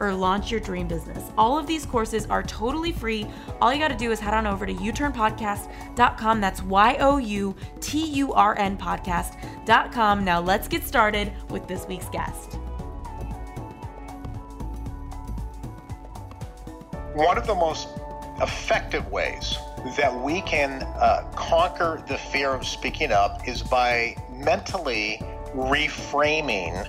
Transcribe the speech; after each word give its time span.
or 0.00 0.12
launch 0.12 0.50
your 0.50 0.60
dream 0.60 0.86
business. 0.86 1.30
All 1.36 1.58
of 1.58 1.66
these 1.66 1.86
courses 1.86 2.26
are 2.26 2.42
totally 2.42 2.92
free. 2.92 3.26
All 3.60 3.72
you 3.72 3.78
got 3.78 3.88
to 3.88 3.96
do 3.96 4.10
is 4.12 4.20
head 4.20 4.34
on 4.34 4.46
over 4.46 4.66
to 4.66 4.74
youturnpodcast.com. 4.74 6.40
That's 6.40 6.62
Y 6.62 6.96
O 7.00 7.18
U 7.18 7.54
T 7.80 8.04
U 8.04 8.32
R 8.32 8.58
N 8.58 8.76
podcast.com. 8.76 10.24
Now 10.24 10.40
let's 10.40 10.68
get 10.68 10.84
started 10.84 11.32
with 11.50 11.66
this 11.66 11.86
week's 11.86 12.08
guest. 12.08 12.54
One 17.14 17.38
of 17.38 17.46
the 17.46 17.54
most 17.54 17.88
effective 18.42 19.10
ways 19.10 19.56
that 19.96 20.14
we 20.22 20.42
can 20.42 20.82
uh, 20.82 21.30
conquer 21.34 22.02
the 22.08 22.18
fear 22.18 22.50
of 22.50 22.66
speaking 22.66 23.12
up 23.12 23.46
is 23.48 23.62
by 23.62 24.16
mentally 24.30 25.18
reframing 25.54 26.86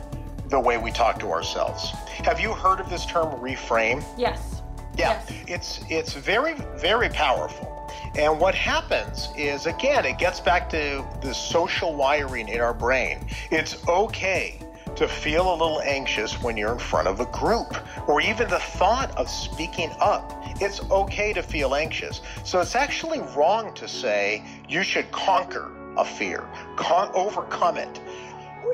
the 0.50 0.60
way 0.60 0.78
we 0.78 0.92
talk 0.92 1.20
to 1.20 1.32
ourselves. 1.32 1.92
Have 2.24 2.40
you 2.40 2.54
heard 2.54 2.80
of 2.80 2.90
this 2.90 3.06
term 3.06 3.28
reframe? 3.40 4.04
Yes. 4.18 4.62
Yeah, 4.98 5.22
Yes. 5.30 5.32
it's 5.48 5.80
it's 5.90 6.14
very 6.14 6.56
very 6.78 7.10
powerful. 7.10 7.74
And 8.18 8.40
what 8.40 8.56
happens 8.56 9.30
is 9.38 9.66
again, 9.68 10.06
it 10.06 10.18
gets 10.18 10.40
back 10.40 10.70
to 10.72 11.06
the 11.22 11.34
social 11.34 11.94
wiring 11.96 12.48
in 12.48 12.60
our 12.60 12.74
brain. 12.74 13.28
It's 13.52 13.78
okay 13.88 14.60
to 14.96 15.08
feel 15.08 15.52
a 15.52 15.56
little 15.56 15.82
anxious 15.82 16.42
when 16.42 16.58
you're 16.58 16.72
in 16.74 16.80
front 16.80 17.08
of 17.08 17.20
a 17.20 17.26
group 17.28 17.78
or 18.08 18.20
even 18.22 18.50
the 18.50 18.58
thought 18.60 19.16
of 19.16 19.30
speaking 19.30 19.92
up. 20.00 20.34
It's 20.60 20.82
okay 20.90 21.34
to 21.34 21.44
feel 21.44 21.76
anxious. 21.76 22.22
So 22.44 22.60
it's 22.62 22.74
actually 22.76 23.20
wrong 23.36 23.76
to 23.76 23.88
say 23.88 24.44
you 24.68 24.82
should 24.82 25.12
conquer 25.12 25.72
a 25.98 26.06
fear, 26.06 26.44
con- 26.78 27.12
overcome 27.14 27.78
it. 27.78 28.00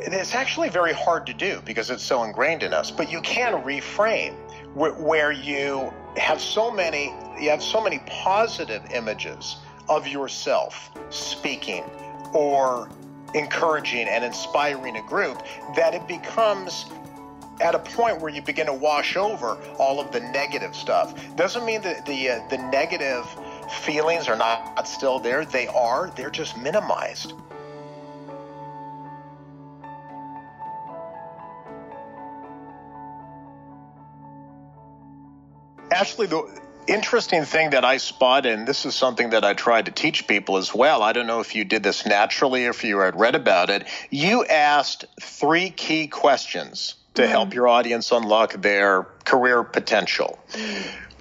It's 0.01 0.35
actually 0.35 0.69
very 0.69 0.93
hard 0.93 1.25
to 1.27 1.33
do 1.33 1.61
because 1.65 1.89
it's 1.89 2.03
so 2.03 2.23
ingrained 2.23 2.63
in 2.63 2.73
us, 2.73 2.91
but 2.91 3.11
you 3.11 3.21
can 3.21 3.53
reframe 3.63 4.35
wh- 4.73 4.99
where 4.99 5.31
you 5.31 5.93
have 6.17 6.39
so 6.39 6.71
many 6.71 7.13
you 7.39 7.49
have 7.49 7.63
so 7.63 7.81
many 7.83 7.99
positive 8.07 8.83
images 8.91 9.57
of 9.89 10.07
yourself 10.07 10.91
speaking 11.09 11.83
or 12.33 12.89
encouraging 13.33 14.07
and 14.07 14.23
inspiring 14.23 14.95
a 14.97 15.01
group 15.03 15.41
that 15.75 15.93
it 15.93 16.07
becomes 16.07 16.85
at 17.61 17.75
a 17.75 17.79
point 17.79 18.19
where 18.19 18.31
you 18.31 18.41
begin 18.41 18.65
to 18.65 18.73
wash 18.73 19.15
over 19.15 19.57
all 19.77 19.99
of 19.99 20.11
the 20.11 20.19
negative 20.19 20.75
stuff. 20.75 21.13
Doesn't 21.35 21.65
mean 21.65 21.81
that 21.81 22.05
the 22.05 22.29
uh, 22.29 22.47
the 22.49 22.57
negative 22.57 23.25
feelings 23.81 24.27
are 24.27 24.35
not 24.35 24.87
still 24.87 25.19
there. 25.19 25.45
They 25.45 25.67
are. 25.67 26.11
They're 26.15 26.29
just 26.29 26.57
minimized. 26.57 27.33
Ashley, 36.03 36.27
the 36.27 36.43
interesting 36.85 37.45
thing 37.45 37.69
that 37.69 37.85
I 37.85 37.95
spotted, 37.95 38.51
and 38.51 38.67
this 38.67 38.85
is 38.85 38.93
something 38.93 39.29
that 39.29 39.45
I 39.45 39.53
tried 39.53 39.85
to 39.85 39.91
teach 39.93 40.27
people 40.27 40.57
as 40.57 40.75
well. 40.75 41.01
I 41.01 41.13
don't 41.13 41.27
know 41.27 41.39
if 41.39 41.55
you 41.55 41.63
did 41.63 41.81
this 41.81 42.05
naturally 42.05 42.65
or 42.65 42.71
if 42.71 42.83
you 42.83 42.99
had 42.99 43.17
read 43.17 43.35
about 43.35 43.69
it. 43.69 43.87
You 44.09 44.43
asked 44.43 45.05
three 45.21 45.69
key 45.69 46.07
questions 46.07 46.95
to 47.13 47.21
mm-hmm. 47.21 47.31
help 47.31 47.53
your 47.53 47.69
audience 47.69 48.11
unlock 48.11 48.51
their 48.51 49.03
career 49.23 49.63
potential. 49.63 50.37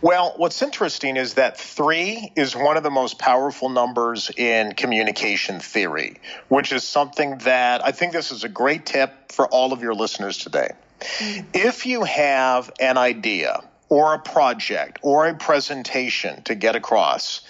Well, 0.00 0.34
what's 0.36 0.60
interesting 0.62 1.16
is 1.16 1.34
that 1.34 1.60
three 1.60 2.32
is 2.34 2.56
one 2.56 2.76
of 2.76 2.82
the 2.82 2.90
most 2.90 3.20
powerful 3.20 3.68
numbers 3.68 4.32
in 4.36 4.72
communication 4.72 5.60
theory, 5.60 6.16
which 6.48 6.72
is 6.72 6.82
something 6.82 7.38
that 7.44 7.84
I 7.84 7.92
think 7.92 8.14
this 8.14 8.32
is 8.32 8.42
a 8.42 8.48
great 8.48 8.84
tip 8.84 9.30
for 9.30 9.46
all 9.46 9.72
of 9.72 9.80
your 9.80 9.94
listeners 9.94 10.38
today. 10.38 10.70
Mm-hmm. 10.98 11.46
If 11.54 11.86
you 11.86 12.02
have 12.02 12.72
an 12.80 12.98
idea 12.98 13.62
or 13.92 14.14
a 14.14 14.18
project 14.18 14.98
or 15.02 15.26
a 15.26 15.34
presentation 15.34 16.42
to 16.44 16.54
get 16.54 16.74
across, 16.74 17.42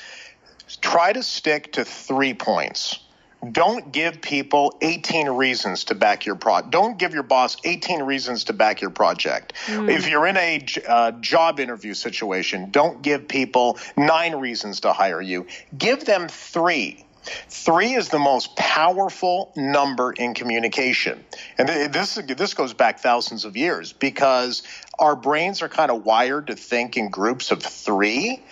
try 0.80 1.12
to 1.12 1.22
stick 1.22 1.74
to 1.74 1.84
three 1.84 2.34
points. 2.34 2.98
Don't 3.52 3.92
give 3.92 4.20
people 4.20 4.76
18 4.80 5.28
reasons 5.28 5.84
to 5.84 5.94
back 5.94 6.26
your 6.26 6.34
pro. 6.34 6.62
Don't 6.62 6.98
give 6.98 7.14
your 7.14 7.22
boss 7.22 7.56
18 7.62 8.02
reasons 8.02 8.42
to 8.44 8.52
back 8.52 8.80
your 8.80 8.90
project. 8.90 9.52
If 9.68 10.08
you're 10.08 10.26
in 10.26 10.36
a 10.36 10.64
uh, 10.88 11.12
job 11.12 11.60
interview 11.60 11.94
situation, 11.94 12.72
don't 12.72 13.02
give 13.02 13.28
people 13.28 13.78
nine 13.96 14.34
reasons 14.34 14.80
to 14.80 14.92
hire 14.92 15.20
you. 15.20 15.46
Give 15.78 16.04
them 16.04 16.26
three. 16.26 17.04
Three 17.22 17.94
is 17.94 18.08
the 18.08 18.18
most 18.18 18.56
powerful 18.56 19.52
number 19.56 20.12
in 20.12 20.34
communication. 20.34 21.24
And 21.58 21.68
this, 21.68 22.14
this 22.14 22.54
goes 22.54 22.74
back 22.74 23.00
thousands 23.00 23.44
of 23.44 23.56
years 23.56 23.92
because 23.92 24.62
our 24.98 25.16
brains 25.16 25.62
are 25.62 25.68
kind 25.68 25.90
of 25.90 26.04
wired 26.04 26.48
to 26.48 26.56
think 26.56 26.96
in 26.96 27.10
groups 27.10 27.50
of 27.50 27.62
three. 27.62 28.42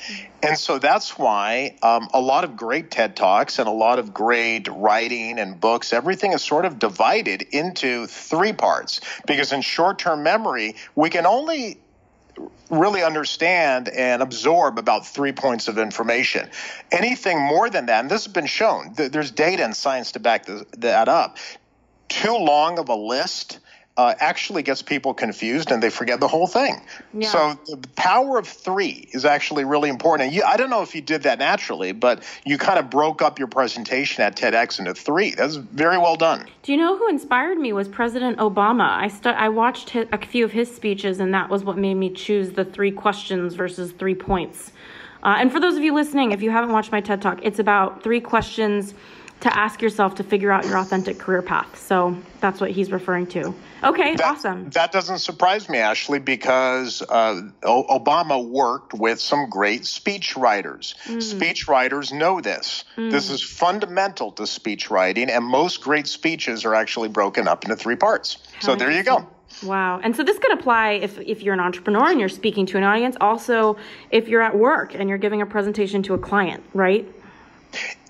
And 0.42 0.56
so 0.56 0.78
that's 0.78 1.18
why 1.18 1.76
um, 1.82 2.08
a 2.14 2.20
lot 2.20 2.44
of 2.44 2.56
great 2.56 2.90
TED 2.90 3.16
Talks 3.16 3.58
and 3.58 3.68
a 3.68 3.72
lot 3.72 3.98
of 3.98 4.14
great 4.14 4.68
writing 4.68 5.38
and 5.38 5.60
books, 5.60 5.92
everything 5.92 6.32
is 6.32 6.42
sort 6.42 6.64
of 6.64 6.78
divided 6.78 7.42
into 7.50 8.06
three 8.06 8.52
parts. 8.52 9.00
Because 9.26 9.52
in 9.52 9.62
short 9.62 9.98
term 9.98 10.22
memory, 10.22 10.76
we 10.94 11.10
can 11.10 11.26
only 11.26 11.78
really 12.70 13.02
understand 13.02 13.88
and 13.88 14.22
absorb 14.22 14.78
about 14.78 15.06
three 15.06 15.32
points 15.32 15.68
of 15.68 15.78
information. 15.78 16.48
Anything 16.92 17.40
more 17.40 17.68
than 17.70 17.86
that, 17.86 18.00
and 18.00 18.10
this 18.10 18.24
has 18.24 18.32
been 18.32 18.46
shown, 18.46 18.92
there's 18.94 19.30
data 19.30 19.64
and 19.64 19.74
science 19.74 20.12
to 20.12 20.20
back 20.20 20.46
that 20.78 21.08
up. 21.08 21.38
Too 22.08 22.36
long 22.36 22.78
of 22.78 22.88
a 22.88 22.94
list 22.94 23.60
uh, 23.96 24.14
actually 24.18 24.62
gets 24.62 24.82
people 24.82 25.12
confused 25.12 25.70
and 25.70 25.82
they 25.82 25.90
forget 25.90 26.20
the 26.20 26.28
whole 26.28 26.46
thing. 26.46 26.80
Yeah. 27.12 27.28
So 27.28 27.58
the 27.66 27.88
power 27.96 28.38
of 28.38 28.46
three 28.46 29.08
is 29.12 29.24
actually 29.24 29.64
really 29.64 29.90
important. 29.90 30.28
And 30.28 30.34
you, 30.34 30.42
I 30.42 30.56
don't 30.56 30.70
know 30.70 30.82
if 30.82 30.94
you 30.94 31.02
did 31.02 31.24
that 31.24 31.38
naturally, 31.38 31.92
but 31.92 32.22
you 32.46 32.56
kind 32.56 32.78
of 32.78 32.88
broke 32.88 33.20
up 33.20 33.38
your 33.38 33.48
presentation 33.48 34.22
at 34.22 34.36
TEDx 34.36 34.78
into 34.78 34.94
three. 34.94 35.34
That's 35.34 35.56
very 35.56 35.98
well 35.98 36.16
done. 36.16 36.46
Do 36.62 36.72
you 36.72 36.78
know 36.78 36.96
who 36.96 37.08
inspired 37.08 37.58
me 37.58 37.72
was 37.72 37.88
President 37.88 38.38
Obama. 38.38 38.88
I 38.88 39.08
stu- 39.08 39.30
I 39.30 39.48
watched 39.48 39.90
hi- 39.90 40.06
a 40.12 40.18
few 40.18 40.44
of 40.44 40.52
his 40.52 40.74
speeches, 40.74 41.20
and 41.20 41.34
that 41.34 41.50
was 41.50 41.64
what 41.64 41.76
made 41.76 41.94
me 41.94 42.10
choose 42.10 42.52
the 42.52 42.64
three 42.64 42.92
questions 42.92 43.54
versus 43.54 43.92
three 43.92 44.14
points. 44.14 44.72
Uh, 45.22 45.36
and 45.38 45.52
for 45.52 45.60
those 45.60 45.76
of 45.76 45.82
you 45.82 45.92
listening, 45.92 46.32
if 46.32 46.40
you 46.40 46.50
haven't 46.50 46.72
watched 46.72 46.92
my 46.92 47.00
TED 47.00 47.20
Talk, 47.20 47.40
it's 47.42 47.58
about 47.58 48.02
three 48.02 48.20
questions 48.20 48.94
to 49.40 49.56
ask 49.56 49.80
yourself 49.80 50.14
to 50.16 50.22
figure 50.22 50.50
out 50.50 50.64
your 50.66 50.76
authentic 50.78 51.18
career 51.18 51.40
path. 51.42 51.78
So 51.78 52.16
that's 52.40 52.60
what 52.60 52.70
he's 52.70 52.92
referring 52.92 53.26
to. 53.28 53.54
Okay, 53.82 54.14
That- 54.16 54.24
awesome. 54.36 54.68
That 54.70 54.92
doesn't 54.92 55.20
surprise 55.20 55.68
me, 55.68 55.78
Ashley, 55.78 56.18
because 56.18 57.02
uh, 57.08 57.40
O- 57.62 57.98
Obama 57.98 58.46
worked 58.46 58.92
with 58.92 59.18
some 59.20 59.48
great 59.48 59.86
speech 59.86 60.36
writers. 60.36 60.94
Mm. 61.06 61.22
Speech 61.22 61.68
writers 61.68 62.12
know 62.12 62.40
this. 62.40 62.84
This 62.96 63.30
is 63.30 63.42
fundamental 63.42 64.32
to 64.32 64.46
speech 64.46 64.90
writing, 64.90 65.30
and 65.30 65.42
most 65.44 65.80
great 65.82 66.06
speeches 66.06 66.66
are 66.66 66.74
actually 66.74 67.08
broken 67.08 67.48
up 67.48 67.64
into 67.64 67.76
three 67.76 67.96
parts. 67.96 68.36
so 68.60 68.74
there 68.76 68.90
you 68.90 69.02
go. 69.02 69.26
Wow. 69.64 70.00
And 70.02 70.14
so 70.14 70.22
this 70.22 70.38
could 70.38 70.52
apply 70.52 70.92
if, 70.92 71.18
if 71.18 71.42
you're 71.42 71.54
an 71.54 71.60
entrepreneur 71.60 72.08
and 72.10 72.20
you're 72.20 72.28
speaking 72.28 72.66
to 72.66 72.76
an 72.78 72.84
audience. 72.84 73.16
Also, 73.20 73.76
if 74.10 74.28
you're 74.28 74.42
at 74.42 74.56
work 74.56 74.94
and 74.94 75.08
you're 75.08 75.18
giving 75.18 75.42
a 75.42 75.46
presentation 75.46 76.02
to 76.04 76.14
a 76.14 76.18
client, 76.18 76.62
right? 76.72 77.06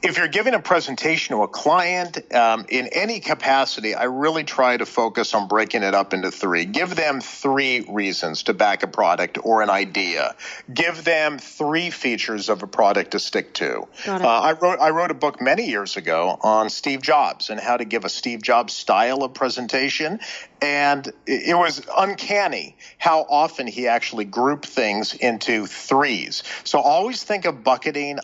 If 0.02 0.16
you're 0.16 0.28
giving 0.28 0.54
a 0.54 0.60
presentation 0.60 1.36
to 1.36 1.42
a 1.42 1.48
client 1.48 2.32
um, 2.34 2.64
in 2.68 2.86
any 2.88 3.20
capacity, 3.20 3.94
I 3.94 4.04
really 4.04 4.44
try 4.44 4.76
to 4.76 4.86
focus 4.86 5.34
on 5.34 5.46
breaking 5.46 5.82
it 5.82 5.94
up 5.94 6.14
into 6.14 6.30
three. 6.30 6.64
Give 6.64 6.94
them 6.94 7.20
three 7.20 7.80
reasons 7.80 8.44
to 8.44 8.54
back 8.54 8.82
a 8.82 8.86
product 8.86 9.38
or 9.42 9.62
an 9.62 9.68
idea. 9.68 10.34
Give 10.72 11.04
them 11.04 11.38
three 11.38 11.90
features 11.90 12.48
of 12.48 12.62
a 12.62 12.66
product 12.66 13.10
to 13.10 13.18
stick 13.18 13.52
to. 13.54 13.86
Uh, 14.24 14.40
I 14.40 14.52
wrote 14.52 14.80
I 14.80 14.90
wrote 14.90 15.10
a 15.10 15.14
book 15.14 15.40
many 15.40 15.68
years 15.68 15.96
ago 15.96 16.38
on 16.40 16.70
Steve 16.70 17.02
Jobs 17.02 17.50
and 17.50 17.60
how 17.60 17.76
to 17.76 17.84
give 17.84 18.04
a 18.04 18.08
Steve 18.08 18.40
Jobs 18.40 18.72
style 18.72 19.22
of 19.22 19.34
presentation, 19.34 20.20
and 20.62 21.12
it 21.26 21.56
was 21.56 21.82
uncanny 21.96 22.76
how 22.96 23.26
often 23.28 23.66
he 23.66 23.86
actually 23.86 24.24
grouped 24.24 24.66
things 24.66 25.12
into 25.12 25.66
threes. 25.66 26.42
So 26.64 26.80
always 26.80 27.22
think 27.22 27.44
of 27.44 27.62
bucketing 27.62 28.18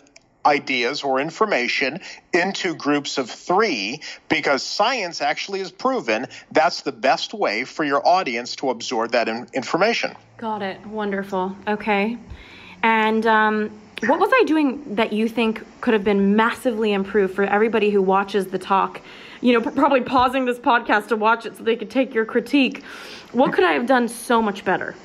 ideas 0.47 1.03
or 1.03 1.19
information 1.19 1.99
into 2.33 2.73
groups 2.73 3.17
of 3.17 3.29
three 3.29 4.01
because 4.29 4.63
science 4.63 5.21
actually 5.21 5.59
has 5.59 5.71
proven 5.71 6.25
that's 6.51 6.81
the 6.81 6.91
best 6.91 7.33
way 7.33 7.65
for 7.65 7.83
your 7.83 8.05
audience 8.07 8.55
to 8.55 8.69
absorb 8.69 9.11
that 9.11 9.27
in- 9.27 9.47
information. 9.53 10.15
Got 10.37 10.61
it. 10.61 10.83
Wonderful. 10.85 11.55
Okay. 11.67 12.17
And 12.81 13.25
um, 13.25 13.69
what 14.05 14.19
was 14.19 14.29
I 14.31 14.43
doing 14.45 14.95
that 14.95 15.11
you 15.11 15.27
think 15.27 15.63
could 15.81 15.93
have 15.93 16.03
been 16.03 16.35
massively 16.35 16.93
improved 16.93 17.35
for 17.35 17.43
everybody 17.43 17.89
who 17.89 18.01
watches 18.01 18.47
the 18.47 18.59
talk? 18.59 19.01
You 19.41 19.53
know, 19.53 19.71
probably 19.71 20.01
pausing 20.01 20.45
this 20.45 20.59
podcast 20.59 21.09
to 21.09 21.15
watch 21.15 21.45
it 21.45 21.57
so 21.57 21.63
they 21.63 21.75
could 21.75 21.91
take 21.91 22.13
your 22.13 22.25
critique. 22.25 22.83
What 23.31 23.53
could 23.53 23.63
I 23.63 23.73
have 23.73 23.85
done 23.85 24.07
so 24.07 24.41
much 24.41 24.63
better? 24.63 24.95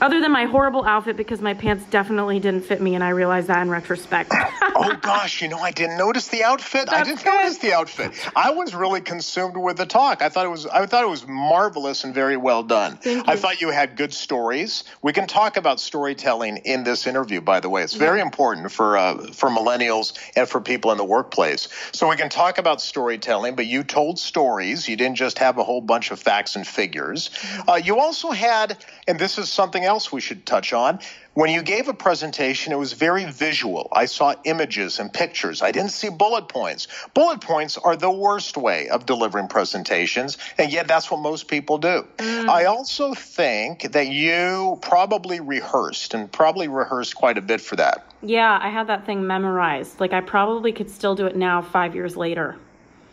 Other 0.00 0.20
than 0.20 0.30
my 0.30 0.44
horrible 0.44 0.84
outfit 0.84 1.16
because 1.16 1.40
my 1.40 1.54
pants 1.54 1.84
definitely 1.90 2.38
didn't 2.38 2.62
fit 2.62 2.80
me, 2.80 2.94
and 2.94 3.02
I 3.02 3.10
realized 3.10 3.48
that 3.48 3.60
in 3.62 3.70
retrospect. 3.70 4.32
oh 4.76 4.96
gosh, 5.00 5.42
you 5.42 5.48
know, 5.48 5.58
I 5.58 5.72
didn't 5.72 5.98
notice 5.98 6.28
the 6.28 6.44
outfit. 6.44 6.86
That's 6.86 6.92
I 6.92 7.04
didn't 7.04 7.24
good. 7.24 7.34
notice 7.34 7.58
the 7.58 7.72
outfit. 7.72 8.12
I 8.36 8.50
was 8.50 8.74
really 8.74 9.00
consumed 9.00 9.56
with 9.56 9.76
the 9.76 9.86
talk. 9.86 10.22
I 10.22 10.28
thought 10.28 10.46
it 10.46 10.50
was 10.50 10.66
I 10.66 10.86
thought 10.86 11.02
it 11.02 11.08
was 11.08 11.26
marvelous 11.26 12.04
and 12.04 12.14
very 12.14 12.36
well 12.36 12.62
done. 12.62 12.98
I 13.04 13.36
thought 13.36 13.60
you 13.60 13.70
had 13.70 13.96
good 13.96 14.14
stories. 14.14 14.84
We 15.02 15.12
can 15.12 15.26
talk 15.26 15.56
about 15.56 15.80
storytelling 15.80 16.58
in 16.58 16.84
this 16.84 17.06
interview, 17.06 17.40
by 17.40 17.58
the 17.60 17.68
way. 17.68 17.82
It's 17.82 17.94
very 17.94 18.18
yeah. 18.18 18.26
important 18.26 18.70
for 18.70 18.96
uh, 18.96 19.32
for 19.32 19.50
millennials 19.50 20.16
and 20.36 20.48
for 20.48 20.60
people 20.60 20.92
in 20.92 20.98
the 20.98 21.04
workplace. 21.04 21.68
So 21.92 22.08
we 22.08 22.16
can 22.16 22.28
talk 22.28 22.58
about 22.58 22.80
storytelling, 22.80 23.56
but 23.56 23.66
you 23.66 23.82
told 23.82 24.18
stories. 24.18 24.88
You 24.88 24.96
didn't 24.96 25.16
just 25.16 25.38
have 25.38 25.58
a 25.58 25.64
whole 25.64 25.80
bunch 25.80 26.12
of 26.12 26.20
facts 26.20 26.54
and 26.54 26.66
figures. 26.66 27.30
Mm-hmm. 27.30 27.70
Uh, 27.70 27.76
you 27.76 27.98
also 27.98 28.30
had, 28.30 28.76
and 29.08 29.18
this 29.18 29.38
is 29.38 29.48
something 29.48 29.87
else 29.88 30.12
we 30.12 30.20
should 30.20 30.46
touch 30.46 30.72
on. 30.72 31.00
When 31.34 31.50
you 31.50 31.62
gave 31.62 31.88
a 31.88 31.94
presentation, 31.94 32.72
it 32.72 32.78
was 32.78 32.92
very 32.92 33.24
visual. 33.24 33.88
I 33.92 34.06
saw 34.06 34.34
images 34.44 34.98
and 34.98 35.12
pictures. 35.12 35.62
I 35.62 35.70
didn't 35.72 35.92
see 35.92 36.10
bullet 36.10 36.48
points. 36.48 36.88
Bullet 37.14 37.40
points 37.40 37.78
are 37.78 37.96
the 37.96 38.10
worst 38.10 38.56
way 38.56 38.88
of 38.88 39.06
delivering 39.06 39.48
presentations, 39.48 40.36
and 40.58 40.72
yet 40.72 40.88
that's 40.88 41.10
what 41.10 41.20
most 41.20 41.48
people 41.48 41.78
do. 41.78 42.06
Mm. 42.18 42.48
I 42.48 42.64
also 42.64 43.14
think 43.14 43.92
that 43.92 44.08
you 44.08 44.78
probably 44.82 45.40
rehearsed 45.40 46.14
and 46.14 46.30
probably 46.30 46.68
rehearsed 46.68 47.14
quite 47.14 47.38
a 47.38 47.42
bit 47.42 47.60
for 47.60 47.76
that. 47.76 48.04
Yeah, 48.20 48.58
I 48.60 48.68
had 48.68 48.88
that 48.88 49.06
thing 49.06 49.26
memorized. 49.26 50.00
Like 50.00 50.12
I 50.12 50.20
probably 50.20 50.72
could 50.72 50.90
still 50.90 51.14
do 51.14 51.26
it 51.26 51.36
now 51.36 51.62
5 51.62 51.94
years 51.94 52.16
later 52.16 52.56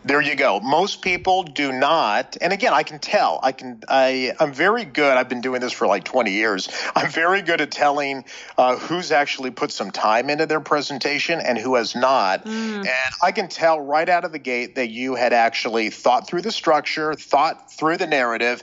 there 0.06 0.20
you 0.20 0.36
go. 0.36 0.60
Most 0.60 1.02
people 1.02 1.42
do 1.42 1.72
not. 1.72 2.36
And 2.40 2.52
again, 2.52 2.72
I 2.72 2.84
can 2.84 3.00
tell. 3.00 3.40
I 3.42 3.50
can. 3.52 3.82
I. 3.88 4.32
I'm 4.38 4.52
very 4.52 4.84
good. 4.84 5.16
I've 5.16 5.28
been 5.28 5.40
doing 5.40 5.60
this 5.60 5.72
for 5.72 5.86
like 5.86 6.04
20 6.04 6.30
years. 6.30 6.68
I'm 6.94 7.10
very 7.10 7.42
good 7.42 7.60
at 7.60 7.72
telling 7.72 8.24
uh, 8.56 8.76
who's 8.76 9.10
actually 9.10 9.50
put 9.50 9.72
some 9.72 9.90
time 9.90 10.30
into 10.30 10.46
their 10.46 10.60
presentation 10.60 11.40
and 11.40 11.58
who 11.58 11.74
has 11.74 11.96
not. 11.96 12.44
Mm. 12.44 12.78
And 12.78 13.14
I 13.22 13.32
can 13.32 13.48
tell 13.48 13.80
right 13.80 14.08
out 14.08 14.24
of 14.24 14.30
the 14.30 14.38
gate 14.38 14.76
that 14.76 14.90
you 14.90 15.16
had 15.16 15.32
actually 15.32 15.90
thought 15.90 16.28
through 16.28 16.42
the 16.42 16.52
structure, 16.52 17.14
thought 17.14 17.72
through 17.72 17.96
the 17.96 18.06
narrative, 18.06 18.62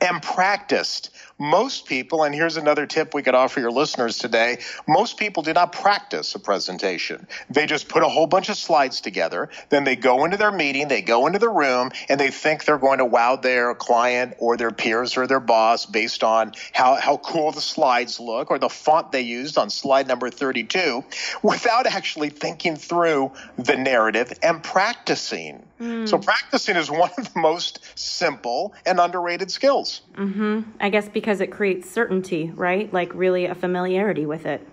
and 0.00 0.22
practiced 0.22 1.10
most 1.40 1.86
people, 1.86 2.22
and 2.22 2.34
here's 2.34 2.58
another 2.58 2.86
tip 2.86 3.14
we 3.14 3.22
could 3.22 3.34
offer 3.34 3.60
your 3.60 3.70
listeners 3.70 4.18
today 4.18 4.58
most 4.86 5.16
people 5.16 5.42
do 5.42 5.52
not 5.52 5.72
practice 5.72 6.34
a 6.34 6.38
presentation. 6.38 7.26
They 7.48 7.66
just 7.66 7.88
put 7.88 8.02
a 8.02 8.08
whole 8.08 8.26
bunch 8.26 8.50
of 8.50 8.56
slides 8.56 9.00
together. 9.00 9.48
Then 9.70 9.84
they 9.84 9.96
go 9.96 10.24
into 10.24 10.36
their 10.36 10.52
meeting, 10.52 10.88
they 10.88 11.00
go 11.00 11.26
into 11.26 11.38
the 11.38 11.48
room, 11.48 11.90
and 12.08 12.20
they 12.20 12.30
think 12.30 12.64
they're 12.64 12.78
going 12.78 12.98
to 12.98 13.04
wow 13.04 13.36
their 13.36 13.74
client 13.74 14.34
or 14.38 14.56
their 14.56 14.70
peers 14.70 15.16
or 15.16 15.26
their 15.26 15.40
boss 15.40 15.86
based 15.86 16.22
on 16.22 16.52
how, 16.72 16.96
how 16.96 17.16
cool 17.16 17.52
the 17.52 17.60
slides 17.60 18.20
look 18.20 18.50
or 18.50 18.58
the 18.58 18.68
font 18.68 19.10
they 19.12 19.22
used 19.22 19.56
on 19.56 19.70
slide 19.70 20.06
number 20.06 20.28
32 20.28 21.02
without 21.42 21.86
actually 21.86 22.28
thinking 22.28 22.76
through 22.76 23.32
the 23.56 23.76
narrative 23.76 24.32
and 24.42 24.62
practicing. 24.62 25.62
Mm. 25.80 26.06
So, 26.06 26.18
practicing 26.18 26.76
is 26.76 26.90
one 26.90 27.10
of 27.16 27.32
the 27.32 27.40
most 27.40 27.80
simple 27.98 28.74
and 28.84 29.00
underrated 29.00 29.50
skills. 29.50 30.02
Mm-hmm. 30.20 30.72
I 30.78 30.90
guess 30.90 31.08
because 31.08 31.40
it 31.40 31.46
creates 31.46 31.90
certainty, 31.90 32.52
right? 32.54 32.92
Like 32.92 33.14
really 33.14 33.46
a 33.46 33.54
familiarity 33.54 34.26
with 34.26 34.44
it. 34.44 34.66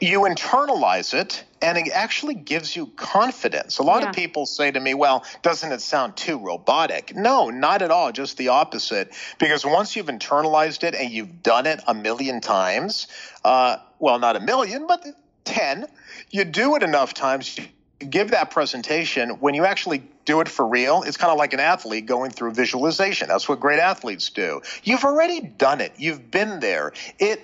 You 0.00 0.20
internalize 0.22 1.14
it 1.14 1.44
and 1.62 1.78
it 1.78 1.90
actually 1.92 2.34
gives 2.34 2.74
you 2.74 2.86
confidence. 2.96 3.78
A 3.78 3.84
lot 3.84 4.02
yeah. 4.02 4.10
of 4.10 4.16
people 4.16 4.46
say 4.46 4.70
to 4.72 4.80
me, 4.80 4.94
well, 4.94 5.24
doesn't 5.42 5.70
it 5.70 5.80
sound 5.80 6.16
too 6.16 6.38
robotic? 6.38 7.14
No, 7.14 7.50
not 7.50 7.82
at 7.82 7.92
all, 7.92 8.10
just 8.10 8.36
the 8.36 8.48
opposite. 8.48 9.12
Because 9.38 9.64
once 9.64 9.94
you've 9.94 10.06
internalized 10.06 10.82
it 10.82 10.94
and 10.96 11.10
you've 11.10 11.42
done 11.42 11.66
it 11.66 11.80
a 11.86 11.94
million 11.94 12.40
times, 12.40 13.06
uh, 13.44 13.76
well, 14.00 14.18
not 14.18 14.34
a 14.34 14.40
million, 14.40 14.88
but 14.88 15.04
10, 15.44 15.86
you 16.30 16.44
do 16.44 16.74
it 16.74 16.82
enough 16.82 17.14
times, 17.14 17.58
give 17.98 18.30
that 18.30 18.50
presentation, 18.50 19.30
when 19.40 19.54
you 19.54 19.64
actually 19.64 20.02
do 20.24 20.40
it 20.40 20.48
for 20.48 20.66
real, 20.66 21.02
it's 21.02 21.16
kind 21.16 21.32
of 21.32 21.38
like 21.38 21.52
an 21.52 21.60
athlete 21.60 22.06
going 22.06 22.30
through 22.30 22.52
visualization. 22.52 23.28
That's 23.28 23.48
what 23.48 23.60
great 23.60 23.80
athletes 23.80 24.30
do. 24.30 24.62
You've 24.84 25.04
already 25.04 25.40
done 25.40 25.80
it. 25.80 25.92
You've 25.96 26.30
been 26.30 26.60
there. 26.60 26.92
It 27.18 27.42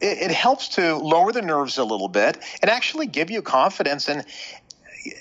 it, 0.00 0.30
helps 0.30 0.68
to 0.76 0.96
lower 0.96 1.32
the 1.32 1.42
nerves 1.42 1.76
a 1.78 1.84
little 1.84 2.08
bit 2.08 2.38
and 2.62 2.70
actually 2.70 3.06
give 3.06 3.32
you 3.32 3.42
confidence 3.42 4.08
and 4.08 4.24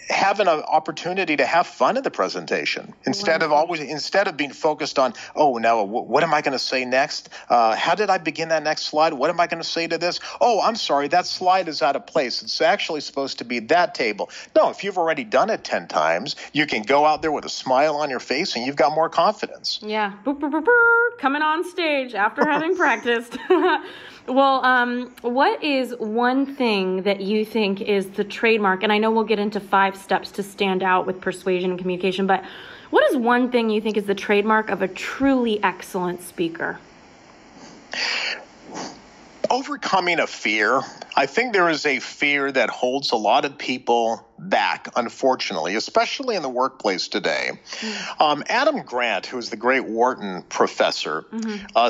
having 0.10 0.48
an 0.48 0.62
opportunity 0.62 1.36
to 1.38 1.46
have 1.46 1.68
fun 1.68 1.98
in 1.98 2.04
the 2.04 2.12
presentation 2.12 2.94
instead 3.06 3.44
of 3.44 3.52
always 3.52 3.80
instead 3.80 4.28
of 4.28 4.36
being 4.36 4.52
focused 4.52 4.98
on 4.98 5.14
oh 5.36 5.58
now 5.58 5.84
what 5.84 6.24
am 6.24 6.34
i 6.34 6.42
going 6.42 6.54
to 6.54 6.60
say 6.60 6.86
next? 6.86 7.30
Uh, 7.50 7.76
how 7.76 7.96
did 7.96 8.10
i 8.10 8.18
begin 8.18 8.50
that 8.50 8.64
next 8.64 8.84
slide? 8.84 9.14
What 9.14 9.30
am 9.30 9.40
i 9.40 9.48
going 9.48 9.62
to 9.62 9.68
say 9.68 9.88
to 9.88 9.98
this? 9.98 10.20
Oh 10.42 10.62
i'm 10.62 10.76
sorry 10.76 11.08
that 11.10 11.26
slide 11.26 11.68
is 11.68 11.82
out 11.82 11.96
of 11.96 12.08
place. 12.08 12.42
It's 12.42 12.62
actually 12.62 13.02
supposed 13.02 13.40
to 13.40 13.46
be 13.46 13.60
that 13.60 13.94
table. 13.94 14.30
No 14.56 14.70
if 14.70 14.84
you've 14.84 14.98
already 14.98 15.24
done 15.24 15.50
it 15.50 15.64
10 15.64 15.88
times 15.88 16.36
you 16.54 16.66
can 16.66 16.82
go 16.82 17.06
out 17.06 17.22
there 17.22 17.32
with 17.32 17.46
a 17.46 17.50
smile 17.50 17.98
on 17.98 18.10
your 18.10 18.20
face 18.20 18.56
and 18.56 18.66
you've 18.66 18.76
got 18.76 18.94
more 18.94 19.10
confidence. 19.10 19.80
Yeah. 19.82 20.14
Boop, 20.26 20.40
boop, 20.40 20.52
boop, 20.52 21.18
coming 21.20 21.42
on 21.42 21.64
stage 21.64 22.14
after 22.14 22.46
having 22.46 22.76
practiced 22.78 23.38
Well, 24.28 24.64
um, 24.66 25.14
what 25.22 25.64
is 25.64 25.96
one 25.98 26.56
thing 26.56 27.04
that 27.04 27.22
you 27.22 27.46
think 27.46 27.80
is 27.80 28.10
the 28.10 28.26
trademark? 28.26 28.84
And 28.84 28.92
I 28.92 28.98
know 28.98 29.10
we'll 29.10 29.24
get 29.24 29.40
into 29.40 29.62
five 29.62 29.96
steps 29.96 30.32
to 30.32 30.44
stand 30.44 30.84
out 30.84 31.08
with 31.08 31.22
persuasion 31.22 31.72
and 31.72 31.80
communication, 31.80 32.28
but 32.28 32.44
what 32.90 33.10
is 33.10 33.16
one 33.16 33.52
thing 33.52 33.70
you 33.70 33.80
think 33.80 33.96
is 33.96 34.06
the 34.06 34.16
trademark 34.16 34.70
of 34.70 34.82
a 34.82 34.88
truly 34.88 35.64
excellent 35.64 36.24
speaker? 36.24 36.78
Overcoming 39.50 40.19
a 40.19 40.28
fear. 40.28 40.81
I 41.16 41.26
think 41.26 41.54
there 41.54 41.69
is 41.69 41.86
a 41.86 42.00
fear 42.00 42.52
that 42.52 42.69
holds 42.69 43.12
a 43.12 43.16
lot 43.16 43.46
of 43.46 43.57
people 43.57 44.28
back, 44.38 44.90
unfortunately, 44.98 45.76
especially 45.76 46.36
in 46.36 46.42
the 46.42 46.50
workplace 46.50 47.07
today. 47.07 47.52
Mm-hmm. 47.54 48.22
Um, 48.22 48.44
Adam 48.48 48.81
Grant, 48.81 49.26
who 49.26 49.38
is 49.38 49.50
the 49.50 49.56
great 49.56 49.86
Wharton 49.86 50.44
professor, 50.44 51.22
mm-hmm. 51.31 51.66
uh, 51.76 51.90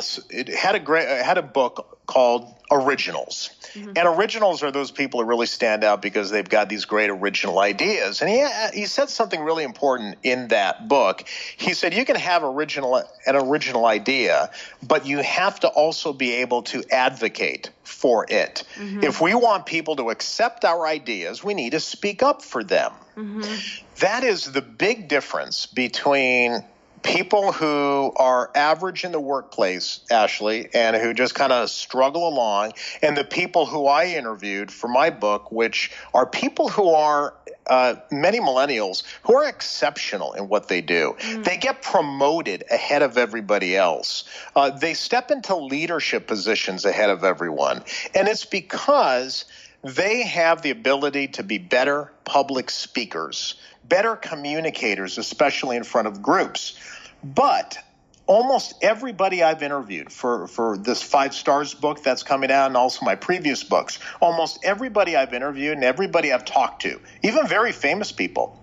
had 0.56 0.76
a 0.76 0.80
great 0.80 1.08
had 1.08 1.36
a 1.36 1.42
book 1.42 1.97
called 2.08 2.52
originals. 2.70 3.50
Mm-hmm. 3.74 3.92
And 3.96 3.98
originals 3.98 4.62
are 4.62 4.70
those 4.70 4.90
people 4.90 5.20
who 5.20 5.28
really 5.28 5.46
stand 5.46 5.84
out 5.84 6.02
because 6.02 6.30
they've 6.30 6.48
got 6.48 6.68
these 6.68 6.86
great 6.86 7.10
original 7.10 7.58
ideas. 7.58 8.22
And 8.22 8.30
he 8.30 8.44
he 8.74 8.86
said 8.86 9.10
something 9.10 9.40
really 9.40 9.62
important 9.62 10.16
in 10.22 10.48
that 10.48 10.88
book. 10.88 11.28
He 11.56 11.74
said 11.74 11.94
you 11.94 12.04
can 12.04 12.16
have 12.16 12.42
original 12.42 12.96
an 13.26 13.36
original 13.36 13.86
idea, 13.86 14.50
but 14.82 15.06
you 15.06 15.18
have 15.18 15.60
to 15.60 15.68
also 15.68 16.12
be 16.12 16.36
able 16.36 16.62
to 16.62 16.82
advocate 16.90 17.70
for 17.84 18.26
it. 18.28 18.64
Mm-hmm. 18.76 19.04
If 19.04 19.20
we 19.20 19.34
want 19.34 19.66
people 19.66 19.96
to 19.96 20.10
accept 20.10 20.64
our 20.64 20.86
ideas, 20.86 21.44
we 21.44 21.54
need 21.54 21.70
to 21.70 21.80
speak 21.80 22.22
up 22.22 22.42
for 22.42 22.64
them. 22.64 22.92
Mm-hmm. 23.16 23.42
That 24.00 24.24
is 24.24 24.50
the 24.50 24.62
big 24.62 25.08
difference 25.08 25.66
between 25.66 26.64
people 27.08 27.52
who 27.52 28.12
are 28.16 28.50
average 28.54 29.04
in 29.04 29.12
the 29.12 29.20
workplace, 29.20 30.00
Ashley, 30.10 30.68
and 30.74 30.94
who 30.96 31.14
just 31.14 31.34
kind 31.34 31.52
of 31.52 31.70
struggle 31.70 32.28
along, 32.28 32.72
and 33.02 33.16
the 33.16 33.24
people 33.24 33.64
who 33.64 33.86
I 33.86 34.08
interviewed 34.08 34.70
for 34.70 34.88
my 34.88 35.10
book, 35.10 35.50
which 35.50 35.90
are 36.12 36.26
people 36.26 36.68
who 36.68 36.90
are 36.90 37.34
uh, 37.66 37.96
many 38.10 38.40
millennials 38.40 39.02
who 39.22 39.34
are 39.34 39.48
exceptional 39.48 40.32
in 40.32 40.48
what 40.48 40.68
they 40.68 40.80
do. 40.80 41.16
Mm. 41.18 41.44
They 41.44 41.56
get 41.56 41.82
promoted 41.82 42.64
ahead 42.70 43.02
of 43.02 43.18
everybody 43.18 43.76
else. 43.76 44.24
Uh, 44.56 44.70
they 44.70 44.94
step 44.94 45.30
into 45.30 45.54
leadership 45.56 46.26
positions 46.26 46.84
ahead 46.84 47.10
of 47.10 47.24
everyone. 47.24 47.84
And 48.14 48.26
it's 48.26 48.46
because 48.46 49.44
they 49.82 50.22
have 50.22 50.62
the 50.62 50.70
ability 50.70 51.28
to 51.28 51.42
be 51.42 51.58
better 51.58 52.10
public 52.24 52.70
speakers, 52.70 53.54
better 53.86 54.16
communicators, 54.16 55.18
especially 55.18 55.76
in 55.76 55.84
front 55.84 56.08
of 56.08 56.22
groups. 56.22 56.78
But 57.22 57.78
almost 58.26 58.74
everybody 58.82 59.42
I've 59.42 59.62
interviewed 59.62 60.12
for, 60.12 60.46
for 60.46 60.76
this 60.76 61.02
Five 61.02 61.34
Stars 61.34 61.74
book 61.74 62.02
that's 62.02 62.22
coming 62.22 62.50
out 62.50 62.66
and 62.66 62.76
also 62.76 63.04
my 63.04 63.16
previous 63.16 63.64
books, 63.64 63.98
almost 64.20 64.64
everybody 64.64 65.16
I've 65.16 65.32
interviewed 65.32 65.74
and 65.74 65.84
everybody 65.84 66.32
I've 66.32 66.44
talked 66.44 66.82
to, 66.82 67.00
even 67.22 67.46
very 67.46 67.72
famous 67.72 68.12
people, 68.12 68.56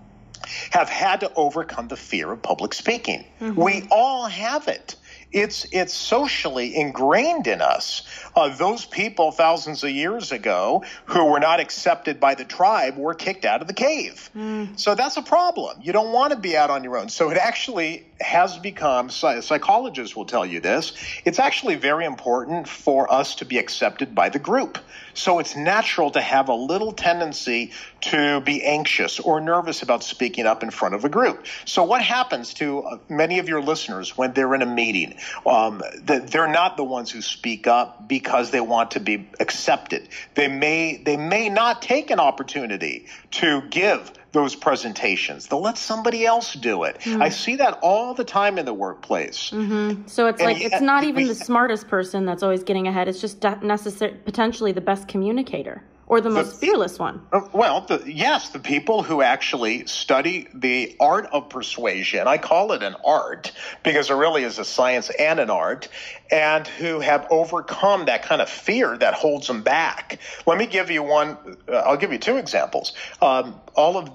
have 0.72 0.88
had 0.88 1.22
to 1.22 1.34
overcome 1.36 1.88
the 1.88 1.98
fear 1.98 2.32
of 2.32 2.42
public 2.42 2.74
speaking. 2.74 3.26
Mm-hmm. 3.42 3.60
We 3.60 3.88
all 3.90 4.28
have 4.28 4.68
it. 4.68 4.96
It's 5.36 5.68
it's 5.74 5.94
socially 5.94 6.78
ingrained 6.78 7.46
in 7.46 7.62
us. 7.62 8.04
Uh, 8.38 8.56
those 8.56 8.86
people 8.86 9.34
thousands 9.34 9.84
of 9.84 9.90
years 9.90 10.32
ago 10.32 10.86
who 11.04 11.26
were 11.26 11.42
not 11.42 11.60
accepted 11.60 12.22
by 12.22 12.36
the 12.36 12.46
tribe 12.46 12.96
were 12.96 13.14
kicked 13.14 13.44
out 13.44 13.62
of 13.62 13.68
the 13.68 13.74
cave. 13.74 14.30
Mm. 14.34 14.80
So 14.80 14.96
that's 14.96 15.18
a 15.18 15.22
problem. 15.22 15.82
You 15.82 15.92
don't 15.92 16.14
want 16.14 16.32
to 16.32 16.40
be 16.40 16.56
out 16.56 16.70
on 16.70 16.86
your 16.86 16.98
own. 16.98 17.10
So 17.10 17.32
it 17.32 17.38
actually 17.38 18.06
has 18.22 18.58
become, 18.58 19.10
psychologists 19.10 20.16
will 20.16 20.26
tell 20.26 20.46
you 20.46 20.62
this, 20.62 20.94
it's 21.26 21.40
actually 21.40 21.76
very 21.76 22.06
important 22.06 22.68
for 22.70 23.12
us 23.12 23.36
to 23.36 23.46
be 23.46 23.58
accepted 23.58 24.16
by 24.16 24.30
the 24.30 24.40
group. 24.40 24.78
So 25.16 25.40
it's 25.40 25.56
natural 25.56 26.12
to 26.12 26.22
have 26.22 26.50
a 26.50 26.54
little 26.54 26.92
tendency 26.92 27.72
to 28.02 28.42
be 28.42 28.64
anxious 28.64 29.20
or 29.20 29.42
nervous 29.42 29.82
about 29.82 30.04
speaking 30.04 30.46
up 30.46 30.62
in 30.62 30.70
front 30.70 30.94
of 30.94 31.06
a 31.06 31.10
group. 31.10 31.46
So 31.66 31.84
what 31.84 32.02
happens 32.02 32.54
to 32.56 32.80
uh, 32.84 32.98
many 33.10 33.40
of 33.40 33.50
your 33.50 33.62
listeners 33.62 34.18
when 34.18 34.34
they're 34.34 34.54
in 34.54 34.62
a 34.62 34.68
meeting? 34.68 35.18
Um, 35.46 35.82
they're 36.04 36.52
not 36.52 36.78
the 36.78 36.84
ones 36.84 37.10
who 37.10 37.22
speak 37.22 37.66
up 37.66 38.08
because 38.08 38.52
they 38.52 38.62
want 38.62 38.92
to 38.92 39.00
be 39.00 39.28
accepted. 39.40 40.08
They 40.36 40.48
may 40.48 40.98
they 40.98 41.18
may 41.18 41.50
not 41.50 41.82
take 41.82 42.12
an 42.12 42.20
opportunity 42.20 43.08
to 43.32 43.62
give 43.70 44.12
those 44.36 44.54
presentations. 44.54 45.48
They'll 45.48 45.62
let 45.62 45.78
somebody 45.78 46.26
else 46.26 46.54
do 46.54 46.84
it. 46.84 47.00
Mm. 47.00 47.22
I 47.22 47.30
see 47.30 47.56
that 47.56 47.80
all 47.82 48.14
the 48.14 48.26
time 48.26 48.58
in 48.58 48.66
the 48.66 48.74
workplace. 48.74 49.50
Mm-hmm. 49.50 50.08
So 50.08 50.28
it's 50.28 50.42
and 50.42 50.52
like 50.52 50.62
it's 50.62 50.82
not 50.82 51.06
even 51.06 51.24
we, 51.24 51.30
the 51.30 51.36
smartest 51.36 51.88
person 51.88 52.26
that's 52.26 52.44
always 52.44 52.64
getting 52.64 52.86
ahead. 52.86 53.08
It's 53.08 53.22
just 53.22 53.42
necessary, 53.64 54.14
potentially 54.26 54.74
the 54.74 54.82
best 54.82 55.08
communicator 55.08 55.84
or 56.08 56.22
the 56.22 56.30
most 56.30 56.60
the, 56.60 56.68
fearless 56.68 57.00
one? 57.00 57.26
Uh, 57.32 57.42
well, 57.52 57.82
the, 57.82 58.04
yes, 58.06 58.50
the 58.50 58.60
people 58.60 59.04
who 59.04 59.22
actually 59.22 59.86
study 59.88 60.48
the 60.54 60.96
art 61.00 61.28
of 61.32 61.50
persuasion. 61.50 62.28
I 62.28 62.38
call 62.38 62.74
it 62.74 62.84
an 62.84 62.96
art 63.04 63.52
because 63.84 64.10
it 64.10 64.14
really 64.14 64.44
is 64.44 64.60
a 64.60 64.66
science 64.66 65.10
and 65.10 65.40
an 65.40 65.50
art, 65.50 65.88
and 66.32 66.68
who 66.68 67.00
have 67.00 67.28
overcome 67.30 68.06
that 68.06 68.24
kind 68.24 68.42
of 68.42 68.50
fear 68.50 68.98
that 68.98 69.14
holds 69.14 69.48
them 69.48 69.64
back. 69.64 70.20
Let 70.46 70.58
me 70.58 70.68
give 70.68 70.92
you 70.92 71.04
one. 71.04 71.38
Uh, 71.68 71.78
I'll 71.78 71.98
give 71.98 72.12
you 72.12 72.20
two 72.20 72.38
examples. 72.38 72.94
Um, 73.22 73.60
all 73.76 73.98
of 73.98 74.10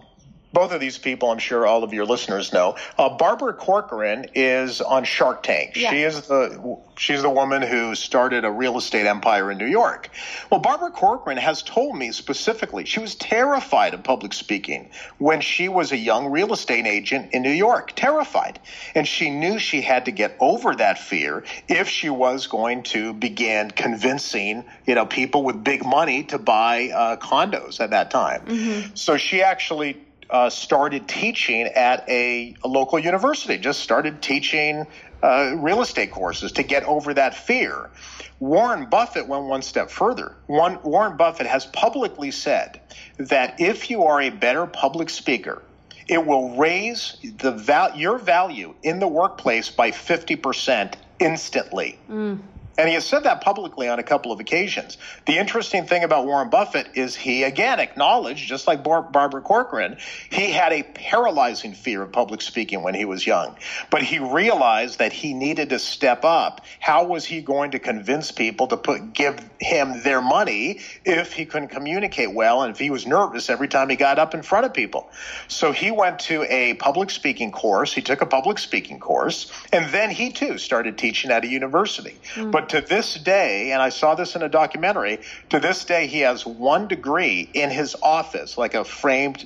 both 0.53 0.73
of 0.73 0.81
these 0.81 0.99
people, 0.99 1.31
I'm 1.31 1.39
sure 1.39 1.67
all 1.67 1.85
of 1.85 1.93
your 1.93 2.05
listeners 2.05 2.53
know. 2.53 2.77
Uh, 2.99 3.09
Barbara 3.11 3.55
Corcoran 3.55 4.27
is 4.35 4.81
on 4.81 5.05
Shark 5.05 5.43
Tank. 5.43 5.77
Yeah. 5.77 5.91
She 5.91 6.03
is 6.03 6.23
the 6.23 6.79
she's 6.97 7.23
the 7.23 7.31
woman 7.31 7.63
who 7.63 7.95
started 7.95 8.45
a 8.45 8.51
real 8.51 8.77
estate 8.77 9.07
empire 9.07 9.51
in 9.51 9.59
New 9.59 9.67
York. 9.67 10.11
Well, 10.51 10.61
Barbara 10.61 10.91
Corcoran 10.91 11.39
has 11.39 11.63
told 11.63 11.97
me 11.97 12.11
specifically 12.13 12.85
she 12.85 13.01
was 13.01 13.15
terrified 13.15 13.95
of 13.95 14.03
public 14.03 14.33
speaking 14.33 14.91
when 15.19 15.41
she 15.41 15.69
was 15.69 15.93
a 15.93 15.97
young 15.97 16.27
real 16.27 16.53
estate 16.53 16.87
agent 16.87 17.33
in 17.33 17.43
New 17.43 17.51
York. 17.51 17.93
Terrified, 17.95 18.59
and 18.95 19.07
she 19.07 19.31
knew 19.31 19.59
she 19.59 19.83
had 19.83 20.07
to 20.07 20.11
get 20.11 20.37
over 20.41 20.75
that 20.75 20.99
fear 20.99 21.45
if 21.69 21.89
she 21.89 22.11
was 22.11 22.49
going 22.49 22.83
to 22.83 23.13
begin 23.13 23.71
convincing 23.71 24.65
you 24.85 24.97
know 24.97 25.07
people 25.07 25.45
with 25.45 25.63
big 25.63 25.85
money 25.85 26.25
to 26.25 26.39
buy 26.39 26.91
uh, 26.91 27.17
condos 27.17 27.81
at 27.81 27.91
that 27.91 28.11
time. 28.11 28.45
Mm-hmm. 28.47 28.95
So 28.95 29.17
she 29.17 29.43
actually 29.43 29.97
uh, 30.31 30.51
started 30.51 31.09
teaching 31.09 31.67
at 31.67 32.09
a, 32.09 32.55
a, 32.63 32.69
local 32.69 32.99
university, 32.99 33.59
just 33.59 33.81
started 33.81 34.23
teaching 34.23 34.87
uh, 35.23 35.55
real 35.57 35.83
estate 35.83 36.11
courses 36.11 36.53
to 36.53 36.63
get 36.63 36.85
over 36.85 37.13
that 37.15 37.35
fear. 37.35 37.91
Warren 38.39 38.87
Buffett 38.87 39.27
went 39.27 39.45
one 39.45 39.63
step 39.63 39.91
further. 39.91 40.37
One, 40.47 40.79
Warren 40.83 41.17
Buffett 41.17 41.47
has 41.47 41.67
publicly 41.67 42.31
said 42.31 42.81
that 43.19 43.61
if 43.61 43.91
you 43.91 44.05
are 44.05 44.21
a 44.21 44.31
better 44.31 44.67
public 44.67 45.11
speaker, 45.11 45.63
it 46.09 46.27
will 46.27 46.57
raise 46.57 47.17
the 47.39 47.53
val- 47.53 47.97
your 47.97 48.19
value 48.19 48.75
in 48.83 48.99
the 48.99 49.09
workplace 49.09 49.71
by 49.71 49.91
50% 49.91 50.95
instantly. 51.19 51.99
Mm. 52.09 52.41
And 52.81 52.89
he 52.89 52.95
has 52.95 53.05
said 53.05 53.25
that 53.25 53.43
publicly 53.43 53.91
on 53.91 53.99
a 53.99 54.03
couple 54.03 54.33
of 54.33 54.41
occasions. 54.41 54.97
The 55.27 55.37
interesting 55.37 55.85
thing 55.85 56.03
about 56.03 56.25
Warren 56.25 56.49
Buffett 56.49 56.89
is 56.95 57.15
he, 57.15 57.43
again, 57.43 57.79
acknowledged, 57.79 58.49
just 58.49 58.67
like 58.67 58.83
Bar- 58.83 59.03
Barbara 59.03 59.43
Corcoran, 59.43 59.99
he 60.31 60.51
had 60.51 60.73
a 60.73 60.83
paralyzing 60.83 61.75
fear 61.75 62.01
of 62.01 62.11
public 62.11 62.41
speaking 62.41 62.83
when 62.83 62.95
he 62.95 63.05
was 63.05 63.27
young. 63.27 63.55
But 63.91 64.03
he 64.03 64.19
realized 64.19 64.99
that 64.99 65.13
he 65.13 65.35
needed 65.35 65.69
to 65.69 65.79
step 65.79 66.25
up. 66.25 66.63
How 66.79 67.05
was 67.05 67.27
he 67.27 67.43
going 67.43 67.73
to 67.73 67.79
convince 67.79 68.33
people 68.33 68.67
to 68.69 68.79
put 68.79 69.13
give 69.13 69.39
him 69.59 70.01
their 70.03 70.23
money 70.23 70.81
if 71.05 71.35
he 71.35 71.45
couldn't 71.45 71.69
communicate 71.69 72.33
well 72.33 72.63
and 72.63 72.73
if 72.73 72.79
he 72.79 72.89
was 72.89 73.07
nervous 73.07 73.51
every 73.51 73.69
time 73.69 73.91
he 73.91 73.97
got 73.97 74.19
up 74.19 74.33
in 74.33 74.41
front 74.41 74.65
of 74.65 74.73
people? 74.73 75.11
So 75.49 75.73
he 75.73 75.91
went 75.91 76.19
to 76.21 76.45
a 76.51 76.73
public 76.75 77.11
speaking 77.11 77.53
course. 77.53 77.93
He 77.93 78.01
took 78.01 78.23
a 78.23 78.27
public 78.27 78.59
speaking 78.59 79.01
course, 79.01 79.53
and 79.71 79.93
then 79.93 80.09
he 80.09 80.33
too 80.33 80.57
started 80.57 80.97
teaching 80.97 81.31
at 81.31 81.45
a 81.45 81.47
university. 81.47 82.17
Mm. 82.37 82.51
But 82.51 82.70
to 82.71 82.81
this 82.81 83.15
day, 83.15 83.73
and 83.73 83.83
I 83.83 83.89
saw 83.89 84.15
this 84.15 84.37
in 84.37 84.43
a 84.43 84.49
documentary, 84.49 85.19
to 85.49 85.59
this 85.59 85.85
day, 85.85 86.07
he 86.07 86.21
has 86.21 86.47
one 86.47 86.87
degree 86.87 87.51
in 87.53 87.71
his 87.71 87.97
office, 88.01 88.57
like 88.57 88.75
a 88.75 88.85
framed 88.85 89.45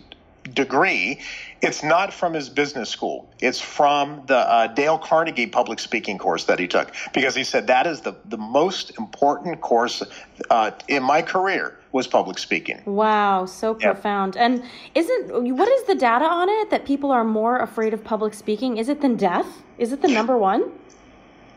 degree. 0.53 1.21
It's 1.63 1.83
not 1.83 2.13
from 2.13 2.35
his 2.35 2.51
business 2.51 2.91
school. 2.91 3.31
It's 3.41 3.59
from 3.59 4.25
the 4.27 4.37
uh, 4.37 4.67
Dale 4.67 4.99
Carnegie 4.99 5.47
public 5.47 5.79
speaking 5.79 6.19
course 6.19 6.45
that 6.45 6.59
he 6.59 6.69
took 6.69 6.93
because 7.15 7.35
he 7.35 7.45
said 7.45 7.69
that 7.69 7.87
is 7.87 8.03
the, 8.03 8.15
the 8.27 8.37
most 8.37 8.99
important 8.99 9.63
course 9.63 10.03
uh, 10.51 10.73
in 10.87 11.03
my 11.03 11.23
career 11.23 11.79
was 11.93 12.07
public 12.07 12.39
speaking. 12.39 12.83
Wow, 12.85 13.47
so 13.47 13.73
profound. 13.73 14.37
And 14.37 14.63
isn't 14.95 15.57
what 15.57 15.69
is 15.69 15.85
the 15.85 15.95
data 15.95 16.27
on 16.27 16.51
it 16.51 16.71
that 16.71 16.85
people 16.85 17.11
are 17.11 17.25
more 17.25 17.61
afraid 17.61 17.95
of 17.95 18.05
public 18.05 18.35
speaking? 18.35 18.77
Is 18.77 18.91
it 18.91 19.01
than 19.01 19.17
death? 19.17 19.63
Is 19.79 19.93
it 19.93 20.03
the 20.03 20.09
number 20.09 20.37
one? 20.37 20.71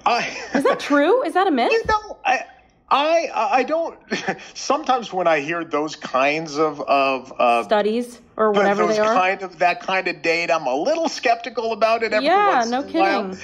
I, 0.07 0.37
is 0.53 0.63
that 0.63 0.79
true? 0.79 1.23
Is 1.23 1.33
that 1.33 1.47
a 1.47 1.51
myth? 1.51 1.71
You 1.71 1.83
know, 1.85 2.17
I, 2.25 2.45
I, 2.89 3.29
I 3.33 3.63
don't. 3.63 3.99
Sometimes 4.53 5.11
when 5.11 5.27
I 5.27 5.41
hear 5.41 5.65
those 5.65 5.97
kinds 5.97 6.57
of 6.57 6.79
of 6.79 7.33
uh, 7.37 7.63
studies 7.63 8.21
or 8.37 8.53
whatever 8.53 8.87
they 8.87 8.99
are, 8.99 9.13
kind 9.13 9.41
of 9.41 9.59
that 9.59 9.81
kind 9.81 10.07
of 10.07 10.21
data, 10.21 10.55
I'm 10.55 10.65
a 10.65 10.75
little 10.75 11.09
skeptical 11.09 11.73
about 11.73 12.03
it. 12.03 12.13
Every 12.13 12.27
yeah, 12.27 12.63
no 12.65 12.83
kidding. 12.83 13.37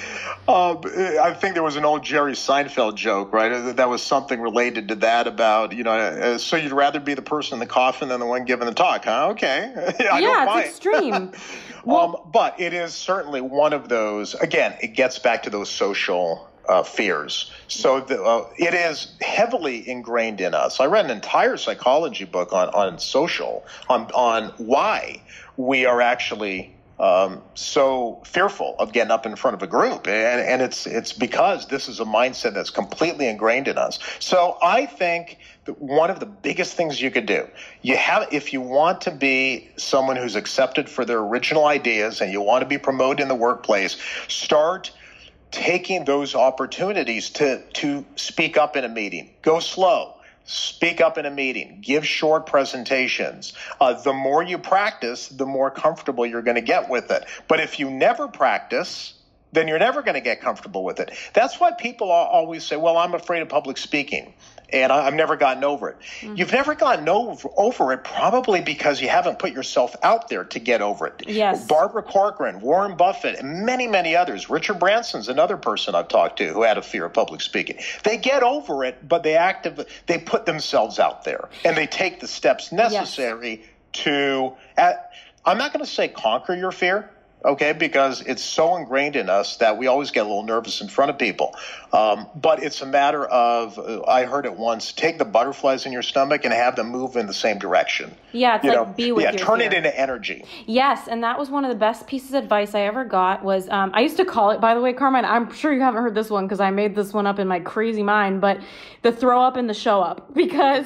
Uh, 0.47 0.79
I 1.21 1.33
think 1.33 1.55
there 1.55 1.63
was 1.63 1.75
an 1.75 1.83
old 1.83 2.03
Jerry 2.03 2.33
Seinfeld 2.33 2.95
joke, 2.95 3.33
right? 3.33 3.75
That 3.75 3.89
was 3.89 4.01
something 4.01 4.39
related 4.39 4.87
to 4.87 4.95
that 4.95 5.27
about 5.27 5.73
you 5.73 5.83
know. 5.83 5.91
Uh, 5.91 6.37
so 6.37 6.55
you'd 6.55 6.71
rather 6.71 7.01
be 7.01 7.13
the 7.13 7.21
person 7.21 7.55
in 7.55 7.59
the 7.59 7.65
coffin 7.65 8.07
than 8.07 8.21
the 8.21 8.25
one 8.25 8.45
giving 8.45 8.67
the 8.67 8.73
talk, 8.73 9.03
huh? 9.03 9.31
Okay. 9.31 9.73
yeah, 9.99 10.57
it's 10.59 10.69
extreme. 10.69 11.33
well, 11.83 12.21
um, 12.23 12.31
but 12.31 12.61
it 12.61 12.71
is 12.71 12.93
certainly 12.93 13.41
one 13.41 13.73
of 13.73 13.89
those. 13.89 14.35
Again, 14.35 14.77
it 14.81 14.93
gets 14.93 15.19
back 15.19 15.43
to 15.43 15.49
those 15.49 15.69
social 15.69 16.49
uh, 16.69 16.83
fears. 16.83 17.51
So 17.67 17.99
the, 18.01 18.23
uh, 18.23 18.47
it 18.57 18.73
is 18.73 19.15
heavily 19.21 19.87
ingrained 19.87 20.41
in 20.41 20.53
us. 20.53 20.79
I 20.79 20.85
read 20.85 21.05
an 21.05 21.11
entire 21.11 21.57
psychology 21.57 22.25
book 22.25 22.53
on, 22.53 22.69
on 22.69 22.99
social, 22.99 23.65
on, 23.89 24.09
on 24.13 24.53
why 24.57 25.21
we 25.57 25.85
are 25.85 26.01
actually 26.01 26.73
um, 26.99 27.41
so 27.55 28.21
fearful 28.25 28.75
of 28.79 28.93
getting 28.93 29.11
up 29.11 29.25
in 29.25 29.35
front 29.35 29.55
of 29.55 29.63
a 29.63 29.67
group, 29.67 30.07
and, 30.07 30.41
and 30.41 30.61
it's 30.61 30.85
it's 30.85 31.11
because 31.11 31.67
this 31.67 31.89
is 31.89 31.99
a 31.99 32.05
mindset 32.05 32.53
that's 32.53 32.69
completely 32.69 33.27
ingrained 33.27 33.67
in 33.67 33.77
us. 33.77 33.99
So 34.19 34.57
I 34.61 34.85
think 34.85 35.39
that 35.65 35.81
one 35.81 36.11
of 36.11 36.19
the 36.19 36.25
biggest 36.27 36.75
things 36.75 37.01
you 37.01 37.09
could 37.09 37.25
do, 37.25 37.47
you 37.81 37.97
have 37.97 38.31
if 38.31 38.53
you 38.53 38.61
want 38.61 39.01
to 39.01 39.11
be 39.11 39.69
someone 39.75 40.15
who's 40.15 40.35
accepted 40.35 40.87
for 40.87 41.03
their 41.03 41.19
original 41.19 41.65
ideas 41.65 42.21
and 42.21 42.31
you 42.31 42.41
want 42.41 42.61
to 42.61 42.67
be 42.67 42.77
promoted 42.77 43.21
in 43.21 43.27
the 43.27 43.35
workplace, 43.35 43.97
start 44.27 44.91
taking 45.53 46.03
those 46.03 46.35
opportunities 46.35 47.29
to, 47.29 47.61
to 47.73 48.03
speak 48.15 48.57
up 48.57 48.75
in 48.75 48.83
a 48.83 48.89
meeting. 48.89 49.29
Go 49.41 49.59
slow. 49.59 50.15
Speak 50.45 50.99
up 50.99 51.17
in 51.17 51.25
a 51.25 51.31
meeting. 51.31 51.79
Give 51.81 52.05
short 52.05 52.47
presentations. 52.47 53.53
Uh, 53.79 53.93
the 53.93 54.11
more 54.11 54.43
you 54.43 54.57
practice, 54.57 55.29
the 55.29 55.45
more 55.45 55.71
comfortable 55.71 56.25
you're 56.25 56.41
going 56.41 56.55
to 56.55 56.61
get 56.61 56.89
with 56.89 57.11
it. 57.11 57.25
But 57.47 57.61
if 57.61 57.79
you 57.79 57.89
never 57.89 58.27
practice, 58.27 59.13
then 59.53 59.67
you're 59.67 59.79
never 59.79 60.01
going 60.01 60.15
to 60.15 60.21
get 60.21 60.41
comfortable 60.41 60.83
with 60.83 60.99
it. 60.99 61.11
That's 61.33 61.59
why 61.59 61.71
people 61.71 62.11
always 62.11 62.65
say, 62.65 62.75
well, 62.75 62.97
I'm 62.97 63.13
afraid 63.13 63.41
of 63.41 63.49
public 63.49 63.77
speaking. 63.77 64.33
And 64.69 64.91
I, 64.91 65.05
have 65.05 65.13
never 65.13 65.35
gotten 65.35 65.63
over 65.63 65.89
it. 65.89 65.97
Mm-hmm. 66.21 66.35
You've 66.35 66.51
never 66.51 66.75
gotten 66.75 67.07
over, 67.07 67.49
over 67.55 67.93
it 67.93 68.03
probably 68.03 68.61
because 68.61 69.01
you 69.01 69.09
haven't 69.09 69.39
put 69.39 69.53
yourself 69.53 69.95
out 70.03 70.29
there 70.29 70.43
to 70.45 70.59
get 70.59 70.81
over 70.81 71.07
it. 71.07 71.23
Yes. 71.27 71.65
Barbara 71.65 72.03
Corcoran, 72.03 72.61
Warren 72.61 72.95
Buffett, 72.95 73.39
and 73.39 73.65
many, 73.65 73.87
many 73.87 74.15
others. 74.15 74.49
Richard 74.49 74.79
Branson's 74.79 75.29
another 75.29 75.57
person 75.57 75.95
I've 75.95 76.07
talked 76.07 76.37
to 76.37 76.47
who 76.47 76.63
had 76.63 76.77
a 76.77 76.81
fear 76.81 77.05
of 77.05 77.13
public 77.13 77.41
speaking. 77.41 77.77
They 78.03 78.17
get 78.17 78.43
over 78.43 78.83
it, 78.83 79.07
but 79.07 79.23
they 79.23 79.35
actively 79.35 79.85
they 80.07 80.17
put 80.17 80.45
themselves 80.45 80.99
out 80.99 81.23
there 81.23 81.49
and 81.63 81.77
they 81.77 81.87
take 81.87 82.19
the 82.19 82.27
steps 82.27 82.71
necessary 82.71 83.59
yes. 83.59 84.03
to. 84.03 84.53
At, 84.77 85.11
I'm 85.45 85.57
not 85.57 85.73
going 85.73 85.83
to 85.83 85.91
say 85.91 86.07
conquer 86.07 86.55
your 86.55 86.71
fear 86.71 87.09
okay, 87.45 87.73
because 87.73 88.21
it's 88.21 88.43
so 88.43 88.75
ingrained 88.75 89.15
in 89.15 89.29
us 89.29 89.57
that 89.57 89.77
we 89.77 89.87
always 89.87 90.11
get 90.11 90.21
a 90.21 90.27
little 90.27 90.43
nervous 90.43 90.81
in 90.81 90.87
front 90.87 91.11
of 91.11 91.17
people. 91.17 91.55
Um, 91.91 92.27
but 92.35 92.63
it's 92.63 92.81
a 92.81 92.85
matter 92.85 93.25
of, 93.25 93.77
uh, 93.77 94.03
I 94.05 94.25
heard 94.25 94.45
it 94.45 94.57
once, 94.57 94.93
take 94.93 95.17
the 95.17 95.25
butterflies 95.25 95.85
in 95.85 95.91
your 95.91 96.01
stomach 96.01 96.45
and 96.45 96.53
have 96.53 96.75
them 96.75 96.89
move 96.89 97.15
in 97.15 97.27
the 97.27 97.33
same 97.33 97.59
direction. 97.59 98.15
Yeah, 98.31 98.55
it's 98.55 98.63
you 98.63 98.71
like 98.71 98.87
know? 98.87 98.93
be 98.93 99.11
with 99.11 99.23
yeah, 99.23 99.31
turn 99.31 99.59
fear. 99.59 99.67
it 99.67 99.73
into 99.73 99.99
energy. 99.99 100.45
Yes, 100.65 101.07
and 101.07 101.23
that 101.23 101.37
was 101.37 101.49
one 101.49 101.65
of 101.65 101.69
the 101.69 101.77
best 101.77 102.07
pieces 102.07 102.33
of 102.33 102.43
advice 102.43 102.73
I 102.73 102.81
ever 102.81 103.05
got 103.05 103.43
was, 103.43 103.69
um, 103.69 103.91
I 103.93 104.01
used 104.01 104.17
to 104.17 104.25
call 104.25 104.51
it, 104.51 104.61
by 104.61 104.73
the 104.73 104.81
way, 104.81 104.93
Carmine, 104.93 105.25
I'm 105.25 105.53
sure 105.53 105.73
you 105.73 105.81
haven't 105.81 106.01
heard 106.01 106.15
this 106.15 106.29
one 106.29 106.45
because 106.45 106.59
I 106.59 106.71
made 106.71 106.95
this 106.95 107.13
one 107.13 107.27
up 107.27 107.39
in 107.39 107.47
my 107.47 107.59
crazy 107.59 108.03
mind, 108.03 108.41
but 108.41 108.59
the 109.01 109.11
throw 109.11 109.43
up 109.43 109.57
and 109.57 109.69
the 109.69 109.73
show 109.73 110.01
up 110.01 110.33
because... 110.35 110.85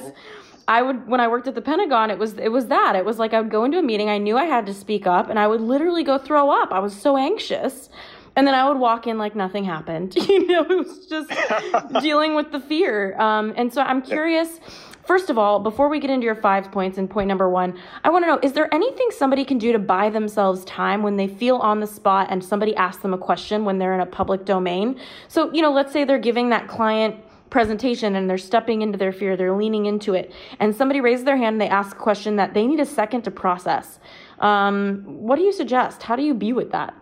I 0.67 0.81
would 0.81 1.07
when 1.07 1.19
I 1.19 1.27
worked 1.27 1.47
at 1.47 1.55
the 1.55 1.61
Pentagon, 1.61 2.11
it 2.11 2.19
was 2.19 2.37
it 2.37 2.49
was 2.49 2.67
that. 2.67 2.95
It 2.95 3.05
was 3.05 3.19
like 3.19 3.33
I 3.33 3.41
would 3.41 3.51
go 3.51 3.63
into 3.63 3.77
a 3.79 3.83
meeting, 3.83 4.09
I 4.09 4.17
knew 4.17 4.37
I 4.37 4.45
had 4.45 4.65
to 4.65 4.73
speak 4.73 5.07
up, 5.07 5.29
and 5.29 5.39
I 5.39 5.47
would 5.47 5.61
literally 5.61 6.03
go 6.03 6.17
throw 6.17 6.49
up. 6.49 6.71
I 6.71 6.79
was 6.79 6.93
so 6.93 7.17
anxious. 7.17 7.89
And 8.35 8.45
then 8.45 8.53
I 8.53 8.69
would 8.69 8.77
walk 8.77 9.07
in 9.07 9.17
like 9.17 9.35
nothing 9.35 9.63
happened. 9.63 10.15
You 10.27 10.45
know, 10.45 10.61
it 10.69 10.77
was 10.77 11.07
just 11.07 11.31
dealing 12.03 12.35
with 12.35 12.51
the 12.51 12.59
fear. 12.59 13.19
Um, 13.19 13.53
and 13.57 13.73
so 13.73 13.81
I'm 13.81 14.03
curious, 14.03 14.59
first 15.03 15.31
of 15.31 15.39
all, 15.39 15.59
before 15.59 15.89
we 15.89 15.99
get 15.99 16.11
into 16.11 16.25
your 16.25 16.35
five 16.35 16.71
points 16.71 16.99
and 16.99 17.09
point 17.09 17.27
number 17.27 17.49
one, 17.49 17.75
I 18.03 18.11
want 18.11 18.23
to 18.23 18.27
know 18.27 18.39
is 18.43 18.53
there 18.53 18.71
anything 18.71 19.07
somebody 19.09 19.43
can 19.43 19.57
do 19.57 19.71
to 19.71 19.79
buy 19.79 20.11
themselves 20.11 20.63
time 20.65 21.01
when 21.01 21.15
they 21.15 21.27
feel 21.27 21.55
on 21.57 21.79
the 21.79 21.87
spot 21.87 22.27
and 22.29 22.43
somebody 22.43 22.75
asks 22.75 23.01
them 23.01 23.13
a 23.13 23.17
question 23.17 23.65
when 23.65 23.79
they're 23.79 23.95
in 23.95 24.01
a 24.01 24.05
public 24.05 24.45
domain? 24.45 24.99
So, 25.27 25.51
you 25.51 25.63
know, 25.63 25.71
let's 25.71 25.91
say 25.91 26.03
they're 26.03 26.19
giving 26.19 26.49
that 26.49 26.67
client 26.67 27.15
presentation 27.49 28.15
and 28.15 28.29
they're 28.29 28.37
stepping 28.37 28.81
into 28.81 28.97
their 28.97 29.11
fear, 29.11 29.37
they're 29.37 29.55
leaning 29.55 29.85
into 29.85 30.13
it, 30.13 30.31
and 30.59 30.75
somebody 30.75 31.01
raises 31.01 31.25
their 31.25 31.37
hand 31.37 31.55
and 31.55 31.61
they 31.61 31.69
ask 31.69 31.95
a 31.95 31.99
question 31.99 32.35
that 32.37 32.53
they 32.53 32.65
need 32.65 32.79
a 32.79 32.85
second 32.85 33.23
to 33.23 33.31
process. 33.31 33.99
Um, 34.39 35.03
what 35.05 35.37
do 35.37 35.43
you 35.43 35.51
suggest? 35.51 36.03
How 36.03 36.15
do 36.15 36.23
you 36.23 36.33
be 36.33 36.53
with 36.53 36.71
that? 36.71 36.93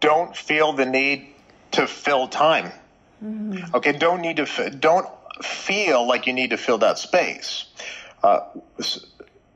Don't 0.00 0.36
feel 0.36 0.72
the 0.72 0.86
need 0.86 1.28
to 1.72 1.86
fill 1.86 2.28
time. 2.28 2.72
Mm-hmm. 3.24 3.74
Okay, 3.74 3.92
don't 3.92 4.22
need 4.22 4.36
to 4.36 4.70
don't 4.70 5.06
feel 5.42 6.06
like 6.06 6.26
you 6.26 6.32
need 6.32 6.50
to 6.50 6.56
fill 6.56 6.78
that 6.78 6.98
space. 6.98 7.66
Uh, 8.22 8.40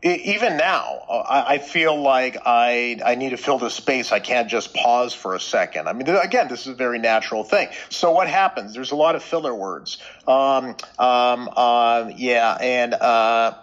even 0.04 0.58
now, 0.58 1.02
uh, 1.08 1.44
I 1.46 1.58
feel 1.58 1.98
like 1.98 2.36
I 2.44 3.00
I 3.02 3.14
need 3.14 3.30
to 3.30 3.38
fill 3.38 3.58
the 3.58 3.70
space. 3.70 4.12
I 4.12 4.20
can't 4.20 4.50
just 4.50 4.74
pause 4.74 5.14
for 5.14 5.34
a 5.34 5.40
second. 5.40 5.88
I 5.88 5.94
mean, 5.94 6.06
again, 6.08 6.48
this 6.48 6.62
is 6.62 6.68
a 6.68 6.74
very 6.74 6.98
natural 6.98 7.42
thing. 7.42 7.68
So 7.88 8.10
what 8.12 8.28
happens? 8.28 8.74
There's 8.74 8.92
a 8.92 8.96
lot 8.96 9.16
of 9.16 9.22
filler 9.22 9.54
words. 9.54 9.98
Um, 10.28 10.76
um, 10.98 11.48
uh, 11.56 12.10
yeah, 12.16 12.58
and 12.60 12.92
uh, 12.92 13.54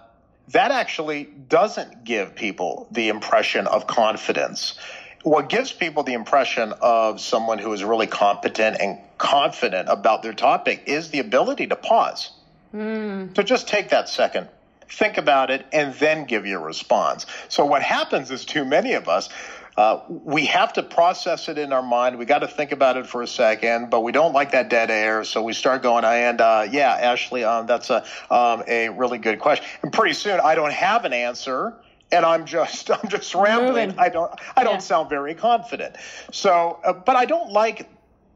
that 0.50 0.72
actually 0.72 1.26
doesn't 1.26 2.04
give 2.04 2.34
people 2.36 2.88
the 2.92 3.10
impression 3.10 3.68
of 3.68 3.86
confidence. 3.86 4.80
What 5.22 5.48
gives 5.48 5.72
people 5.72 6.02
the 6.02 6.14
impression 6.14 6.74
of 6.82 7.22
someone 7.22 7.60
who 7.60 7.72
is 7.74 7.84
really 7.84 8.08
competent 8.08 8.78
and 8.82 8.98
confident 9.20 9.90
about 9.90 10.24
their 10.24 10.34
topic 10.34 10.86
is 10.88 11.12
the 11.12 11.20
ability 11.20 11.68
to 11.68 11.76
pause. 11.76 12.32
Mm. 12.74 13.36
So 13.36 13.44
just 13.44 13.68
take 13.68 13.90
that 13.90 14.10
second 14.10 14.48
think 14.92 15.18
about 15.18 15.50
it, 15.52 15.66
and 15.72 15.94
then 15.96 16.26
give 16.26 16.46
your 16.46 16.60
response. 16.60 17.26
So 17.50 17.66
what 17.66 17.82
happens 17.82 18.32
is 18.32 18.46
too 18.46 18.66
many 18.66 18.94
of 18.94 19.08
us, 19.08 19.30
uh, 19.78 20.02
we 20.10 20.46
have 20.48 20.74
to 20.74 20.84
process 20.84 21.48
it 21.48 21.58
in 21.58 21.72
our 21.72 21.82
mind. 21.82 22.18
We 22.18 22.26
got 22.26 22.40
to 22.40 22.48
think 22.48 22.72
about 22.74 22.98
it 22.98 23.08
for 23.08 23.22
a 23.22 23.28
second, 23.28 23.90
but 23.90 24.02
we 24.02 24.12
don't 24.12 24.34
like 24.34 24.52
that 24.52 24.70
dead 24.70 24.92
air. 24.92 25.24
So 25.24 25.42
we 25.42 25.54
start 25.54 25.82
going, 25.82 26.04
and 26.04 26.42
uh, 26.42 26.68
yeah, 26.70 26.92
Ashley, 26.94 27.44
um, 27.46 27.68
that's 27.68 27.90
a 27.90 28.04
um, 28.30 28.64
a 28.68 28.90
really 28.90 29.18
good 29.18 29.40
question. 29.40 29.66
And 29.82 29.94
pretty 29.94 30.14
soon, 30.14 30.40
I 30.42 30.56
don't 30.56 30.74
have 30.74 31.06
an 31.06 31.14
answer 31.14 31.74
and 32.12 32.26
I'm 32.26 32.46
just 32.46 32.92
I'm 33.04 33.10
just 33.10 33.34
rambling. 33.34 33.88
Moving. 33.90 34.00
I 34.00 34.10
don't 34.10 34.32
I 34.58 34.64
don't 34.64 34.74
Yeah. 34.74 34.80
sound 34.80 35.10
very 35.10 35.34
confident. 35.36 35.96
So, 36.32 36.80
uh, 36.84 36.94
but 36.94 37.16
I 37.16 37.26
don't 37.26 37.52
like 37.52 37.90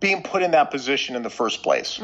being 0.05 0.21
put 0.21 0.43
in 0.43 0.51
that 0.51 0.69
position 0.69 1.15
in 1.15 1.23
the 1.23 1.31
first 1.31 1.63
place. 1.63 1.97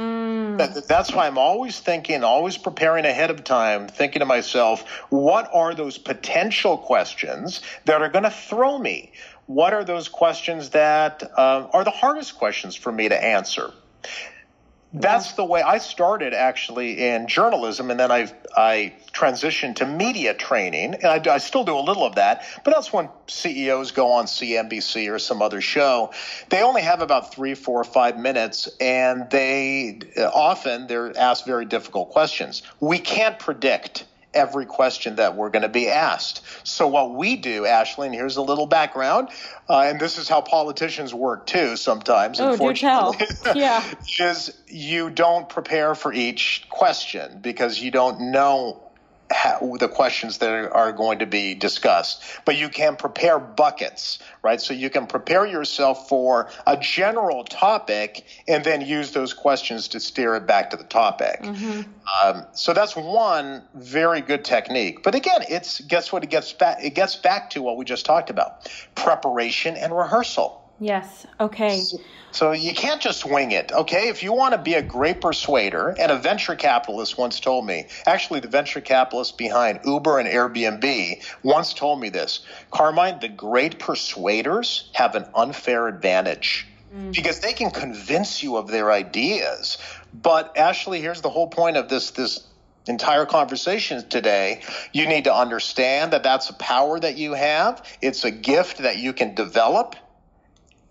That, 0.58 0.88
that's 0.88 1.14
why 1.14 1.28
I'm 1.28 1.38
always 1.38 1.80
thinking, 1.80 2.24
always 2.24 2.58
preparing 2.58 3.06
ahead 3.06 3.30
of 3.30 3.44
time, 3.44 3.88
thinking 3.88 4.22
to 4.22 4.26
myself, 4.26 4.90
what 5.12 5.48
are 5.54 5.76
those 5.76 6.00
potential 6.00 6.80
questions 6.80 7.62
that 7.86 8.02
are 8.02 8.10
going 8.10 8.24
to 8.24 8.32
throw 8.32 8.80
me? 8.80 9.12
What 9.46 9.76
are 9.76 9.84
those 9.84 10.08
questions 10.08 10.72
that 10.72 11.22
uh, 11.38 11.68
are 11.72 11.84
the 11.84 11.92
hardest 11.92 12.40
questions 12.40 12.76
for 12.76 12.92
me 12.92 13.08
to 13.08 13.24
answer? 13.24 13.72
That's 14.94 15.34
the 15.34 15.46
way 15.46 15.62
I 15.62 15.78
started 15.78 16.34
actually 16.34 17.00
in 17.00 17.28
journalism, 17.28 17.92
and 17.92 18.00
then 18.00 18.12
I 18.12 18.30
I 18.58 18.94
transitioned 19.14 19.76
to 19.78 19.86
media 19.86 20.34
training, 20.34 20.96
and 20.96 21.06
I, 21.06 21.36
I 21.36 21.38
still 21.38 21.64
do 21.64 21.78
a 21.78 21.80
little 21.80 22.06
of 22.06 22.16
that. 22.16 22.44
But 22.66 22.74
that's 22.74 22.92
when 22.92 23.08
CEOs 23.28 23.92
go 23.92 24.12
on 24.12 24.26
CNBC 24.26 25.10
or 25.10 25.18
some 25.18 25.42
other 25.42 25.62
show. 25.62 26.12
They 26.50 26.62
only 26.62 26.82
have 26.82 27.02
about 27.02 27.34
three, 27.34 27.54
four, 27.54 27.84
five 27.86 28.18
minutes, 28.18 28.68
and 28.82 29.30
they 29.30 30.00
uh, 30.18 30.26
often 30.34 30.88
they're 30.88 31.18
asked 31.18 31.46
very 31.46 31.66
difficult 31.66 32.10
questions. 32.10 32.62
We 32.82 33.00
can't 33.00 33.40
predict 33.40 34.06
every 34.34 34.66
question 34.66 35.18
that 35.18 35.36
we're 35.36 35.50
going 35.50 35.64
to 35.64 35.70
be 35.70 35.90
asked. 35.90 36.42
So 36.64 36.88
what 36.88 37.14
we 37.14 37.36
do, 37.36 37.66
Ashley, 37.66 38.08
and 38.08 38.16
here's 38.16 38.38
a 38.38 38.42
little 38.42 38.66
background, 38.66 39.30
uh, 39.70 39.82
and 39.82 40.00
this 40.00 40.18
is 40.18 40.28
how 40.28 40.42
politicians 40.42 41.14
work 41.14 41.46
too 41.46 41.76
sometimes. 41.76 42.40
Oh, 42.40 42.56
do 42.58 42.74
tell. 42.74 43.12
unfortunately, 43.12 43.52
Yeah. 43.62 43.84
is 44.20 44.58
you 44.68 45.10
don't 45.10 45.50
prepare 45.50 45.96
for 45.96 46.14
each 46.14 46.66
question 46.70 47.40
because 47.42 47.80
you 47.80 47.92
don't 47.92 48.32
know 48.32 48.91
how, 49.32 49.76
the 49.80 49.88
questions 49.88 50.40
that 50.40 50.50
are, 50.50 50.70
are 50.74 50.92
going 50.92 51.20
to 51.20 51.26
be 51.26 51.56
discussed. 51.56 52.24
But 52.46 52.58
you 52.58 52.70
can 52.70 52.96
prepare 52.96 53.40
buckets, 53.40 54.20
right? 54.44 54.60
So 54.62 54.74
you 54.74 54.90
can 54.90 55.08
prepare 55.08 55.46
yourself 55.46 56.10
for 56.10 56.50
a 56.68 56.78
general 56.78 57.44
topic 57.44 58.26
and 58.48 58.64
then 58.64 58.82
use 58.82 59.12
those 59.12 59.34
questions 59.34 59.90
to 59.90 60.00
steer 60.00 60.36
it 60.36 60.46
back 60.46 60.72
to 60.72 60.78
the 60.78 60.84
topic. 60.84 61.42
Um, 62.24 62.46
so 62.54 62.74
that's 62.74 62.96
one 62.96 63.64
very 63.74 64.22
good 64.22 64.44
technique. 64.44 65.04
But 65.04 65.16
again, 65.16 65.44
it's 65.50 65.82
guess 65.82 66.12
what? 66.12 66.24
It 66.24 66.30
gets 66.30 66.54
back. 66.54 66.84
It 66.84 66.94
gets 66.96 67.16
back 67.16 67.52
to 67.52 67.62
what 67.62 67.78
we 67.78 67.86
just 67.86 68.06
talked 68.06 68.30
about: 68.30 68.70
preparation 68.96 69.78
and 69.78 69.96
rehearsal. 69.96 70.61
Yes. 70.82 71.28
Okay. 71.40 71.80
So 72.32 72.54
you 72.54 72.74
can't 72.74 73.00
just 73.00 73.24
wing 73.24 73.52
it, 73.52 73.72
okay? 73.72 74.10
If 74.10 74.24
you 74.24 74.34
want 74.34 74.56
to 74.56 74.58
be 74.58 74.74
a 74.74 74.82
great 74.82 75.22
persuader, 75.22 75.96
and 76.00 76.12
a 76.12 76.18
venture 76.18 76.56
capitalist 76.56 77.20
once 77.20 77.40
told 77.40 77.68
me, 77.68 77.86
actually, 78.08 78.40
the 78.40 78.48
venture 78.48 78.82
capitalist 78.82 79.38
behind 79.38 79.82
Uber 79.86 80.18
and 80.18 80.28
Airbnb 80.28 81.24
once 81.44 81.76
told 81.76 82.00
me 82.00 82.10
this 82.10 82.44
Carmine, 82.72 83.20
the 83.20 83.30
great 83.30 83.78
persuaders 83.78 84.90
have 84.94 85.14
an 85.14 85.26
unfair 85.36 85.88
advantage 85.88 86.66
mm. 86.92 87.14
because 87.14 87.42
they 87.42 87.54
can 87.54 87.70
convince 87.70 88.42
you 88.42 88.58
of 88.58 88.68
their 88.68 88.92
ideas. 88.92 89.78
But 90.20 90.58
Ashley, 90.58 91.00
here's 91.00 91.22
the 91.22 91.30
whole 91.30 91.48
point 91.48 91.78
of 91.78 91.90
this 91.90 92.10
this 92.12 92.48
entire 92.88 93.28
conversation 93.28 94.10
today. 94.10 94.64
You 94.94 95.08
need 95.08 95.26
to 95.26 95.34
understand 95.34 96.14
that 96.14 96.24
that's 96.24 96.50
a 96.50 96.56
power 96.56 97.00
that 97.00 97.18
you 97.18 97.34
have. 97.34 97.86
It's 98.02 98.26
a 98.26 98.32
gift 98.32 98.80
that 98.80 98.98
you 98.98 99.14
can 99.14 99.36
develop. 99.36 99.96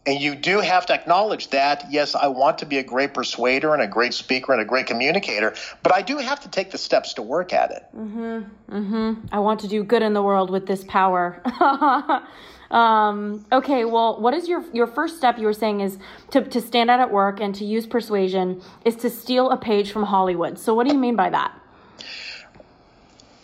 And 0.06 0.18
you 0.18 0.34
do 0.34 0.60
have 0.60 0.86
to 0.86 0.94
acknowledge 0.94 1.48
that, 1.50 1.86
yes, 1.90 2.14
I 2.14 2.28
want 2.28 2.58
to 2.58 2.66
be 2.66 2.78
a 2.78 2.82
great 2.82 3.12
persuader 3.12 3.74
and 3.74 3.82
a 3.82 3.86
great 3.86 4.14
speaker 4.14 4.52
and 4.52 4.60
a 4.60 4.64
great 4.64 4.86
communicator, 4.86 5.54
but 5.82 5.94
I 5.94 6.00
do 6.00 6.16
have 6.16 6.40
to 6.40 6.48
take 6.48 6.70
the 6.70 6.78
steps 6.78 7.14
to 7.14 7.22
work 7.22 7.52
at 7.52 7.70
it. 7.70 7.84
Mhm. 7.94 8.46
Mhm. 8.70 9.16
I 9.30 9.40
want 9.40 9.60
to 9.60 9.68
do 9.68 9.84
good 9.84 10.02
in 10.02 10.14
the 10.14 10.22
world 10.22 10.48
with 10.50 10.66
this 10.66 10.84
power. 10.84 11.42
um, 12.70 13.44
okay, 13.52 13.84
well, 13.84 14.18
what 14.20 14.32
is 14.32 14.48
your 14.48 14.64
your 14.72 14.86
first 14.86 15.18
step? 15.18 15.38
You 15.38 15.44
were 15.44 15.52
saying 15.52 15.80
is 15.80 15.98
to 16.30 16.40
to 16.42 16.60
stand 16.62 16.90
out 16.90 17.00
at 17.00 17.12
work 17.12 17.38
and 17.38 17.54
to 17.56 17.66
use 17.66 17.86
persuasion 17.86 18.62
is 18.86 18.96
to 18.96 19.10
steal 19.10 19.50
a 19.50 19.56
page 19.58 19.92
from 19.92 20.04
Hollywood. 20.04 20.58
So, 20.58 20.72
what 20.72 20.86
do 20.86 20.94
you 20.94 20.98
mean 20.98 21.16
by 21.16 21.28
that? 21.28 21.59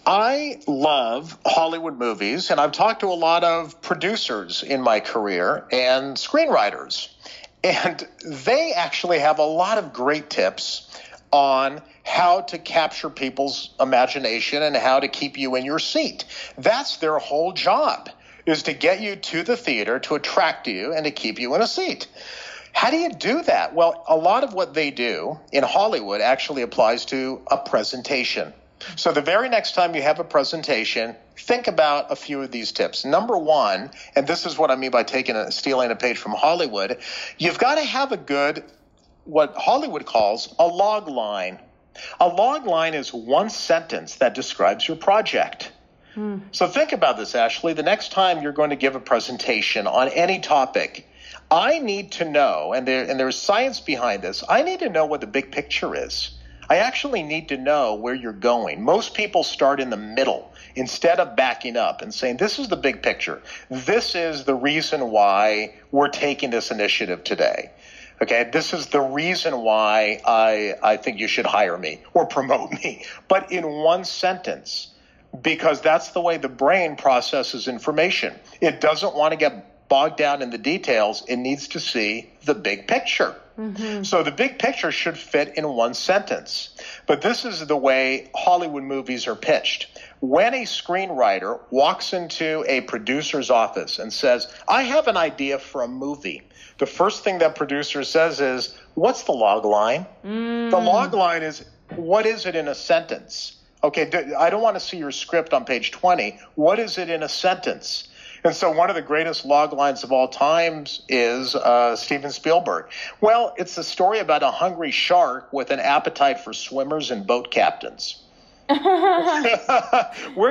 I 0.09 0.61
love 0.69 1.37
Hollywood 1.45 1.99
movies, 1.99 2.53
and 2.53 2.61
I've 2.61 2.71
talked 2.71 3.01
to 3.01 3.09
a 3.09 3.19
lot 3.19 3.43
of 3.43 3.83
producers 3.83 4.63
in 4.63 4.81
my 4.81 5.01
career 5.01 5.65
and 5.73 6.17
screenwriters. 6.17 7.09
And 7.65 8.07
they 8.25 8.73
actually 8.73 9.19
have 9.19 9.41
a 9.41 9.45
lot 9.45 9.79
of 9.79 9.93
great 9.93 10.31
tips 10.31 10.89
on 11.33 11.83
how 12.05 12.43
to 12.43 12.59
capture 12.59 13.11
people's 13.11 13.75
imagination 13.81 14.63
and 14.63 14.77
how 14.77 15.01
to 15.01 15.09
keep 15.09 15.37
you 15.37 15.57
in 15.57 15.65
your 15.65 15.81
seat. 15.81 16.25
That's 16.57 16.99
their 16.99 17.19
whole 17.19 17.53
job 17.53 18.09
is 18.47 18.63
to 18.63 18.73
get 18.73 19.01
you 19.01 19.17
to 19.17 19.43
the 19.43 19.57
theater 19.57 19.99
to 19.99 20.15
attract 20.15 20.69
you 20.69 20.93
and 20.95 21.05
to 21.05 21.11
keep 21.11 21.41
you 21.41 21.57
in 21.57 21.63
a 21.63 21.67
seat. 21.67 22.07
How 22.73 22.93
do 22.93 22.97
you 22.97 23.11
do 23.11 23.43
that? 23.43 23.75
Well, 23.75 24.05
a 24.07 24.15
lot 24.15 24.45
of 24.45 24.55
what 24.55 24.73
they 24.73 24.93
do 24.93 25.41
in 25.51 25.65
Hollywood 25.65 26.21
actually 26.21 26.63
applies 26.63 27.07
to 27.07 27.43
a 27.51 27.57
presentation. 27.57 28.53
So 28.97 29.13
the 29.13 29.23
very 29.23 29.49
next 29.49 29.75
time 29.75 29.95
you 29.95 30.03
have 30.03 30.19
a 30.19 30.25
presentation, 30.25 31.17
think 31.37 31.67
about 31.67 32.13
a 32.13 32.17
few 32.17 32.43
of 32.43 32.51
these 32.51 32.73
tips. 32.73 33.05
Number 33.05 33.37
one, 33.37 33.91
and 34.15 34.27
this 34.27 34.47
is 34.47 34.59
what 34.59 34.71
I 34.71 34.77
mean 34.77 34.91
by 34.91 35.03
taking 35.03 35.37
a, 35.37 35.51
stealing 35.51 35.91
a 35.91 35.97
page 35.97 36.19
from 36.19 36.33
Hollywood, 36.33 36.99
you've 37.39 37.59
got 37.59 37.77
to 37.77 37.85
have 37.85 38.13
a 38.13 38.17
good, 38.17 38.65
what 39.25 39.55
Hollywood 39.57 40.07
calls 40.07 40.55
a 40.59 40.67
log 40.67 41.09
line. 41.09 41.59
A 42.21 42.29
log 42.29 42.67
line 42.67 42.95
is 42.95 43.13
one 43.13 43.49
sentence 43.49 44.17
that 44.17 44.35
describes 44.35 44.87
your 44.87 44.99
project. 44.99 45.73
Hmm. 46.15 46.39
So 46.53 46.67
think 46.67 46.93
about 46.93 47.17
this, 47.17 47.35
Ashley. 47.35 47.73
The 47.73 47.83
next 47.83 48.13
time 48.13 48.43
you're 48.43 48.53
going 48.53 48.71
to 48.71 48.77
give 48.77 48.97
a 48.97 49.01
presentation 49.01 49.87
on 49.87 50.09
any 50.09 50.41
topic, 50.41 51.09
I 51.51 51.79
need 51.79 52.13
to 52.13 52.25
know, 52.25 52.73
and 52.73 52.87
there 52.87 53.09
and 53.09 53.21
there's 53.21 53.37
science 53.37 53.81
behind 53.81 54.23
this. 54.23 54.43
I 54.49 54.63
need 54.63 54.81
to 54.81 54.89
know 54.89 55.07
what 55.07 55.21
the 55.21 55.27
big 55.27 55.53
picture 55.53 55.95
is. 55.95 56.36
I 56.69 56.77
actually 56.77 57.23
need 57.23 57.49
to 57.49 57.57
know 57.57 57.95
where 57.95 58.15
you're 58.15 58.33
going. 58.33 58.83
Most 58.83 59.15
people 59.15 59.45
start 59.45 59.81
in 59.81 59.91
the 59.91 59.97
middle 59.97 60.53
instead 60.75 61.21
of 61.21 61.37
backing 61.37 61.77
up 61.77 62.03
and 62.03 62.13
saying, 62.13 62.39
This 62.39 62.59
is 62.59 62.69
the 62.69 62.77
big 62.77 63.03
picture. 63.03 63.43
This 63.71 64.15
is 64.15 64.45
the 64.45 64.55
reason 64.55 65.11
why 65.11 65.75
we're 65.93 66.09
taking 66.09 66.51
this 66.51 66.71
initiative 66.71 67.25
today. 67.25 67.71
Okay, 68.23 68.49
this 68.51 68.73
is 68.73 68.87
the 68.87 69.01
reason 69.01 69.59
why 69.59 70.21
I, 70.25 70.75
I 70.83 70.97
think 70.97 71.21
you 71.21 71.29
should 71.29 71.47
hire 71.47 71.77
me 71.77 72.01
or 72.15 72.27
promote 72.27 72.73
me. 72.73 73.05
But 73.29 73.53
in 73.53 73.67
one 73.67 74.05
sentence, 74.05 74.95
because 75.43 75.81
that's 75.83 76.11
the 76.11 76.21
way 76.21 76.39
the 76.39 76.49
brain 76.49 76.97
processes 76.97 77.69
information. 77.69 78.35
It 78.61 78.81
doesn't 78.81 79.15
want 79.15 79.33
to 79.33 79.37
get 79.37 79.76
bogged 79.89 80.17
down 80.17 80.43
in 80.43 80.51
the 80.51 80.59
details, 80.59 81.25
it 81.29 81.37
needs 81.37 81.69
to 81.69 81.81
see 81.81 82.31
the 82.45 82.55
big 82.55 82.89
picture. 82.89 83.35
Mm-hmm. 83.59 84.03
So 84.03 84.23
the 84.23 84.31
big 84.31 84.59
picture 84.59 84.93
should 84.93 85.17
fit 85.17 85.55
in 85.57 85.67
one 85.69 85.95
sentence. 85.95 86.77
But 87.07 87.23
this 87.23 87.45
is 87.45 87.67
the 87.67 87.77
way 87.77 88.31
Hollywood 88.35 88.83
movies 88.83 89.27
are 89.27 89.35
pitched. 89.35 89.99
When 90.21 90.55
a 90.55 90.65
screenwriter 90.65 91.61
walks 91.71 92.13
into 92.13 92.65
a 92.69 92.83
producer's 92.83 93.51
office 93.51 93.99
and 93.99 94.13
says, 94.13 94.53
I 94.69 94.83
have 94.83 95.09
an 95.09 95.17
idea 95.17 95.59
for 95.59 95.83
a 95.83 95.89
movie, 95.89 96.43
the 96.79 96.87
first 96.87 97.25
thing 97.25 97.39
that 97.39 97.55
producer 97.55 98.05
says 98.05 98.41
is, 98.41 98.77
What's 98.95 99.25
the 99.25 99.33
log 99.33 99.65
line? 99.65 100.07
Mm. 100.25 100.71
The 100.71 100.79
log 100.79 101.15
line 101.15 101.43
is, 101.43 101.65
What 101.95 102.27
is 102.27 102.47
it 102.47 102.57
in 102.57 102.69
a 102.69 102.75
sentence? 102.75 103.57
Okay, 103.85 104.35
I 104.35 104.51
don't 104.51 104.63
want 104.63 104.77
to 104.77 104.81
see 104.81 104.97
your 104.97 105.13
script 105.13 105.53
on 105.53 105.65
page 105.65 105.93
20. 105.93 106.39
What 106.57 106.79
is 106.79 106.99
it 106.99 107.09
in 107.09 107.23
a 107.23 107.29
sentence? 107.29 108.09
And 108.47 108.55
so 108.55 108.71
one 108.71 108.91
of 108.91 108.95
the 108.95 109.03
greatest 109.03 109.45
log 109.45 109.73
lines 109.73 110.05
of 110.05 110.13
all 110.13 110.29
times 110.29 111.03
is 111.09 111.57
uh, 111.57 111.97
Steven 111.97 112.31
Spielberg. 112.31 112.87
Well, 113.21 113.53
it's 113.59 113.77
a 113.77 113.83
story 113.83 114.21
about 114.21 114.45
a 114.45 114.53
hungry 114.53 114.93
shark 114.93 115.53
with 115.53 115.73
an 115.73 115.81
appetite 115.81 116.39
for 116.39 116.53
swimmers 116.53 117.11
and 117.11 117.27
boat 117.27 117.51
captains. 117.51 118.23
We're 118.71 118.79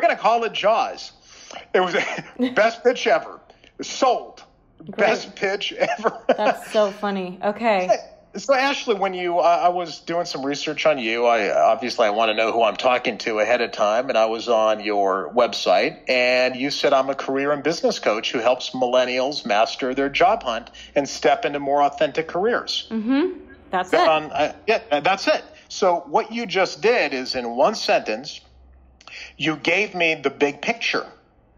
going 0.02 0.10
to 0.10 0.18
call 0.20 0.44
it 0.44 0.52
Jaws. 0.52 1.14
It 1.74 1.80
was 1.80 1.94
the 2.38 2.50
best 2.56 2.84
pitch 2.84 3.08
ever. 3.08 3.40
Sold. 3.82 4.44
Great. 4.80 4.98
Best 4.98 5.34
pitch 5.38 5.72
ever. 5.72 6.20
That's 6.28 6.70
so 6.74 6.92
funny. 6.92 7.40
Okay. 7.42 7.90
So 8.38 8.54
Ashley, 8.54 8.96
when 8.96 9.14
you, 9.14 9.40
uh, 9.40 9.62
I 9.64 9.70
was 9.70 10.00
doing 10.00 10.26
some 10.26 10.46
research 10.46 10.86
on 10.86 10.98
you. 10.98 11.26
I 11.26 11.56
obviously 11.56 12.06
I 12.06 12.10
want 12.10 12.30
to 12.30 12.34
know 12.34 12.52
who 12.52 12.64
I'm 12.64 12.76
talking 12.76 13.18
to 13.20 13.40
ahead 13.40 13.62
of 13.62 13.72
time, 13.72 14.10
and 14.10 14.18
I 14.18 14.26
was 14.26 14.50
on 14.50 14.82
your 14.82 15.32
website, 15.34 16.10
and 16.10 16.56
you 16.56 16.70
said 16.70 16.92
I'm 16.92 17.10
a 17.10 17.16
career 17.16 17.52
and 17.54 17.64
business 17.64 18.00
coach 18.00 18.32
who 18.32 18.40
helps 18.40 18.72
millennials 18.72 19.46
master 19.46 19.94
their 19.94 20.10
job 20.10 20.44
hunt 20.44 20.70
and 20.96 21.08
step 21.08 21.46
into 21.46 21.60
more 21.60 21.82
authentic 21.84 22.28
careers. 22.28 22.88
Mm-hmm. 22.92 23.40
That's 23.72 23.94
it. 23.94 24.00
Uh, 24.00 24.54
yeah, 24.68 25.00
that's 25.00 25.28
it. 25.28 25.44
So 25.70 26.04
what 26.08 26.32
you 26.32 26.46
just 26.46 26.82
did 26.82 27.14
is 27.14 27.36
in 27.36 27.52
one 27.52 27.76
sentence, 27.76 28.42
you 29.38 29.56
gave 29.56 29.96
me 29.96 30.16
the 30.16 30.30
big 30.30 30.62
picture. 30.62 31.06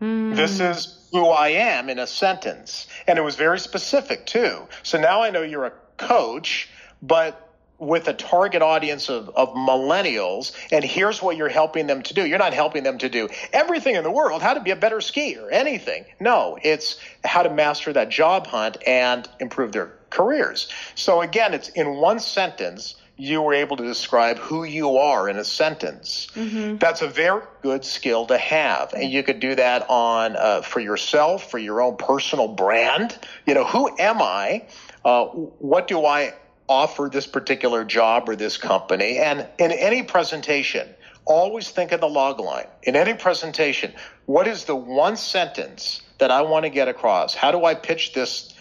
Mm. 0.01 0.35
This 0.35 0.59
is 0.59 1.07
who 1.11 1.25
I 1.25 1.49
am 1.49 1.89
in 1.89 1.97
a 1.97 2.07
sentence, 2.07 2.87
and 3.07 3.17
it 3.17 3.23
was 3.23 3.35
very 3.35 3.59
specific 3.59 4.25
too. 4.25 4.67
So 4.83 4.99
now 4.99 5.23
I 5.23 5.31
know 5.31 5.41
you're 5.41 5.65
a 5.65 5.73
coach, 5.97 6.69
but 7.01 7.43
with 7.79 8.07
a 8.07 8.13
target 8.13 8.61
audience 8.61 9.09
of, 9.09 9.29
of 9.35 9.53
millennials, 9.53 10.51
and 10.71 10.83
here's 10.83 11.21
what 11.21 11.37
you're 11.37 11.47
helping 11.47 11.85
them 11.85 12.01
to 12.01 12.13
do. 12.13 12.25
You're 12.25 12.39
not 12.39 12.53
helping 12.53 12.83
them 12.83 12.97
to 12.99 13.09
do 13.09 13.29
everything 13.53 13.95
in 13.95 14.03
the 14.03 14.11
world, 14.11 14.41
how 14.41 14.55
to 14.55 14.61
be 14.61 14.71
a 14.71 14.75
better 14.75 14.97
skier, 14.97 15.47
anything. 15.51 16.05
No, 16.19 16.57
it's 16.61 16.99
how 17.23 17.43
to 17.43 17.49
master 17.49 17.93
that 17.93 18.09
job 18.09 18.47
hunt 18.47 18.77
and 18.87 19.29
improve 19.39 19.73
their 19.73 19.93
careers. 20.09 20.69
So 20.95 21.21
again, 21.21 21.53
it's 21.53 21.69
in 21.69 21.97
one 21.97 22.19
sentence, 22.19 22.95
you 23.17 23.41
were 23.41 23.53
able 23.53 23.77
to 23.77 23.83
describe 23.83 24.37
who 24.37 24.63
you 24.63 24.97
are 24.97 25.27
in 25.27 25.37
a 25.37 25.43
sentence. 25.43 26.27
Mm-hmm. 26.35 26.77
That's 26.77 27.01
a 27.01 27.07
very 27.07 27.41
good 27.63 27.83
skill 27.83 28.27
to 28.27 28.37
have, 28.37 28.93
and 28.93 29.11
you 29.11 29.23
could 29.23 29.39
do 29.39 29.55
that 29.55 29.87
on 29.89 30.35
uh, 30.35 30.61
for 30.61 30.79
yourself, 30.79 31.49
for 31.49 31.57
your 31.57 31.81
own 31.81 31.97
personal 31.97 32.47
brand. 32.47 33.17
You 33.45 33.55
know, 33.55 33.65
who 33.65 33.89
am 33.97 34.21
I? 34.21 34.67
Uh, 35.07 35.25
what 35.27 35.87
do 35.87 36.05
I 36.05 36.33
offer 36.67 37.09
this 37.09 37.25
particular 37.25 37.85
job 37.85 38.27
or 38.27 38.35
this 38.35 38.57
company? 38.57 39.19
And 39.19 39.47
in 39.57 39.71
any 39.71 40.03
presentation, 40.03 40.85
always 41.23 41.69
think 41.69 41.93
of 41.93 42.01
the 42.01 42.09
log 42.09 42.41
line. 42.41 42.67
In 42.83 42.97
any 42.97 43.13
presentation, 43.13 43.93
what 44.25 44.47
is 44.47 44.65
the 44.65 44.75
one 44.75 45.15
sentence 45.15 46.01
that 46.17 46.29
I 46.29 46.41
want 46.41 46.65
to 46.65 46.69
get 46.69 46.89
across? 46.89 47.33
How 47.33 47.53
do 47.53 47.63
I 47.63 47.73
pitch 47.73 48.11
this 48.11 48.53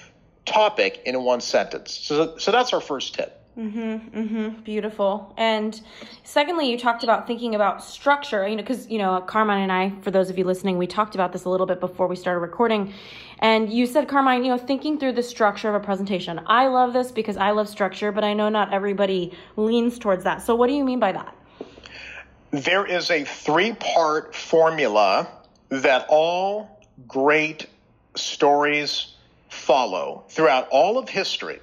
topic 0.44 1.02
in 1.04 1.20
one 1.24 1.40
sentence? 1.40 1.98
So, 1.98 2.38
so 2.38 2.52
that's 2.52 2.72
our 2.72 2.80
first 2.80 3.16
tip. 3.16 3.35
Mm-hmm, 3.56 4.18
mm-hmm. 4.18 4.60
Beautiful. 4.64 5.32
And 5.38 5.80
secondly, 6.24 6.70
you 6.70 6.78
talked 6.78 7.02
about 7.04 7.26
thinking 7.26 7.54
about 7.54 7.82
structure, 7.82 8.46
you 8.46 8.54
know, 8.54 8.62
because, 8.62 8.86
you 8.90 8.98
know, 8.98 9.18
Carmine 9.22 9.62
and 9.62 9.72
I, 9.72 9.92
for 10.02 10.10
those 10.10 10.28
of 10.28 10.36
you 10.36 10.44
listening, 10.44 10.76
we 10.76 10.86
talked 10.86 11.14
about 11.14 11.32
this 11.32 11.44
a 11.44 11.48
little 11.48 11.64
bit 11.64 11.80
before 11.80 12.06
we 12.06 12.16
started 12.16 12.40
recording. 12.40 12.92
And 13.38 13.72
you 13.72 13.86
said, 13.86 14.08
Carmine, 14.08 14.44
you 14.44 14.50
know, 14.50 14.58
thinking 14.58 14.98
through 15.00 15.12
the 15.12 15.22
structure 15.22 15.70
of 15.70 15.74
a 15.74 15.80
presentation. 15.80 16.38
I 16.46 16.66
love 16.66 16.92
this 16.92 17.10
because 17.10 17.38
I 17.38 17.52
love 17.52 17.66
structure, 17.70 18.12
but 18.12 18.24
I 18.24 18.34
know 18.34 18.50
not 18.50 18.74
everybody 18.74 19.32
leans 19.56 19.98
towards 19.98 20.24
that. 20.24 20.42
So 20.42 20.54
what 20.54 20.66
do 20.66 20.74
you 20.74 20.84
mean 20.84 21.00
by 21.00 21.12
that? 21.12 21.34
There 22.50 22.84
is 22.84 23.10
a 23.10 23.24
three 23.24 23.72
part 23.72 24.34
formula 24.34 25.28
that 25.70 26.04
all 26.10 26.84
great 27.08 27.66
stories 28.16 29.14
follow 29.48 30.24
throughout 30.28 30.68
all 30.68 30.98
of 30.98 31.08
history 31.08 31.60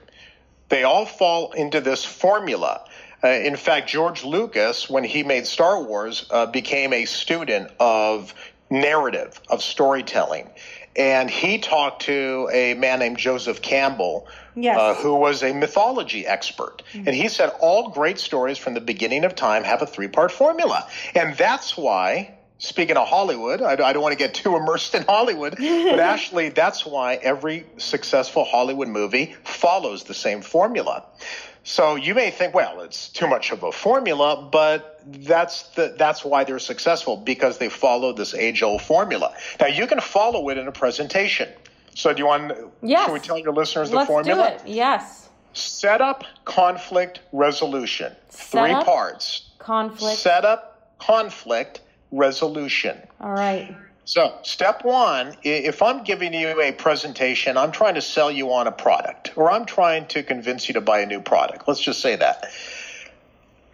they 0.73 0.83
all 0.83 1.05
fall 1.05 1.51
into 1.51 1.81
this 1.81 2.03
formula. 2.03 2.83
Uh, 3.23 3.27
in 3.27 3.55
fact, 3.55 3.87
George 3.87 4.23
Lucas, 4.23 4.89
when 4.89 5.03
he 5.03 5.21
made 5.21 5.45
Star 5.45 5.81
Wars, 5.81 6.25
uh, 6.31 6.47
became 6.47 6.93
a 6.93 7.05
student 7.05 7.69
of 7.79 8.33
narrative, 8.71 9.39
of 9.49 9.61
storytelling. 9.61 10.49
And 10.95 11.29
he 11.29 11.59
talked 11.59 12.03
to 12.03 12.49
a 12.51 12.73
man 12.73 12.99
named 12.99 13.17
Joseph 13.17 13.61
Campbell, 13.61 14.27
yes. 14.55 14.77
uh, 14.79 14.95
who 14.95 15.13
was 15.13 15.43
a 15.43 15.53
mythology 15.53 16.25
expert. 16.25 16.81
Mm-hmm. 16.91 17.07
And 17.07 17.15
he 17.15 17.27
said 17.27 17.51
all 17.59 17.89
great 17.89 18.17
stories 18.17 18.57
from 18.57 18.73
the 18.73 18.81
beginning 18.81 19.25
of 19.25 19.35
time 19.35 19.63
have 19.63 19.83
a 19.83 19.85
three 19.85 20.07
part 20.07 20.31
formula. 20.31 20.87
And 21.13 21.37
that's 21.37 21.77
why 21.77 22.33
speaking 22.63 22.95
of 22.95 23.07
Hollywood, 23.07 23.61
I, 23.61 23.73
I, 23.73 23.91
don't 23.91 24.01
want 24.01 24.13
to 24.13 24.17
get 24.17 24.33
too 24.33 24.55
immersed 24.55 24.95
in 24.95 25.03
Hollywood, 25.03 25.55
but 25.57 25.99
actually, 25.99 26.49
that's 26.49 26.85
why 26.85 27.15
every 27.15 27.65
successful 27.77 28.45
Hollywood 28.45 28.87
movie 28.87 29.35
follows 29.43 30.05
the 30.05 30.13
same 30.13 30.41
formula. 30.41 31.03
So 31.65 31.95
you 31.95 32.15
may 32.15 32.31
think, 32.31 32.53
well, 32.53 32.81
it's 32.81 33.09
too 33.09 33.27
much 33.27 33.51
of 33.51 33.63
a 33.63 33.71
formula, 33.71 34.49
but 34.49 35.01
that's 35.05 35.63
the, 35.75 35.95
that's 35.97 36.23
why 36.23 36.45
they're 36.45 36.59
successful 36.59 37.17
because 37.17 37.57
they 37.57 37.69
follow 37.69 38.13
this 38.13 38.33
age-old 38.33 38.81
formula. 38.81 39.33
Now 39.59 39.67
you 39.67 39.85
can 39.85 39.99
follow 39.99 40.49
it 40.49 40.57
in 40.57 40.67
a 40.67 40.71
presentation. 40.71 41.49
So 41.95 42.13
do 42.13 42.19
you 42.19 42.27
want? 42.27 42.53
Yes. 42.81 43.05
Can 43.05 43.13
we 43.13 43.19
tell 43.19 43.37
your 43.37 43.53
listeners 43.53 43.91
the 43.91 43.97
Let's 43.97 44.07
formula? 44.07 44.57
Do 44.57 44.65
it. 44.65 44.73
Yes. 44.73 45.29
Setup, 45.53 46.23
conflict, 46.45 47.19
resolution. 47.31 48.13
Three 48.29 48.73
parts. 48.73 49.51
Conflict. 49.59 50.17
Setup, 50.17 50.97
conflict, 50.99 51.81
resolution. 52.13 52.97
All 53.19 53.33
right. 53.33 53.75
So, 54.05 54.37
step 54.43 54.83
one 54.83 55.37
if 55.43 55.81
I'm 55.81 56.03
giving 56.03 56.33
you 56.33 56.61
a 56.61 56.71
presentation, 56.73 57.57
I'm 57.57 57.71
trying 57.71 57.95
to 57.95 58.01
sell 58.01 58.29
you 58.29 58.51
on 58.53 58.67
a 58.67 58.71
product, 58.71 59.31
or 59.37 59.49
I'm 59.49 59.65
trying 59.65 60.07
to 60.07 60.23
convince 60.23 60.67
you 60.67 60.73
to 60.73 60.81
buy 60.81 60.99
a 60.99 61.05
new 61.05 61.21
product. 61.21 61.67
Let's 61.67 61.79
just 61.79 62.01
say 62.01 62.17
that. 62.17 62.51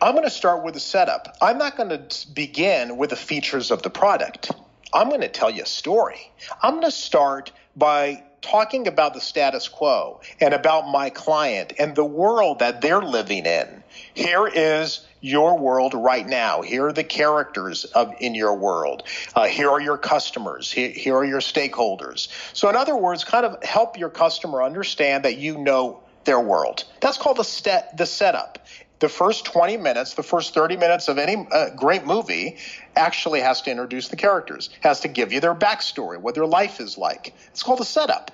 I'm 0.01 0.13
going 0.13 0.23
to 0.23 0.29
start 0.29 0.63
with 0.63 0.75
a 0.75 0.79
setup. 0.79 1.35
I'm 1.41 1.57
not 1.57 1.75
going 1.75 1.89
to 1.89 2.27
begin 2.31 2.97
with 2.97 3.09
the 3.09 3.15
features 3.15 3.71
of 3.71 3.81
the 3.81 3.89
product. 3.89 4.51
I'm 4.93 5.09
going 5.09 5.21
to 5.21 5.27
tell 5.29 5.49
you 5.49 5.63
a 5.63 5.67
story. 5.67 6.31
I'm 6.61 6.75
going 6.75 6.85
to 6.85 6.91
start 6.91 7.51
by 7.75 8.23
talking 8.41 8.87
about 8.87 9.13
the 9.13 9.19
status 9.19 9.67
quo 9.67 10.21
and 10.39 10.53
about 10.53 10.87
my 10.89 11.09
client 11.09 11.73
and 11.77 11.95
the 11.95 12.05
world 12.05 12.59
that 12.59 12.81
they're 12.81 13.01
living 13.01 13.45
in. 13.45 13.83
Here 14.13 14.47
is 14.47 15.05
your 15.21 15.57
world 15.57 15.93
right 15.93 16.27
now. 16.27 16.61
Here 16.61 16.87
are 16.87 16.93
the 16.93 17.03
characters 17.03 17.85
of 17.85 18.13
in 18.19 18.35
your 18.35 18.55
world. 18.55 19.03
Uh, 19.35 19.45
here 19.45 19.69
are 19.69 19.81
your 19.81 19.97
customers. 19.97 20.71
Here, 20.71 20.89
here 20.89 21.15
are 21.15 21.25
your 21.25 21.41
stakeholders. 21.41 22.29
So, 22.53 22.69
in 22.69 22.75
other 22.75 22.95
words, 22.95 23.23
kind 23.23 23.45
of 23.45 23.61
help 23.63 23.97
your 23.97 24.09
customer 24.09 24.63
understand 24.63 25.25
that 25.25 25.37
you 25.37 25.57
know 25.57 26.01
their 26.25 26.39
world. 26.39 26.83
That's 27.01 27.17
called 27.17 27.37
the, 27.37 27.43
st- 27.43 27.97
the 27.97 28.05
setup. 28.05 28.59
The 28.99 29.09
first 29.09 29.45
20 29.45 29.77
minutes, 29.77 30.15
the 30.15 30.23
first 30.23 30.53
30 30.53 30.75
minutes 30.75 31.07
of 31.07 31.17
any 31.17 31.47
uh, 31.51 31.69
great 31.69 32.05
movie 32.05 32.57
actually 32.97 33.39
has 33.39 33.61
to 33.61 33.71
introduce 33.71 34.09
the 34.09 34.17
characters, 34.17 34.69
has 34.81 34.99
to 35.01 35.07
give 35.07 35.31
you 35.31 35.39
their 35.39 35.55
backstory, 35.55 36.19
what 36.19 36.35
their 36.35 36.45
life 36.45 36.81
is 36.81 36.97
like. 36.97 37.33
It's 37.47 37.63
called 37.63 37.79
a 37.79 37.85
setup. 37.85 38.31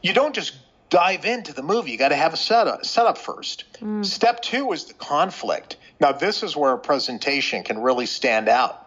You 0.00 0.14
don't 0.14 0.34
just 0.34 0.54
dive 0.90 1.24
into 1.24 1.52
the 1.52 1.62
movie. 1.62 1.90
You 1.90 1.98
got 1.98 2.08
to 2.10 2.16
have 2.16 2.32
a 2.32 2.36
setup, 2.36 2.84
setup 2.84 3.18
first. 3.18 3.64
Mm. 3.80 4.04
Step 4.04 4.40
two 4.40 4.72
is 4.72 4.86
the 4.86 4.94
conflict. 4.94 5.76
Now, 6.00 6.12
this 6.12 6.42
is 6.42 6.56
where 6.56 6.72
a 6.72 6.78
presentation 6.78 7.64
can 7.64 7.80
really 7.80 8.06
stand 8.06 8.48
out. 8.48 8.86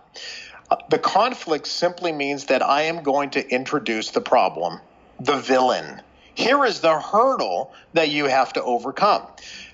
Uh, 0.70 0.78
the 0.90 1.00
conflict 1.00 1.68
simply 1.68 2.12
means 2.12 2.46
that 2.46 2.62
I 2.62 2.84
am 2.84 3.04
going 3.04 3.32
to 3.32 3.50
introduce 3.50 4.12
the 4.12 4.22
problem, 4.22 4.80
the 5.20 5.38
villain. 5.38 6.02
Here 6.34 6.64
is 6.64 6.80
the 6.80 6.98
hurdle 7.00 7.74
that 7.94 8.10
you 8.10 8.26
have 8.26 8.54
to 8.54 8.64
overcome. 8.64 9.28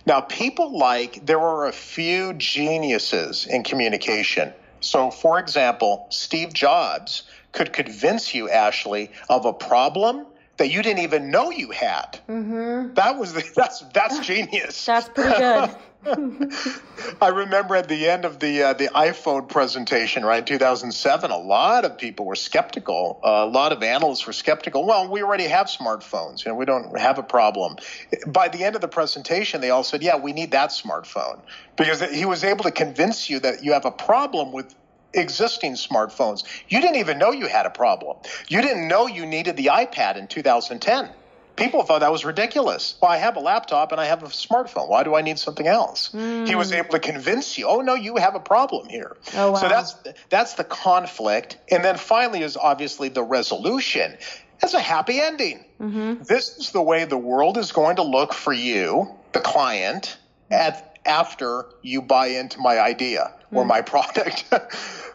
Now, 0.08 0.22
people 0.22 0.78
like, 0.78 1.26
there 1.26 1.40
are 1.40 1.68
a 1.68 1.72
few 1.72 2.34
geniuses 2.34 3.46
in 3.46 3.64
communication. 3.64 4.54
So, 4.80 5.12
for 5.12 5.38
example, 5.40 6.08
Steve 6.10 6.54
Jobs 6.54 7.24
could 7.52 7.74
convince 7.74 8.34
you, 8.34 8.50
Ashley, 8.50 9.12
of 9.30 9.46
a 9.46 9.54
problem 9.54 10.26
that 10.58 10.70
you 10.70 10.82
didn't 10.82 11.04
even 11.04 11.30
know 11.30 11.52
you 11.52 11.72
had. 11.72 12.20
Mm-hmm. 12.28 12.94
That 12.96 13.18
was 13.18 13.34
the, 13.34 13.44
that's 13.56 13.82
that's 13.94 14.20
genius. 14.20 14.86
that's 14.86 15.10
pretty 15.10 15.38
good. 15.38 15.70
I 17.22 17.28
remember 17.28 17.76
at 17.76 17.90
the 17.90 18.08
end 18.08 18.24
of 18.24 18.40
the 18.40 18.64
uh, 18.64 18.74
the 18.74 18.88
iPhone 18.90 19.50
presentation, 19.50 20.24
right, 20.24 20.40
in 20.40 20.46
2007, 20.46 21.32
a 21.32 21.38
lot 21.38 21.84
of 21.84 21.98
people 21.98 22.26
were 22.26 22.36
skeptical. 22.36 23.20
Uh, 23.24 23.46
a 23.46 23.50
lot 23.50 23.72
of 23.72 23.84
analysts 23.84 24.26
were 24.26 24.34
skeptical. 24.34 24.86
Well, 24.86 25.10
we 25.10 25.22
already 25.22 25.46
have 25.46 25.68
smartphones, 25.68 26.46
you 26.46 26.52
know, 26.52 26.56
we 26.56 26.66
don't 26.66 26.98
have 26.98 27.18
a 27.18 27.24
problem. 27.24 27.78
By 28.26 28.48
the 28.48 28.64
end 28.64 28.76
of 28.76 28.82
the 28.82 28.88
presentation, 28.88 29.60
they 29.60 29.70
all 29.70 29.84
said, 29.84 30.02
"Yeah, 30.02 30.18
we 30.18 30.32
need 30.32 30.52
that 30.52 30.70
smartphone," 30.70 31.40
because 31.76 32.02
he 32.02 32.26
was 32.26 32.44
able 32.44 32.64
to 32.64 32.72
convince 32.72 33.30
you 33.30 33.40
that 33.40 33.64
you 33.64 33.74
have 33.74 33.86
a 33.86 33.92
problem 33.92 34.54
with 34.54 34.74
existing 35.14 35.74
smartphones. 35.74 36.44
You 36.70 36.80
didn't 36.80 36.98
even 36.98 37.18
know 37.18 37.32
you 37.32 37.48
had 37.48 37.66
a 37.66 37.70
problem. 37.70 38.18
You 38.48 38.62
didn't 38.62 38.88
know 38.88 39.08
you 39.08 39.26
needed 39.26 39.58
the 39.58 39.68
iPad 39.68 40.18
in 40.18 40.28
2010. 40.28 41.10
People 41.58 41.84
thought 41.84 42.00
that 42.00 42.12
was 42.12 42.24
ridiculous. 42.24 42.96
Well, 43.02 43.12
I 43.12 43.18
have 43.18 43.36
a 43.36 43.40
laptop 43.40 43.92
and 43.92 44.00
I 44.00 44.06
have 44.06 44.24
a 44.24 44.28
smartphone. 44.28 44.88
Why 44.88 45.04
do 45.04 45.16
I 45.16 45.22
need 45.22 45.40
something 45.40 45.68
else? 45.68 46.12
Mm. 46.14 46.48
He 46.48 46.56
was 46.56 46.72
able 46.72 46.90
to 46.90 47.00
convince 47.00 47.58
you, 47.58 47.68
oh 47.68 47.82
no, 47.82 47.96
you 47.96 48.16
have 48.18 48.36
a 48.36 48.40
problem 48.40 48.88
here. 48.88 49.18
Oh, 49.36 49.52
wow. 49.52 49.58
So 49.58 49.68
that's 49.68 49.96
that's 50.30 50.54
the 50.54 50.64
conflict. 50.64 51.58
And 51.72 51.84
then 51.84 51.98
finally 51.98 52.44
is 52.44 52.56
obviously 52.56 53.10
the 53.10 53.24
resolution. 53.24 54.18
It's 54.62 54.74
a 54.74 54.80
happy 54.80 55.20
ending. 55.20 55.66
Mm-hmm. 55.82 56.24
This 56.24 56.58
is 56.58 56.72
the 56.72 56.82
way 56.82 57.06
the 57.06 57.18
world 57.18 57.58
is 57.58 57.72
going 57.72 57.98
to 57.98 58.04
look 58.04 58.34
for 58.34 58.54
you, 58.54 59.16
the 59.32 59.40
client, 59.40 60.18
at 60.50 60.87
after 61.08 61.66
you 61.82 62.02
buy 62.02 62.28
into 62.28 62.60
my 62.60 62.80
idea 62.80 63.34
or 63.52 63.64
mm. 63.64 63.68
my 63.68 63.82
product. 63.82 64.46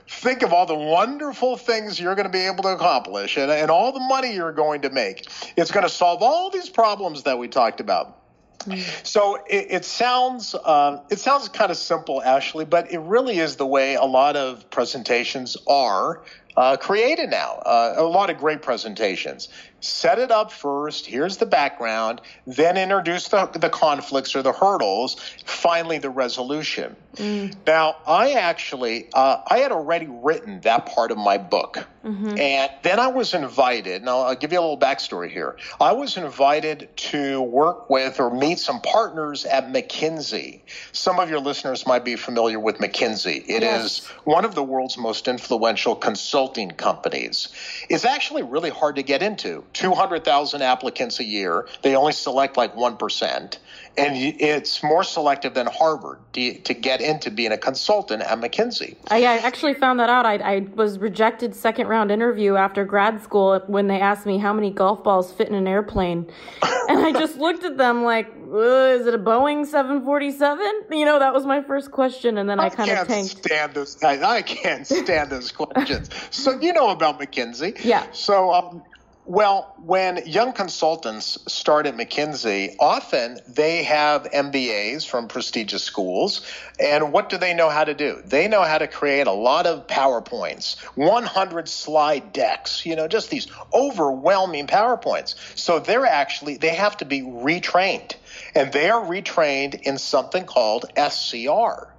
think 0.09 0.43
of 0.43 0.53
all 0.53 0.67
the 0.67 0.75
wonderful 0.75 1.57
things 1.57 1.99
you're 1.99 2.15
going 2.15 2.27
to 2.27 2.33
be 2.33 2.47
able 2.47 2.63
to 2.63 2.69
accomplish 2.69 3.37
and, 3.37 3.51
and 3.51 3.71
all 3.71 3.93
the 3.93 4.01
money 4.01 4.35
you're 4.35 4.53
going 4.53 4.83
to 4.83 4.91
make. 4.91 5.27
It's 5.57 5.71
going 5.71 5.85
to 5.85 5.93
solve 5.93 6.23
all 6.23 6.51
these 6.51 6.69
problems 6.69 7.23
that 7.25 7.39
we 7.39 7.49
talked 7.49 7.81
about. 7.81 8.19
Mm. 8.65 9.07
So 9.07 9.37
it, 9.49 9.67
it 9.71 9.85
sounds 9.85 10.55
uh, 10.55 11.03
it 11.11 11.19
sounds 11.19 11.49
kind 11.49 11.71
of 11.71 11.77
simple, 11.77 12.23
Ashley, 12.23 12.65
but 12.65 12.93
it 12.93 13.01
really 13.01 13.39
is 13.39 13.57
the 13.57 13.67
way 13.67 13.95
a 13.95 14.05
lot 14.05 14.37
of 14.37 14.71
presentations 14.71 15.57
are 15.67 16.23
uh, 16.57 16.77
created 16.77 17.31
now. 17.31 17.55
Uh, 17.65 17.95
a 17.97 18.03
lot 18.03 18.31
of 18.31 18.39
great 18.39 18.63
presentations 18.63 19.49
set 19.83 20.19
it 20.19 20.31
up 20.31 20.53
first. 20.53 21.07
Here's 21.07 21.37
the 21.37 21.47
background. 21.47 22.21
Then 22.47 22.77
introduce 22.77 23.29
the, 23.29 23.47
the 23.47 23.69
conflicts 23.69 24.35
or 24.35 24.43
the 24.43 24.53
hurdles. 24.53 25.17
Finally, 25.45 25.99
the 25.99 26.11
resolution. 26.11 26.97
Mm. 27.17 27.55
Now, 27.67 27.97
I 28.07 28.33
actually, 28.33 29.09
uh, 29.13 29.43
I 29.47 29.59
had 29.59 29.73
already 29.73 30.07
written 30.09 30.61
that 30.63 30.87
part 30.87 31.11
of 31.11 31.19
my 31.19 31.37
book. 31.37 31.87
Mm-hmm. 32.05 32.39
And 32.39 32.71
then 32.83 32.99
I 32.99 33.09
was 33.09 33.33
invited, 33.35 34.03
now 34.03 34.21
I'll 34.21 34.35
give 34.35 34.53
you 34.53 34.59
a 34.59 34.61
little 34.61 34.79
backstory 34.79 35.31
here. 35.31 35.57
I 35.81 35.93
was 35.93 36.17
invited 36.17 36.89
to 36.97 37.41
work 37.43 37.91
with 37.91 38.19
or 38.19 38.35
meet 38.35 38.59
some 38.59 38.81
partners 38.81 39.45
at 39.45 39.69
McKinsey. 39.69 40.63
Some 40.91 41.21
of 41.21 41.31
your 41.31 41.39
listeners 41.39 41.87
might 41.87 42.05
be 42.05 42.17
familiar 42.17 42.59
with 42.59 42.79
McKinsey. 42.79 43.45
It 43.47 43.63
yes. 43.63 43.85
is 43.85 44.07
one 44.25 44.45
of 44.45 44.57
the 44.57 44.65
world's 44.65 44.99
most 44.99 45.29
influential 45.29 45.95
consulting 45.95 46.73
companies. 46.73 47.49
It's 47.89 48.05
actually 48.05 48.43
really 48.43 48.71
hard 48.71 48.97
to 48.97 49.03
get 49.03 49.23
into 49.23 49.65
200,000 49.73 50.63
applicants 50.63 51.21
a 51.21 51.25
year. 51.25 51.67
They 51.83 51.97
only 51.97 52.13
select 52.13 52.57
like 52.57 52.75
1%. 52.75 53.59
And 53.95 54.17
it's 54.17 54.83
more 54.83 55.05
selective 55.05 55.53
than 55.53 55.67
Harvard 55.67 56.19
to, 56.33 56.55
to 56.61 56.73
get 56.73 57.03
into 57.03 57.31
being 57.31 57.53
a 57.53 57.59
consultant 57.59 58.23
at 58.23 58.41
McKinsey. 58.41 58.97
I, 59.11 59.19
I 59.25 59.37
actually 59.39 59.75
found 59.75 60.01
that 60.01 60.09
out. 60.09 60.25
I, 60.25 60.37
I 60.37 60.59
was 60.75 60.99
rejected 60.99 61.55
second 61.55 61.89
round 61.89 62.11
interview 62.11 62.57
after 62.57 62.87
grad 62.87 63.23
school 63.23 63.61
when 63.67 63.89
they 63.89 64.01
asked 64.01 64.25
me 64.25 64.39
how 64.39 64.55
many 64.55 64.71
golf 64.71 65.05
balls 65.05 65.31
fit 65.31 65.49
in 65.49 65.55
an 65.55 65.69
airplane. 65.69 66.27
and 66.89 67.01
I 67.01 67.13
just 67.13 67.37
looked 67.37 67.65
at 67.65 67.77
them 67.77 68.03
like, 68.03 68.29
is 68.29 69.07
it 69.07 69.15
a 69.15 69.19
Boeing 69.19 69.67
747? 69.67 70.85
You 70.91 71.05
know, 71.05 71.19
that 71.19 71.35
was 71.35 71.45
my 71.45 71.63
first 71.63 71.91
question. 71.91 72.39
And 72.39 72.49
then 72.49 72.61
I, 72.61 72.65
I 72.65 72.69
kind 72.71 72.91
of 72.91 73.07
tanked. 73.07 73.45
Stand 73.45 73.75
those, 73.75 74.03
I, 74.03 74.23
I 74.23 74.41
can't 74.41 74.87
stand 74.87 75.29
those 75.29 75.53
questions. 75.53 76.09
so 76.31 76.59
you 76.59 76.73
know 76.73 76.91
about 76.91 77.21
McKinsey. 77.21 77.85
Yeah. 77.85 78.07
So 78.13 78.55
um, 78.55 78.83
well, 79.25 79.73
when 79.85 80.27
young 80.27 80.53
consultants 80.53 81.39
start 81.47 81.87
at 81.87 81.97
McKinsey, 81.97 82.75
often 82.81 83.39
they 83.47 83.85
have 83.85 84.25
MBAs 84.25 85.07
from 85.07 85.29
prestigious 85.29 85.85
schools. 85.85 86.45
And 86.81 87.13
what 87.13 87.29
do 87.29 87.39
they 87.39 87.55
know 87.55 87.71
how 87.71 87.85
to 87.85 87.95
do? 87.95 88.21
They 88.25 88.49
know 88.49 88.63
how 88.63 88.79
to 88.79 88.89
create 88.89 89.29
a 89.29 89.33
lot 89.33 89.67
of 89.67 89.87
PowerPoints, 89.87 90.81
100 90.97 91.69
slide 91.69 92.33
decks, 92.33 92.85
you 92.85 92.97
know, 92.97 93.07
just 93.07 93.31
these 93.31 93.47
overwhelming 93.73 94.67
PowerPoints. 94.67 95.37
So 95.57 95.79
they're 95.79 96.07
actually, 96.07 96.57
they 96.57 96.75
have 96.75 96.97
to 96.97 97.05
be 97.05 97.23
retrained. 97.23 98.15
And 98.57 98.73
they 98.73 98.91
are 98.91 99.05
retrained 99.05 99.83
in 99.83 99.99
something 99.99 100.47
called 100.47 100.87
SCR. 100.97 101.95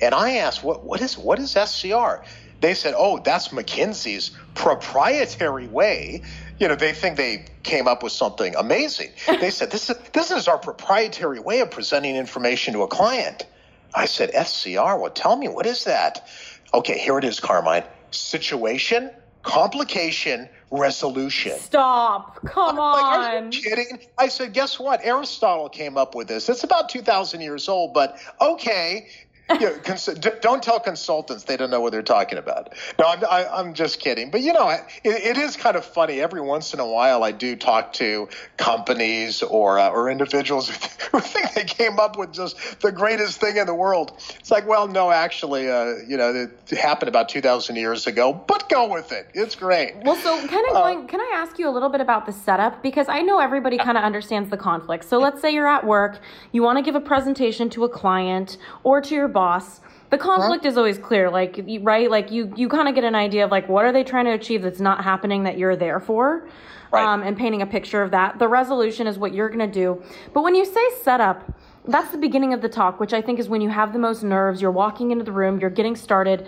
And 0.00 0.14
I 0.14 0.36
asked, 0.38 0.64
what, 0.64 0.84
what 0.84 1.02
is 1.02 1.18
what 1.18 1.38
is 1.38 1.50
SCR? 1.50 2.24
They 2.62 2.74
said, 2.74 2.94
oh, 2.96 3.18
that's 3.18 3.48
McKinsey's 3.48 4.30
proprietary 4.54 5.66
way 5.66 6.22
you 6.62 6.68
know, 6.68 6.76
they 6.76 6.92
think 6.92 7.16
they 7.16 7.44
came 7.64 7.88
up 7.88 8.04
with 8.04 8.12
something 8.12 8.54
amazing. 8.54 9.10
They 9.26 9.50
said, 9.50 9.72
this 9.72 9.90
is, 9.90 9.96
this 10.12 10.30
is 10.30 10.46
our 10.46 10.58
proprietary 10.58 11.40
way 11.40 11.58
of 11.58 11.72
presenting 11.72 12.14
information 12.14 12.72
to 12.74 12.82
a 12.82 12.86
client. 12.86 13.44
I 13.92 14.06
said, 14.06 14.30
SCR, 14.32 14.96
well, 14.96 15.10
tell 15.10 15.34
me, 15.34 15.48
what 15.48 15.66
is 15.66 15.82
that? 15.84 16.28
Okay, 16.72 16.98
here 16.98 17.18
it 17.18 17.24
is, 17.24 17.40
Carmine. 17.40 17.82
Situation, 18.12 19.10
complication, 19.42 20.48
resolution. 20.70 21.58
Stop. 21.58 22.40
Come 22.46 22.78
on. 22.78 22.94
Like, 22.94 23.42
are 23.42 23.44
you 23.44 23.60
kidding? 23.60 23.98
I 24.16 24.28
said, 24.28 24.52
guess 24.52 24.78
what? 24.78 25.00
Aristotle 25.02 25.68
came 25.68 25.96
up 25.96 26.14
with 26.14 26.28
this. 26.28 26.48
It's 26.48 26.62
about 26.62 26.88
2,000 26.90 27.40
years 27.40 27.68
old, 27.68 27.92
but 27.92 28.20
okay, 28.40 29.08
yeah, 29.50 29.70
cons- 29.84 30.06
don't 30.40 30.62
tell 30.62 30.80
consultants 30.80 31.44
they 31.44 31.56
don't 31.56 31.70
know 31.70 31.80
what 31.80 31.92
they're 31.92 32.02
talking 32.02 32.38
about. 32.38 32.74
No, 32.98 33.06
I'm, 33.06 33.24
I, 33.24 33.44
i 33.44 33.60
am 33.60 33.74
just 33.74 34.00
kidding. 34.00 34.30
But 34.30 34.40
you 34.40 34.52
know, 34.52 34.68
it, 34.68 34.82
it 35.04 35.38
is 35.38 35.56
kind 35.56 35.76
of 35.76 35.84
funny. 35.84 36.20
Every 36.20 36.40
once 36.40 36.74
in 36.74 36.80
a 36.80 36.86
while, 36.86 37.24
I 37.24 37.32
do 37.32 37.56
talk 37.56 37.92
to 37.94 38.28
companies 38.56 39.42
or 39.42 39.78
uh, 39.78 39.90
or 39.90 40.10
individuals 40.10 40.68
who 41.12 41.20
think 41.20 41.54
they 41.54 41.64
came 41.64 41.98
up 41.98 42.16
with 42.16 42.32
just 42.32 42.80
the 42.80 42.92
greatest 42.92 43.40
thing 43.40 43.56
in 43.56 43.66
the 43.66 43.74
world. 43.74 44.12
It's 44.38 44.50
like, 44.50 44.66
well, 44.66 44.88
no, 44.88 45.10
actually, 45.10 45.70
uh, 45.70 45.96
you 46.06 46.16
know, 46.16 46.48
it 46.68 46.78
happened 46.78 47.08
about 47.08 47.28
2,000 47.28 47.76
years 47.76 48.06
ago. 48.06 48.32
But 48.32 48.68
go 48.68 48.92
with 48.92 49.12
it. 49.12 49.28
It's 49.34 49.54
great. 49.54 49.96
Well, 50.04 50.16
so 50.16 50.36
kind 50.46 50.66
of 50.70 50.76
uh, 50.76 50.82
going. 50.82 51.06
can 51.08 51.20
I 51.20 51.32
ask 51.34 51.58
you 51.58 51.68
a 51.68 51.72
little 51.72 51.88
bit 51.88 52.00
about 52.00 52.26
the 52.26 52.32
setup 52.32 52.82
because 52.82 53.08
I 53.08 53.20
know 53.22 53.38
everybody 53.38 53.78
kind 53.78 53.98
of 53.98 54.04
understands 54.04 54.50
the 54.50 54.56
conflict. 54.56 55.04
So 55.04 55.18
let's 55.18 55.40
say 55.40 55.52
you're 55.52 55.68
at 55.68 55.86
work, 55.86 56.20
you 56.52 56.62
want 56.62 56.78
to 56.78 56.82
give 56.82 56.94
a 56.94 57.00
presentation 57.00 57.68
to 57.70 57.84
a 57.84 57.88
client 57.88 58.56
or 58.82 59.00
to 59.00 59.14
your 59.14 59.28
boss 59.32 59.80
the 60.12 60.18
conflict 60.18 60.64
huh? 60.64 60.68
is 60.68 60.76
always 60.76 60.98
clear 60.98 61.30
like 61.30 61.58
right? 61.80 62.10
Like 62.10 62.30
you 62.30 62.52
you 62.54 62.68
kind 62.68 62.86
of 62.86 62.94
get 62.94 63.02
an 63.02 63.14
idea 63.14 63.46
of 63.46 63.50
like 63.50 63.66
what 63.66 63.86
are 63.86 63.92
they 63.92 64.04
trying 64.04 64.26
to 64.26 64.32
achieve 64.32 64.60
that's 64.60 64.78
not 64.78 65.02
happening 65.02 65.44
that 65.44 65.56
you're 65.56 65.74
there 65.74 66.00
for 66.00 66.46
right. 66.92 67.02
um, 67.02 67.22
and 67.22 67.34
painting 67.34 67.62
a 67.62 67.66
picture 67.66 68.02
of 68.02 68.10
that. 68.10 68.38
The 68.38 68.46
resolution 68.46 69.06
is 69.06 69.16
what 69.16 69.32
you're 69.32 69.48
going 69.48 69.66
to 69.66 69.72
do. 69.72 70.02
But 70.34 70.42
when 70.42 70.54
you 70.54 70.66
say 70.66 70.86
setup 71.02 71.50
that's 71.88 72.10
the 72.10 72.18
beginning 72.18 72.52
of 72.52 72.62
the 72.62 72.68
talk 72.68 73.00
which 73.00 73.12
i 73.12 73.20
think 73.20 73.40
is 73.40 73.48
when 73.48 73.60
you 73.60 73.68
have 73.68 73.92
the 73.92 73.98
most 73.98 74.22
nerves 74.22 74.62
you're 74.62 74.70
walking 74.70 75.10
into 75.10 75.24
the 75.24 75.32
room 75.32 75.58
you're 75.58 75.70
getting 75.70 75.96
started. 75.96 76.46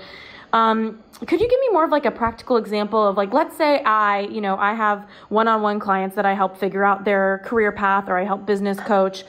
Um, 0.52 1.02
could 1.26 1.40
you 1.40 1.48
give 1.48 1.58
me 1.58 1.70
more 1.72 1.84
of 1.84 1.90
like 1.90 2.06
a 2.06 2.12
practical 2.12 2.58
example 2.58 3.04
of 3.08 3.16
like 3.16 3.32
let's 3.32 3.56
say 3.56 3.82
i 3.82 4.20
you 4.20 4.40
know 4.40 4.56
i 4.58 4.72
have 4.74 5.08
one-on-one 5.28 5.80
clients 5.80 6.14
that 6.14 6.24
i 6.24 6.34
help 6.34 6.56
figure 6.56 6.84
out 6.84 7.04
their 7.04 7.40
career 7.44 7.72
path 7.72 8.08
or 8.08 8.16
i 8.16 8.24
help 8.24 8.46
business 8.46 8.78
coach 8.78 9.24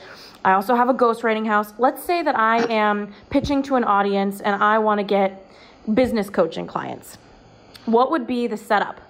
I 0.46 0.52
also 0.52 0.76
have 0.76 0.88
a 0.88 0.94
ghostwriting 0.94 1.44
house. 1.44 1.72
Let's 1.76 2.04
say 2.04 2.22
that 2.22 2.38
I 2.38 2.58
am 2.72 3.12
pitching 3.30 3.64
to 3.64 3.74
an 3.74 3.82
audience 3.82 4.40
and 4.40 4.62
I 4.62 4.78
want 4.78 5.00
to 5.00 5.04
get 5.04 5.44
business 5.92 6.30
coaching 6.30 6.68
clients. 6.68 7.18
What 7.84 8.12
would 8.12 8.28
be 8.28 8.46
the 8.46 8.56
setup? 8.56 9.00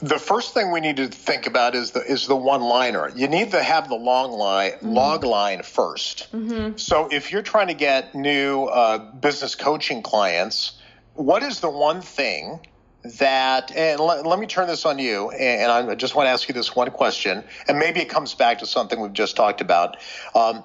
the 0.00 0.18
first 0.18 0.54
thing 0.54 0.72
we 0.72 0.80
need 0.80 0.96
to 0.96 1.06
think 1.06 1.46
about 1.46 1.76
is 1.76 1.92
the 1.92 2.00
is 2.00 2.26
the 2.26 2.34
one 2.34 2.62
liner. 2.62 3.12
You 3.14 3.28
need 3.28 3.52
to 3.52 3.62
have 3.62 3.88
the 3.88 3.94
long 3.94 4.32
line 4.32 4.72
mm-hmm. 4.72 4.88
log 4.88 5.22
line 5.22 5.60
1st 5.60 6.28
mm-hmm. 6.30 6.76
So 6.76 7.08
if 7.12 7.30
you're 7.30 7.42
trying 7.42 7.68
to 7.68 7.74
get 7.74 8.12
new 8.16 8.64
uh, 8.64 8.98
business 8.98 9.54
coaching 9.54 10.02
clients, 10.02 10.72
what 11.14 11.44
is 11.44 11.60
the 11.60 11.70
one 11.70 12.00
thing 12.00 12.58
that? 13.04 13.72
And 13.74 14.00
let, 14.00 14.26
let 14.26 14.38
me 14.38 14.46
turn 14.46 14.66
this 14.66 14.86
on 14.86 14.98
you, 14.98 15.30
and, 15.30 15.70
I 15.70 15.94
just 15.94 16.14
want 16.14 16.26
to 16.26 16.30
ask 16.30 16.48
you 16.48 16.54
this 16.54 16.74
one 16.74 16.90
question, 16.90 17.44
and 17.68 17.78
maybe 17.78 18.00
it 18.00 18.08
comes 18.08 18.34
back 18.34 18.58
to 18.58 18.66
something 18.66 19.00
we've 19.00 19.12
just 19.12 19.36
talked 19.36 19.60
about. 19.60 19.96
Um, 20.34 20.64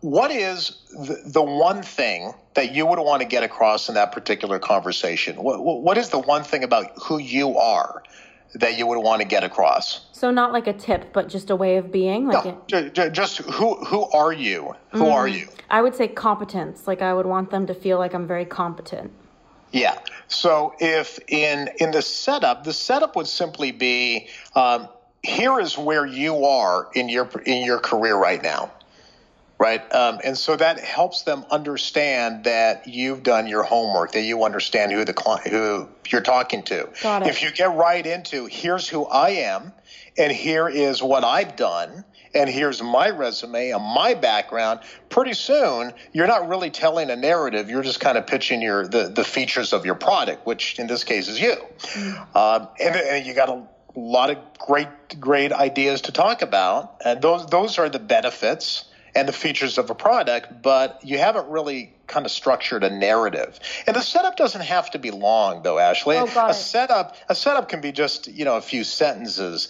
what 0.00 0.32
is 0.32 0.82
the, 0.90 1.22
the, 1.26 1.42
one 1.42 1.82
thing 1.82 2.32
that 2.54 2.74
you 2.74 2.84
would 2.86 2.98
want 2.98 3.22
to 3.22 3.28
get 3.28 3.44
across 3.44 3.88
in 3.88 3.94
that 3.94 4.10
particular 4.10 4.58
conversation? 4.58 5.36
What, 5.36 5.62
what 5.62 5.96
is 5.96 6.08
the 6.08 6.18
one 6.18 6.42
thing 6.42 6.64
about 6.64 6.90
who 7.00 7.18
you 7.18 7.56
are 7.56 8.02
that 8.54 8.76
you 8.76 8.86
would 8.86 8.98
want 8.98 9.22
to 9.22 9.28
get 9.28 9.44
across? 9.44 10.06
So 10.12 10.32
not 10.32 10.52
like 10.52 10.66
a 10.66 10.72
tip, 10.72 11.12
but 11.12 11.28
just 11.28 11.50
a 11.50 11.56
way 11.56 11.76
of 11.76 11.92
being. 11.92 12.26
Like 12.26 12.44
no, 12.44 12.62
it, 12.72 13.12
just 13.12 13.38
who 13.38 13.76
who 13.84 14.10
are 14.10 14.32
you? 14.32 14.74
Who 14.90 15.04
mm, 15.04 15.12
are 15.12 15.28
you? 15.28 15.48
I 15.70 15.80
would 15.80 15.94
say 15.94 16.08
competence. 16.08 16.86
Like 16.86 17.00
I 17.00 17.14
would 17.14 17.26
want 17.26 17.50
them 17.50 17.66
to 17.68 17.74
feel 17.74 17.98
like 17.98 18.12
I'm 18.12 18.26
very 18.26 18.44
competent. 18.44 19.12
Yeah. 19.72 19.98
So 20.28 20.74
if 20.78 21.18
in 21.28 21.70
in 21.78 21.90
the 21.90 22.02
setup, 22.02 22.64
the 22.64 22.72
setup 22.72 23.16
would 23.16 23.26
simply 23.26 23.72
be 23.72 24.28
um, 24.54 24.88
here 25.22 25.58
is 25.58 25.76
where 25.76 26.06
you 26.06 26.44
are 26.44 26.88
in 26.94 27.08
your 27.08 27.28
in 27.44 27.64
your 27.64 27.78
career 27.78 28.16
right 28.16 28.42
now 28.42 28.70
right? 29.62 29.94
Um, 29.94 30.18
and 30.24 30.36
so 30.36 30.56
that 30.56 30.80
helps 30.80 31.22
them 31.22 31.44
understand 31.48 32.42
that 32.44 32.88
you've 32.88 33.22
done 33.22 33.46
your 33.46 33.62
homework, 33.62 34.10
that 34.10 34.22
you 34.22 34.42
understand 34.42 34.90
who 34.90 35.04
the 35.04 35.14
client, 35.14 35.46
who 35.46 35.88
you're 36.08 36.20
talking 36.20 36.64
to. 36.64 36.88
Got 37.00 37.22
it. 37.22 37.28
If 37.28 37.42
you 37.42 37.52
get 37.52 37.72
right 37.76 38.04
into 38.04 38.46
here's 38.46 38.88
who 38.88 39.06
I 39.06 39.30
am, 39.30 39.72
and 40.18 40.32
here 40.32 40.68
is 40.68 41.00
what 41.00 41.22
I've 41.22 41.54
done, 41.54 42.04
and 42.34 42.48
here's 42.48 42.82
my 42.82 43.10
resume 43.10 43.70
and 43.70 43.82
my 43.82 44.14
background. 44.14 44.80
Pretty 45.08 45.34
soon, 45.34 45.92
you're 46.12 46.26
not 46.26 46.48
really 46.48 46.70
telling 46.70 47.10
a 47.10 47.16
narrative. 47.16 47.68
You're 47.68 47.82
just 47.82 48.00
kind 48.00 48.16
of 48.16 48.26
pitching 48.26 48.62
your 48.62 48.86
the, 48.86 49.08
the 49.08 49.24
features 49.24 49.72
of 49.72 49.84
your 49.84 49.94
product, 49.94 50.46
which 50.46 50.78
in 50.78 50.86
this 50.86 51.04
case 51.04 51.28
is 51.28 51.40
you. 51.40 51.56
Mm. 51.80 52.36
Um, 52.36 52.68
and, 52.80 52.96
and 52.96 53.26
you 53.26 53.34
got 53.34 53.48
a 53.48 53.62
lot 53.94 54.30
of 54.30 54.38
great 54.58 54.88
great 55.20 55.52
ideas 55.52 56.02
to 56.02 56.12
talk 56.12 56.42
about, 56.42 56.96
and 57.04 57.20
those 57.20 57.46
those 57.46 57.78
are 57.78 57.88
the 57.88 57.98
benefits 57.98 58.86
and 59.14 59.28
the 59.28 59.32
features 59.32 59.76
of 59.76 59.90
a 59.90 59.94
product, 59.94 60.62
but 60.62 61.00
you 61.04 61.18
haven't 61.18 61.48
really 61.48 61.92
kind 62.06 62.24
of 62.24 62.32
structured 62.32 62.82
a 62.82 62.90
narrative. 62.90 63.60
And 63.86 63.94
the 63.94 64.00
setup 64.00 64.36
doesn't 64.36 64.62
have 64.62 64.90
to 64.92 64.98
be 64.98 65.10
long, 65.10 65.62
though, 65.62 65.78
Ashley. 65.78 66.16
Oh, 66.16 66.24
a 66.24 66.54
setup 66.54 67.16
a 67.28 67.34
setup 67.34 67.68
can 67.68 67.80
be 67.80 67.92
just 67.92 68.28
you 68.28 68.44
know 68.44 68.56
a 68.56 68.62
few 68.62 68.84
sentences. 68.84 69.68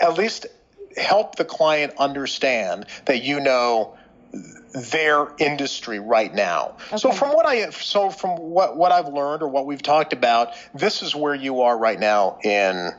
At 0.00 0.16
least 0.16 0.46
help 0.96 1.36
the 1.36 1.44
client 1.44 1.94
understand 1.98 2.86
that 3.06 3.22
you 3.22 3.40
know 3.40 3.96
their 4.92 5.28
industry 5.38 5.98
right 5.98 6.34
now. 6.34 6.76
Okay. 6.88 6.96
So 6.96 7.12
from 7.12 7.30
what 7.34 7.46
I 7.46 7.70
so 7.70 8.10
from 8.10 8.38
what 8.38 8.76
what 8.76 8.92
I've 8.92 9.08
learned 9.08 9.42
or 9.42 9.48
what 9.48 9.66
we've 9.66 9.82
talked 9.82 10.12
about, 10.12 10.50
this 10.74 11.02
is 11.02 11.14
where 11.14 11.34
you 11.34 11.62
are 11.62 11.76
right 11.76 12.00
now 12.00 12.38
in 12.42 12.92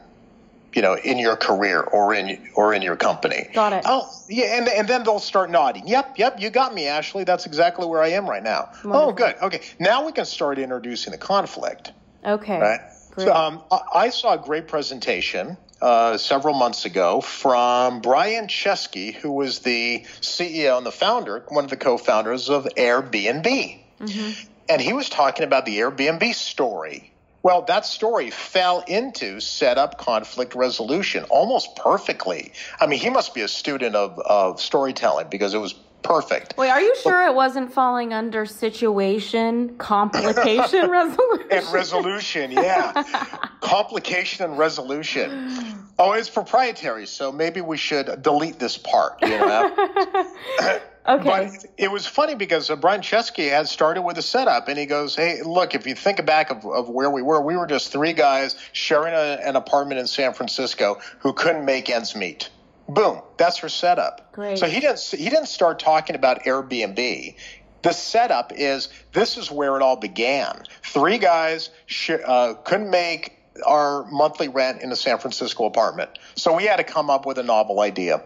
you 0.76 0.82
know, 0.82 0.96
in 0.96 1.20
your 1.20 1.36
career 1.36 1.82
or 1.82 2.14
in 2.14 2.48
or 2.56 2.74
in 2.74 2.82
your 2.82 2.96
company. 2.96 3.48
Got 3.54 3.74
it. 3.74 3.84
Oh, 3.86 4.10
yeah, 4.28 4.58
and 4.58 4.68
and 4.68 4.88
then 4.88 5.04
they'll 5.04 5.20
start 5.20 5.52
nodding. 5.52 5.88
Yep, 5.88 6.18
yep, 6.18 6.40
you 6.40 6.50
got 6.50 6.74
me, 6.74 6.88
Ashley. 6.88 7.24
That's 7.24 7.46
exactly 7.46 7.86
where 7.86 8.02
I 8.02 8.10
am 8.10 8.28
right 8.28 8.44
now. 8.44 8.70
Wonderful. 8.84 9.10
Oh, 9.10 9.12
good. 9.12 9.36
Okay, 9.42 9.62
now 9.80 10.06
we 10.06 10.12
can 10.12 10.26
start 10.26 10.58
introducing 10.58 11.12
the 11.12 11.18
conflict. 11.18 11.92
Okay. 12.26 12.60
Right. 12.60 12.80
Great. 13.12 13.26
So, 13.26 13.34
um, 13.34 13.64
I 13.94 14.10
saw 14.10 14.34
a 14.34 14.38
great 14.40 14.68
presentation 14.68 15.58
uh, 15.84 16.18
several 16.18 16.56
months 16.56 16.86
ago 16.86 17.22
from 17.22 18.00
Brian 18.00 18.48
Chesky, 18.48 19.14
who 19.14 19.32
was 19.32 19.60
the 19.60 20.06
CEO 20.22 20.78
and 20.78 20.86
the 20.86 20.92
founder, 20.92 21.44
one 21.50 21.66
of 21.66 21.70
the 21.70 21.78
co-founders 21.78 22.50
of 22.50 22.66
Airbnb. 22.78 23.80
Mm-hmm. 24.00 24.48
And 24.70 24.82
he 24.82 24.94
was 24.94 25.10
talking 25.10 25.46
about 25.46 25.66
the 25.66 25.78
Airbnb 25.80 26.34
story 26.34 27.14
well, 27.44 27.64
that 27.64 27.86
story 27.86 28.30
fell 28.30 28.80
into 28.88 29.42
setup 29.42 29.98
conflict 29.98 30.56
resolution 30.56 31.26
almost 31.26 31.76
perfectly. 31.76 32.54
I 32.80 32.88
mean, 32.88 33.00
he 33.00 33.10
must 33.10 33.34
be 33.34 33.42
a 33.42 33.50
student 33.50 33.98
of, 33.98 34.18
of 34.18 34.62
storytelling 34.62 35.28
because 35.30 35.54
it 35.54 35.58
was 35.58 35.76
perfect. 36.04 36.56
Wait, 36.58 36.70
are 36.70 36.82
you 36.82 36.96
sure 37.02 37.26
it 37.26 37.34
wasn't 37.34 37.74
falling 37.74 38.14
under 38.14 38.46
situation, 38.46 39.78
complication, 39.78 40.90
resolution? 40.90 41.48
And 41.52 41.66
resolution, 41.74 42.52
yeah. 42.52 43.04
complication 43.62 44.46
and 44.46 44.58
resolution. 44.58 45.50
Oh, 45.98 46.14
it's 46.14 46.30
proprietary, 46.30 47.08
so 47.08 47.32
maybe 47.32 47.62
we 47.62 47.78
should 47.78 48.22
delete 48.22 48.60
this 48.60 48.78
part, 48.78 49.22
you 49.22 49.30
know? 49.30 50.28
Okay. 51.06 51.24
But 51.24 51.66
it 51.78 51.92
was 51.92 52.08
funny 52.08 52.36
because 52.36 52.70
Brian 52.80 53.02
Chesky 53.02 53.50
had 53.50 53.68
started 53.68 54.04
with 54.04 54.18
a 54.18 54.22
setup, 54.22 54.70
and 54.70 54.80
he 54.80 54.86
goes, 54.86 55.16
"Hey, 55.16 55.42
look, 55.44 55.76
if 55.76 55.86
you 55.86 55.96
think 55.96 56.26
back 56.26 56.50
of, 56.50 56.66
of 56.66 56.88
where 56.88 57.10
we 57.10 57.22
were, 57.22 57.42
we 57.42 57.58
were 57.58 57.68
just 57.68 57.92
three 57.92 58.14
guys 58.14 58.56
sharing 58.72 59.14
a, 59.14 59.42
an 59.44 59.58
apartment 59.58 60.00
in 60.00 60.08
San 60.08 60.34
Francisco 60.34 61.00
who 61.20 61.34
couldn't 61.34 61.66
make 61.66 61.90
ends 61.90 62.16
meet. 62.16 62.50
Boom, 62.88 63.22
that's 63.38 63.58
her 63.60 63.70
setup. 63.70 64.34
Great. 64.34 64.58
So 64.58 64.66
he 64.68 64.80
didn't 64.80 65.00
he 65.00 65.30
didn't 65.30 65.48
start 65.48 65.80
talking 65.80 66.16
about 66.16 66.44
Airbnb. 66.44 67.36
The 67.82 67.92
setup 67.92 68.52
is 68.56 68.90
this 69.14 69.38
is 69.38 69.52
where 69.52 69.76
it 69.76 69.82
all 69.82 69.98
began. 69.98 70.64
Three 70.84 71.18
guys 71.18 71.70
sh- 71.86 72.12
uh, 72.26 72.54
couldn't 72.66 72.90
make 72.90 73.38
our 73.66 74.06
monthly 74.06 74.48
rent 74.48 74.82
in 74.82 74.92
a 74.92 74.96
San 74.96 75.20
Francisco 75.20 75.66
apartment, 75.66 76.10
so 76.36 76.56
we 76.56 76.64
had 76.64 76.78
to 76.78 76.84
come 76.84 77.10
up 77.10 77.26
with 77.26 77.38
a 77.38 77.44
novel 77.44 77.80
idea. 77.80 78.24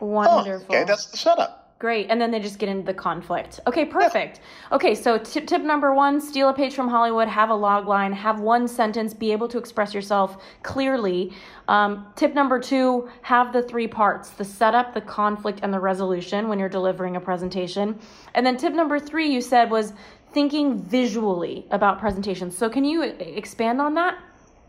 Wonderful. 0.00 0.66
Oh, 0.70 0.78
okay, 0.78 0.84
that's 0.86 1.06
the 1.06 1.16
setup. 1.16 1.65
Great. 1.78 2.06
And 2.08 2.18
then 2.18 2.30
they 2.30 2.40
just 2.40 2.58
get 2.58 2.70
into 2.70 2.86
the 2.86 2.94
conflict. 2.94 3.60
Okay, 3.66 3.84
perfect. 3.84 4.40
Okay, 4.72 4.94
so 4.94 5.18
tip, 5.18 5.46
tip 5.46 5.60
number 5.60 5.94
one 5.94 6.22
steal 6.22 6.48
a 6.48 6.54
page 6.54 6.74
from 6.74 6.88
Hollywood, 6.88 7.28
have 7.28 7.50
a 7.50 7.54
log 7.54 7.86
line, 7.86 8.14
have 8.14 8.40
one 8.40 8.66
sentence, 8.66 9.12
be 9.12 9.30
able 9.30 9.46
to 9.48 9.58
express 9.58 9.92
yourself 9.92 10.42
clearly. 10.62 11.34
Um, 11.68 12.06
tip 12.16 12.32
number 12.32 12.58
two 12.58 13.10
have 13.20 13.52
the 13.52 13.62
three 13.62 13.86
parts 13.86 14.30
the 14.30 14.44
setup, 14.44 14.94
the 14.94 15.02
conflict, 15.02 15.60
and 15.62 15.72
the 15.72 15.80
resolution 15.80 16.48
when 16.48 16.58
you're 16.58 16.70
delivering 16.70 17.16
a 17.16 17.20
presentation. 17.20 17.98
And 18.34 18.46
then 18.46 18.56
tip 18.56 18.72
number 18.72 18.98
three 18.98 19.30
you 19.30 19.42
said 19.42 19.70
was 19.70 19.92
thinking 20.32 20.78
visually 20.82 21.66
about 21.70 21.98
presentations. 21.98 22.56
So 22.56 22.70
can 22.70 22.86
you 22.86 23.02
expand 23.02 23.82
on 23.82 23.92
that? 23.94 24.18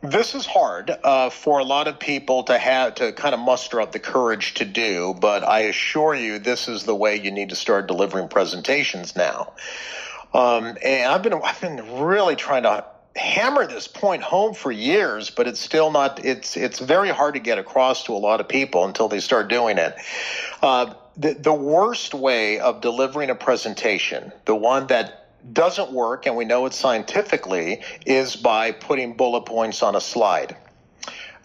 This 0.01 0.35
is 0.35 0.45
hard 0.45 0.95
uh, 1.03 1.31
for 1.31 1.59
a 1.59 1.63
lot 1.63 1.87
of 1.87 1.99
people 1.99 2.43
to 2.43 2.57
have 2.57 2.95
to 2.95 3.11
kind 3.13 3.33
of 3.33 3.39
muster 3.39 3.81
up 3.81 3.91
the 3.91 3.99
courage 3.99 4.53
to 4.55 4.65
do, 4.65 5.15
but 5.19 5.43
I 5.43 5.61
assure 5.61 6.13
you, 6.13 6.37
this 6.37 6.67
is 6.67 6.83
the 6.83 6.93
way 6.93 7.15
you 7.15 7.31
need 7.31 7.49
to 7.49 7.55
start 7.55 7.87
delivering 7.87 8.27
presentations 8.27 9.15
now. 9.15 9.53
Um, 10.33 10.77
and 10.83 11.11
I've 11.11 11.23
been 11.23 11.33
I've 11.33 11.59
been 11.59 11.99
really 11.99 12.35
trying 12.35 12.63
to 12.63 12.85
hammer 13.15 13.65
this 13.65 13.87
point 13.87 14.21
home 14.21 14.53
for 14.53 14.71
years, 14.71 15.31
but 15.31 15.47
it's 15.47 15.59
still 15.59 15.89
not. 15.89 16.23
It's 16.23 16.55
it's 16.55 16.77
very 16.77 17.09
hard 17.09 17.33
to 17.33 17.39
get 17.39 17.57
across 17.57 18.03
to 18.03 18.13
a 18.13 18.17
lot 18.19 18.39
of 18.39 18.47
people 18.47 18.85
until 18.85 19.07
they 19.07 19.19
start 19.19 19.47
doing 19.47 19.79
it. 19.79 19.95
Uh, 20.61 20.93
the, 21.15 21.33
the 21.33 21.53
worst 21.53 22.13
way 22.13 22.59
of 22.59 22.81
delivering 22.81 23.31
a 23.31 23.35
presentation, 23.35 24.31
the 24.45 24.55
one 24.55 24.87
that 24.87 25.26
doesn't 25.51 25.91
work, 25.91 26.25
and 26.25 26.35
we 26.35 26.45
know 26.45 26.65
it 26.65 26.73
scientifically, 26.73 27.81
is 28.05 28.35
by 28.35 28.71
putting 28.71 29.15
bullet 29.15 29.45
points 29.45 29.83
on 29.83 29.95
a 29.95 30.01
slide. 30.01 30.55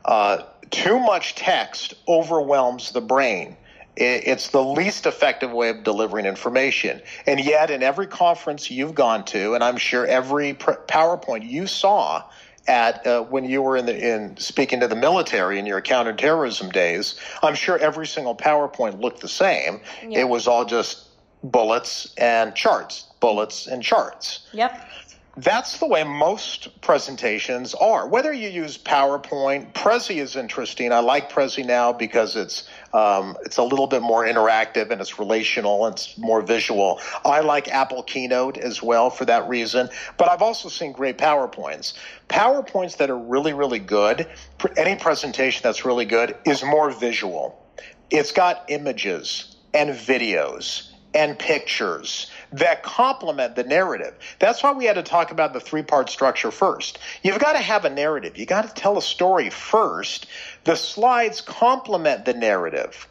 Uh, 0.05 0.39
too 0.71 0.99
much 0.99 1.35
text 1.35 1.95
overwhelms 2.09 2.93
the 2.93 3.01
brain. 3.01 3.57
It's 3.95 4.49
the 4.49 4.65
least 4.65 5.05
effective 5.05 5.53
way 5.53 5.69
of 5.69 5.85
delivering 5.85 6.25
information. 6.25 7.03
And 7.27 7.39
yet, 7.39 7.71
in 7.71 7.83
every 7.83 8.07
conference 8.07 8.71
you've 8.71 8.95
gone 8.95 9.25
to, 9.27 9.55
and 9.55 9.63
I'm 9.63 9.77
sure 9.77 10.07
every 10.07 10.55
PowerPoint 10.55 11.49
you 11.49 11.67
saw 11.67 12.25
at 12.67 13.07
uh, 13.07 13.23
when 13.25 13.45
you 13.45 13.61
were 13.61 13.77
in 13.77 13.85
the 13.85 14.15
in 14.15 14.37
speaking 14.39 14.81
to 14.81 14.89
the 14.89 14.97
military 14.97 15.59
in 15.59 15.67
your 15.67 15.83
counterterrorism 15.83 16.71
days, 16.71 17.21
I'm 17.43 17.55
sure 17.55 17.77
every 17.77 18.07
single 18.07 18.35
PowerPoint 18.35 18.99
looked 18.99 19.21
the 19.21 19.29
same. 19.29 19.83
Yeah. 20.09 20.21
It 20.21 20.29
was 20.29 20.49
all 20.49 20.65
just 20.65 21.09
bullets 21.45 22.15
and 22.17 22.55
charts 22.55 23.12
bullets 23.23 23.69
and 23.69 23.83
charts. 23.83 24.41
Yep. 24.53 24.89
That's 25.37 25.79
the 25.79 25.87
way 25.87 26.05
most 26.05 26.83
presentations 26.83 27.73
are. 27.73 28.07
Whether 28.07 28.35
you 28.35 28.51
use 28.51 28.77
PowerPoint, 28.77 29.73
Prezi 29.73 30.17
is 30.17 30.37
interesting. 30.37 30.93
I 30.93 30.99
like 30.99 31.33
Prezi 31.33 31.65
now 31.65 31.91
because 31.91 32.37
it's 32.37 32.69
um, 32.93 33.39
it's 33.47 33.57
a 33.57 33.63
little 33.63 33.87
bit 33.87 34.03
more 34.03 34.27
interactive 34.27 34.91
and 34.91 35.01
it's 35.01 35.19
relational. 35.19 35.87
And 35.87 35.95
it's 35.95 36.19
more 36.19 36.43
visual. 36.43 37.01
I 37.25 37.41
like 37.41 37.69
Apple 37.69 38.03
Keynote 38.03 38.59
as 38.59 38.83
well 38.83 39.09
for 39.09 39.25
that 39.25 39.49
reason. 39.49 39.89
But 40.19 40.29
I've 40.29 40.43
also 40.43 40.69
seen 40.69 40.93
great 40.93 41.17
PowerPoints. 41.17 41.95
PowerPoints 42.29 42.99
that 42.99 43.09
are 43.09 43.19
really 43.19 43.55
really 43.55 43.79
good. 43.79 44.29
Any 44.77 45.01
presentation 45.01 45.63
that's 45.63 45.87
really 45.87 46.05
good 46.05 46.37
is 46.45 46.63
more 46.63 46.91
visual. 46.91 47.59
It's 48.11 48.33
got 48.33 48.65
images 48.69 49.57
and 49.73 49.91
videos 49.91 50.93
and 51.15 51.39
pictures 51.39 52.31
that 52.53 52.83
complement 52.83 53.57
the 53.57 53.65
narrative. 53.65 54.15
That's 54.39 54.63
why 54.63 54.73
we 54.73 54.85
had 54.85 54.95
to 54.95 55.03
talk 55.03 55.31
about 55.31 55.53
the 55.53 55.61
three 55.61 55.83
part 55.83 56.11
structure 56.11 56.51
first. 56.51 56.99
You've 57.23 57.39
got 57.39 57.55
to 57.55 57.59
have 57.59 57.85
a 57.85 57.91
narrative. 57.91 58.37
You 58.37 58.47
got 58.47 58.69
to 58.69 58.75
tell 58.75 58.99
a 58.99 59.03
story 59.03 59.51
first. 59.51 60.27
The 60.65 60.77
slides 60.77 61.41
complement 61.41 62.25
the 62.25 62.35
narrative. 62.35 63.09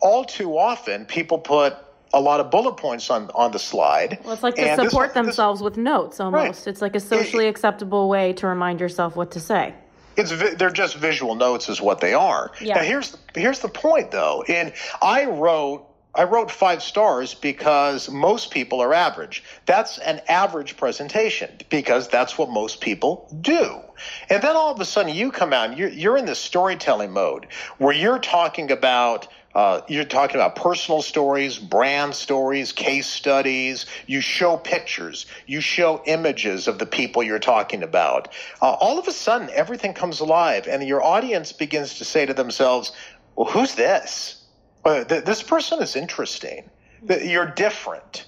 All 0.00 0.24
too 0.24 0.58
often, 0.58 1.06
people 1.06 1.38
put 1.38 1.76
a 2.12 2.20
lot 2.20 2.40
of 2.40 2.50
bullet 2.50 2.76
points 2.76 3.08
on, 3.10 3.30
on 3.34 3.52
the 3.52 3.58
slide. 3.58 4.18
Well, 4.24 4.34
it's 4.34 4.42
like 4.42 4.56
to 4.56 4.76
support 4.76 5.08
this, 5.08 5.14
themselves 5.14 5.60
this, 5.60 5.64
with 5.64 5.76
notes 5.76 6.20
almost. 6.20 6.66
Right. 6.66 6.66
It's 6.66 6.82
like 6.82 6.94
a 6.94 7.00
socially 7.00 7.46
acceptable 7.46 8.08
way 8.08 8.32
to 8.34 8.46
remind 8.46 8.80
yourself 8.80 9.16
what 9.16 9.30
to 9.32 9.40
say. 9.40 9.74
It's 10.14 10.30
they're 10.56 10.70
just 10.70 10.96
visual 10.96 11.34
notes, 11.34 11.70
is 11.70 11.80
what 11.80 12.00
they 12.00 12.12
are. 12.12 12.50
Yeah. 12.60 12.74
Now 12.74 12.82
here's 12.82 13.16
here's 13.34 13.60
the 13.60 13.68
point 13.68 14.10
though, 14.10 14.44
and 14.46 14.74
I 15.00 15.24
wrote 15.24 15.86
I 16.14 16.24
wrote 16.24 16.50
five 16.50 16.82
stars 16.82 17.32
because 17.32 18.10
most 18.10 18.50
people 18.50 18.82
are 18.82 18.92
average. 18.92 19.42
That's 19.64 19.96
an 19.96 20.20
average 20.28 20.76
presentation 20.76 21.50
because 21.70 22.08
that's 22.08 22.36
what 22.36 22.50
most 22.50 22.82
people 22.82 23.34
do. 23.40 23.80
And 24.28 24.42
then 24.42 24.54
all 24.54 24.72
of 24.72 24.80
a 24.80 24.84
sudden 24.84 25.14
you 25.14 25.32
come 25.32 25.54
out 25.54 25.70
and 25.70 25.78
you're, 25.78 25.88
you're 25.88 26.18
in 26.18 26.26
this 26.26 26.38
storytelling 26.38 27.12
mode 27.12 27.46
where 27.78 27.94
you're 27.94 28.18
talking 28.18 28.70
about 28.70 29.28
uh, 29.54 29.82
you're 29.86 30.04
talking 30.04 30.36
about 30.36 30.56
personal 30.56 31.02
stories, 31.02 31.58
brand 31.58 32.14
stories, 32.14 32.72
case 32.72 33.06
studies. 33.06 33.84
You 34.06 34.22
show 34.22 34.56
pictures. 34.56 35.26
You 35.46 35.60
show 35.60 36.02
images 36.06 36.68
of 36.68 36.78
the 36.78 36.86
people 36.86 37.22
you're 37.22 37.38
talking 37.38 37.82
about. 37.82 38.28
Uh, 38.62 38.72
all 38.72 38.98
of 38.98 39.08
a 39.08 39.12
sudden, 39.12 39.50
everything 39.52 39.92
comes 39.92 40.20
alive, 40.20 40.66
and 40.66 40.82
your 40.82 41.02
audience 41.02 41.52
begins 41.52 41.98
to 41.98 42.06
say 42.06 42.24
to 42.24 42.32
themselves, 42.32 42.92
"Well, 43.36 43.50
who's 43.50 43.74
this? 43.74 44.41
Uh, 44.84 45.04
th- 45.04 45.24
this 45.24 45.42
person 45.42 45.82
is 45.82 45.96
interesting. 45.96 46.68
You're 47.08 47.46
different." 47.46 48.26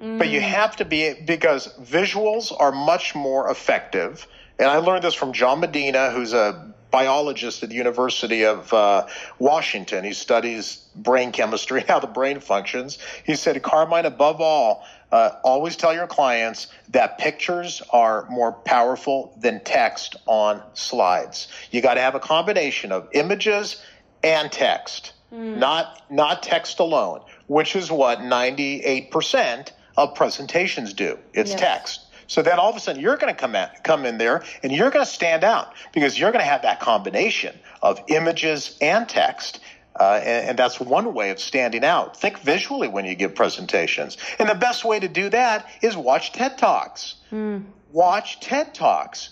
Mm. 0.00 0.18
But 0.18 0.28
you 0.28 0.40
mm. 0.40 0.44
have 0.44 0.76
to 0.76 0.84
be 0.84 1.14
because 1.24 1.74
visuals 1.78 2.52
are 2.58 2.72
much 2.72 3.14
more 3.14 3.50
effective. 3.50 4.26
And 4.58 4.68
I 4.68 4.78
learned 4.78 5.04
this 5.04 5.14
from 5.14 5.32
John 5.32 5.60
Medina, 5.60 6.10
who's 6.10 6.32
a 6.32 6.72
biologist 6.90 7.62
at 7.62 7.68
the 7.68 7.74
University 7.74 8.44
of 8.44 8.72
uh, 8.72 9.06
Washington. 9.38 10.04
He 10.04 10.12
studies 10.12 10.86
brain 10.96 11.32
chemistry, 11.32 11.84
how 11.88 11.98
the 11.98 12.06
brain 12.06 12.40
functions. 12.40 12.98
He 13.24 13.36
said, 13.36 13.62
Carmine, 13.62 14.06
above 14.06 14.40
all, 14.40 14.84
uh, 15.12 15.32
always 15.42 15.76
tell 15.76 15.94
your 15.94 16.06
clients 16.06 16.68
that 16.90 17.18
pictures 17.18 17.82
are 17.90 18.26
more 18.30 18.52
powerful 18.52 19.36
than 19.40 19.62
text 19.64 20.16
on 20.26 20.62
slides. 20.74 21.48
You 21.70 21.82
got 21.82 21.94
to 21.94 22.00
have 22.00 22.14
a 22.14 22.20
combination 22.20 22.92
of 22.92 23.08
images 23.12 23.82
and 24.22 24.50
text, 24.50 25.12
mm. 25.32 25.56
not 25.56 26.02
not 26.10 26.42
text 26.42 26.78
alone, 26.78 27.20
which 27.46 27.76
is 27.76 27.90
what 27.90 28.18
98% 28.20 29.72
of 29.96 30.14
presentations 30.14 30.92
do. 30.92 31.18
It's 31.34 31.50
yes. 31.50 31.60
text. 31.60 32.04
So 32.28 32.42
then 32.42 32.58
all 32.58 32.70
of 32.70 32.76
a 32.76 32.80
sudden 32.80 33.02
you're 33.02 33.16
going 33.16 33.34
to 33.34 33.38
come 33.38 33.56
at, 33.56 33.82
come 33.82 34.04
in 34.04 34.18
there 34.18 34.44
and 34.62 34.70
you're 34.70 34.90
going 34.90 35.04
to 35.04 35.10
stand 35.10 35.42
out 35.42 35.72
because 35.92 36.18
you're 36.18 36.30
going 36.30 36.44
to 36.44 36.50
have 36.50 36.62
that 36.62 36.78
combination 36.78 37.58
of 37.82 38.00
images 38.08 38.76
and 38.80 39.08
text. 39.08 39.60
Uh, 39.98 40.20
and, 40.22 40.50
and, 40.50 40.58
that's 40.58 40.78
one 40.78 41.12
way 41.12 41.30
of 41.30 41.40
standing 41.40 41.84
out. 41.84 42.16
Think 42.16 42.38
visually 42.38 42.86
when 42.86 43.04
you 43.04 43.16
give 43.16 43.34
presentations. 43.34 44.16
And 44.38 44.48
the 44.48 44.54
best 44.54 44.84
way 44.84 45.00
to 45.00 45.08
do 45.08 45.28
that 45.30 45.68
is 45.82 45.96
watch 45.96 46.30
TED 46.30 46.56
Talks. 46.56 47.16
Mm. 47.32 47.64
Watch 47.90 48.38
TED 48.38 48.74
Talks. 48.74 49.30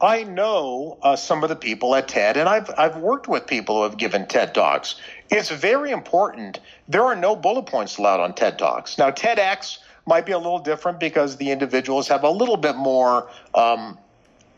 I 0.00 0.24
know 0.24 0.98
uh, 1.02 1.16
some 1.16 1.42
of 1.42 1.48
the 1.48 1.56
people 1.56 1.94
at 1.94 2.08
TED, 2.08 2.36
and 2.36 2.48
I've, 2.48 2.70
I've 2.76 2.96
worked 2.98 3.28
with 3.28 3.46
people 3.46 3.76
who 3.76 3.82
have 3.84 3.96
given 3.96 4.26
TED 4.26 4.54
Talks. 4.54 4.96
It's 5.30 5.50
very 5.50 5.90
important. 5.90 6.60
There 6.86 7.02
are 7.02 7.16
no 7.16 7.34
bullet 7.34 7.66
points 7.66 7.96
allowed 7.96 8.20
on 8.20 8.34
TED 8.34 8.58
Talks. 8.58 8.98
Now, 8.98 9.10
TEDx 9.10 9.78
might 10.06 10.26
be 10.26 10.32
a 10.32 10.38
little 10.38 10.58
different 10.58 11.00
because 11.00 11.36
the 11.38 11.50
individuals 11.50 12.08
have 12.08 12.24
a 12.24 12.30
little 12.30 12.58
bit 12.58 12.76
more 12.76 13.30
um, 13.54 13.98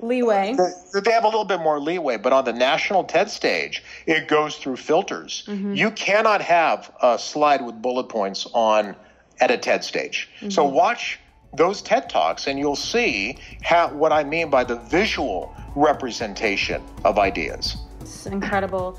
leeway. 0.01 0.57
They 0.93 1.13
have 1.13 1.25
a 1.25 1.29
little 1.29 1.45
bit 1.45 1.61
more 1.61 1.81
leeway, 1.81 2.17
but 2.17 2.33
on 2.33 2.45
the 2.45 2.53
national 2.53 3.05
TED 3.05 3.31
stage, 3.31 3.83
it 4.07 4.29
goes 4.29 4.57
through 4.57 4.77
filters. 4.77 5.45
Mm-hmm. 5.47 5.75
You 5.75 5.91
cannot 5.93 6.43
have 6.43 6.93
a 7.01 7.19
slide 7.19 7.65
with 7.65 7.81
bullet 7.81 8.09
points 8.09 8.47
on 8.55 8.97
at 9.41 9.51
a 9.53 9.57
TED 9.57 9.85
stage. 9.85 10.29
Mm-hmm. 10.37 10.51
So 10.51 10.65
watch 10.65 11.21
those 11.55 11.83
TED 11.83 12.09
Talks 12.09 12.47
and 12.47 12.59
you'll 12.59 12.77
see 12.77 13.39
how, 13.63 13.89
what 13.89 14.13
I 14.13 14.25
mean 14.25 14.51
by 14.51 14.65
the 14.65 14.77
visual 14.77 15.55
representation 15.75 16.83
of 17.05 17.19
ideas. 17.19 17.77
It's 18.01 18.27
incredible. 18.27 18.99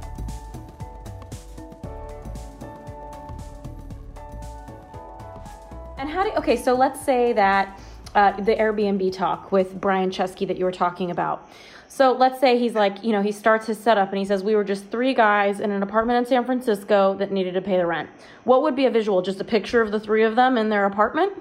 And 6.01 6.09
how 6.09 6.23
do 6.23 6.31
okay? 6.31 6.55
So 6.55 6.73
let's 6.73 6.99
say 6.99 7.31
that 7.33 7.79
uh, 8.15 8.31
the 8.41 8.55
Airbnb 8.55 9.13
talk 9.13 9.51
with 9.51 9.79
Brian 9.79 10.09
Chesky 10.09 10.47
that 10.47 10.57
you 10.57 10.65
were 10.65 10.71
talking 10.71 11.11
about. 11.11 11.47
So 11.87 12.13
let's 12.13 12.39
say 12.39 12.57
he's 12.57 12.73
like, 12.73 13.03
you 13.03 13.11
know, 13.11 13.21
he 13.21 13.31
starts 13.31 13.67
his 13.67 13.77
setup 13.77 14.09
and 14.09 14.17
he 14.17 14.25
says, 14.25 14.43
We 14.43 14.55
were 14.55 14.63
just 14.63 14.89
three 14.89 15.13
guys 15.13 15.59
in 15.59 15.69
an 15.69 15.83
apartment 15.83 16.17
in 16.17 16.25
San 16.25 16.43
Francisco 16.43 17.13
that 17.19 17.31
needed 17.31 17.53
to 17.53 17.61
pay 17.61 17.77
the 17.77 17.85
rent. 17.85 18.09
What 18.45 18.63
would 18.63 18.75
be 18.75 18.87
a 18.87 18.89
visual? 18.89 19.21
Just 19.21 19.41
a 19.41 19.43
picture 19.43 19.79
of 19.79 19.91
the 19.91 19.99
three 19.99 20.23
of 20.23 20.35
them 20.35 20.57
in 20.57 20.69
their 20.69 20.85
apartment? 20.85 21.33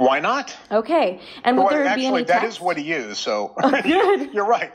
Why 0.00 0.18
not? 0.18 0.56
Okay. 0.70 1.20
And 1.44 1.58
would 1.58 1.64
well, 1.64 1.74
there 1.74 1.84
actually, 1.84 2.00
be 2.00 2.06
any 2.06 2.24
that 2.24 2.44
is 2.44 2.58
what 2.58 2.78
he 2.78 2.84
used. 2.84 3.18
So 3.18 3.52
oh, 3.62 3.76
you're 4.32 4.46
right. 4.46 4.72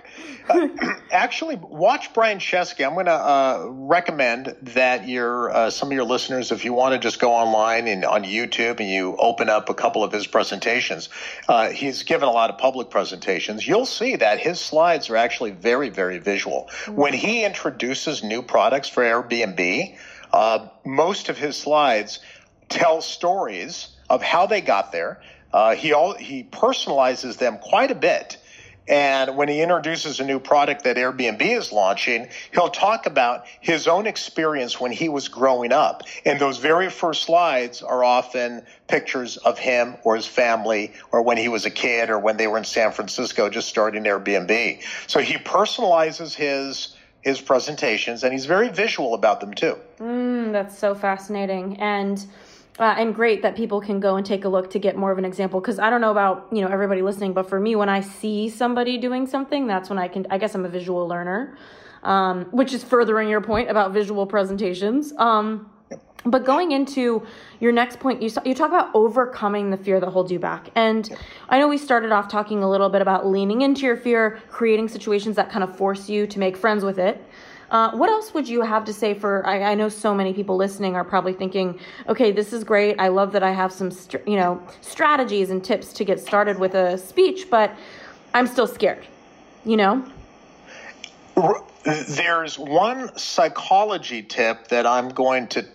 Uh, 0.48 0.68
actually, 1.12 1.56
watch 1.56 2.14
Brian 2.14 2.38
Chesky. 2.38 2.86
I'm 2.86 2.94
going 2.94 3.08
to 3.08 3.12
uh, 3.12 3.66
recommend 3.68 4.56
that 4.62 5.08
your 5.08 5.50
uh, 5.50 5.70
some 5.72 5.90
of 5.90 5.94
your 5.94 6.04
listeners, 6.04 6.52
if 6.52 6.64
you 6.64 6.74
want 6.74 6.94
to 6.94 7.00
just 7.00 7.20
go 7.20 7.32
online 7.32 7.88
and 7.88 8.06
on 8.06 8.24
YouTube 8.24 8.80
and 8.80 8.88
you 8.88 9.16
open 9.18 9.50
up 9.50 9.70
a 9.70 9.74
couple 9.74 10.04
of 10.04 10.12
his 10.12 10.28
presentations, 10.28 11.10
uh, 11.50 11.70
he's 11.70 12.04
given 12.04 12.30
a 12.30 12.32
lot 12.32 12.52
of 12.52 12.60
public 12.60 12.92
presentations. 12.92 13.68
You'll 13.68 13.88
see 13.88 14.18
that 14.18 14.40
his 14.40 14.60
slides 14.60 15.10
are 15.10 15.16
actually 15.16 15.52
very, 15.52 15.90
very 15.90 16.20
visual. 16.20 16.70
Mm-hmm. 16.70 16.96
When 16.98 17.14
he 17.14 17.44
introduces 17.44 18.24
new 18.24 18.44
products 18.44 18.90
for 18.90 19.02
Airbnb, 19.02 19.98
uh, 20.32 20.68
most 20.86 21.30
of 21.30 21.38
his 21.40 21.58
slides 21.58 22.20
tell 22.70 23.02
stories 23.02 23.95
of 24.10 24.22
how 24.22 24.46
they 24.46 24.62
got 24.62 24.92
there. 24.92 25.22
Uh, 25.54 25.76
he 25.76 25.94
all, 25.94 26.14
he 26.14 26.44
personalizes 26.44 27.38
them 27.38 27.58
quite 27.60 27.92
a 27.92 27.96
bit. 27.96 28.38
And 28.88 29.36
when 29.36 29.48
he 29.48 29.62
introduces 29.62 30.20
a 30.20 30.26
new 30.26 30.40
product 30.40 30.84
that 30.84 30.98
Airbnb 30.98 31.42
is 31.42 31.72
launching, 31.72 32.28
he'll 32.54 32.70
talk 32.70 33.08
about 33.08 33.46
his 33.60 33.88
own 33.88 34.06
experience 34.06 34.80
when 34.80 34.92
he 34.92 35.10
was 35.10 35.28
growing 35.28 35.72
up. 35.72 36.04
And 36.24 36.40
those 36.40 36.60
very 36.60 36.90
first 36.90 37.24
slides 37.24 37.82
are 37.82 38.04
often 38.04 38.64
pictures 38.88 39.38
of 39.38 39.58
him 39.58 39.96
or 40.04 40.16
his 40.16 40.28
family 40.28 40.94
or 41.12 41.24
when 41.24 41.38
he 41.38 41.48
was 41.48 41.66
a 41.66 41.72
kid 41.72 42.10
or 42.10 42.20
when 42.20 42.38
they 42.38 42.46
were 42.46 42.60
in 42.60 42.64
San 42.64 42.92
Francisco 42.92 43.50
just 43.50 43.68
starting 43.68 44.04
Airbnb. 44.04 44.84
So 45.08 45.20
he 45.20 45.36
personalizes 45.36 46.34
his 46.34 46.96
his 47.22 47.42
presentations 47.42 48.24
and 48.24 48.32
he's 48.32 48.46
very 48.46 48.70
visual 48.70 49.16
about 49.16 49.42
them 49.42 49.52
too. 49.56 49.76
Mm, 50.00 50.52
that's 50.52 50.78
so 50.78 50.94
fascinating. 50.94 51.76
And 51.80 52.24
uh, 52.80 52.96
and 52.98 53.16
great 53.16 53.42
that 53.42 53.56
people 53.56 53.80
can 53.80 54.00
go 54.00 54.18
and 54.18 54.26
take 54.26 54.44
a 54.46 54.50
look 54.50 54.70
to 54.70 54.80
get 54.80 54.96
more 54.98 55.12
of 55.12 55.18
an 55.18 55.26
example 55.26 55.62
because 55.62 55.80
i 55.80 55.90
don't 55.90 56.02
know 56.02 56.12
about 56.12 56.48
you 56.52 56.62
know 56.62 56.68
everybody 56.68 57.02
listening 57.02 57.34
but 57.34 57.48
for 57.48 57.60
me 57.60 57.76
when 57.76 57.90
i 57.90 58.02
see 58.02 58.50
somebody 58.50 58.98
doing 58.98 59.26
something 59.26 59.66
that's 59.66 59.90
when 59.90 59.98
i 59.98 60.08
can 60.08 60.26
i 60.30 60.38
guess 60.38 60.54
i'm 60.56 60.66
a 60.66 60.70
visual 60.70 61.08
learner 61.08 61.58
um, 62.06 62.46
which 62.52 62.74
is 62.74 62.84
furthering 62.84 63.28
your 63.28 63.42
point 63.42 63.70
about 63.70 63.92
visual 63.92 64.26
presentations. 64.26 65.12
Um, 65.18 65.70
but 66.28 66.44
going 66.44 66.72
into 66.72 67.26
your 67.60 67.72
next 67.72 68.00
point 68.00 68.22
you, 68.22 68.32
you 68.46 68.56
talk 68.56 68.70
about 68.70 68.90
overcoming 68.96 69.70
the 69.70 69.78
fear 69.78 70.00
that 70.00 70.10
holds 70.10 70.32
you 70.32 70.40
back. 70.40 70.70
And 70.76 71.08
i 71.50 71.60
know 71.60 71.68
we 71.68 71.78
started 71.78 72.12
off 72.12 72.28
talking 72.28 72.64
a 72.64 72.70
little 72.70 72.90
bit 72.90 73.02
about 73.02 73.28
leaning 73.28 73.62
into 73.62 73.82
your 73.86 73.98
fear 73.98 74.40
creating 74.50 74.88
situations 74.88 75.36
that 75.36 75.52
kind 75.52 75.64
of 75.64 75.76
force 75.78 76.10
you 76.10 76.26
to 76.28 76.40
make 76.40 76.58
friends 76.58 76.84
with 76.84 76.98
it 76.98 77.24
uh, 77.76 77.92
what 77.92 78.10
else 78.10 78.34
would 78.34 78.48
you 78.48 78.62
have 78.62 78.86
to 78.86 78.94
say 78.94 79.14
for? 79.14 79.46
I, 79.46 79.72
I, 79.72 79.76
know 79.76 79.90
so 79.90 80.16
many 80.16 80.32
people 80.34 80.56
listening 80.56 80.96
are 80.96 81.04
probably 81.04 81.34
thinking, 81.34 81.78
okay, 82.08 82.32
this 82.32 82.54
is 82.54 82.64
great. 82.64 82.98
I 83.02 83.10
love 83.10 83.34
that 83.34 83.44
I 83.44 83.52
have 83.52 83.74
some, 83.74 83.92
you 84.26 84.38
know, 84.38 84.66
strategies 84.80 85.50
and 85.50 85.62
tips 85.62 85.92
to 85.92 86.06
get 86.06 86.22
started 86.22 86.58
with 86.58 86.74
a 86.74 86.98
speech, 86.98 87.50
but 87.50 87.76
I'm 88.34 88.48
still 88.48 88.66
scared. 88.66 89.06
You 89.66 89.76
know. 89.76 90.06
There's 92.08 92.58
one 92.58 93.14
psychology 93.18 94.24
tip 94.24 94.70
that 94.70 94.86
I'm 94.86 95.10
going 95.10 95.48
to 95.48 95.66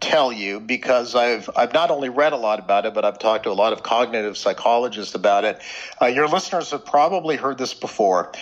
tell 0.00 0.32
you 0.32 0.60
because 0.60 1.14
I've 1.14 1.50
I've 1.54 1.74
not 1.74 1.90
only 1.90 2.08
read 2.08 2.32
a 2.32 2.38
lot 2.38 2.58
about 2.58 2.86
it, 2.86 2.94
but 2.94 3.04
I've 3.04 3.18
talked 3.18 3.44
to 3.44 3.50
a 3.50 3.58
lot 3.64 3.74
of 3.74 3.82
cognitive 3.82 4.38
psychologists 4.38 5.14
about 5.14 5.44
it. 5.44 5.60
Uh, 6.00 6.06
your 6.06 6.26
listeners 6.26 6.70
have 6.70 6.86
probably 6.86 7.36
heard 7.36 7.58
this 7.58 7.74
before. 7.74 8.32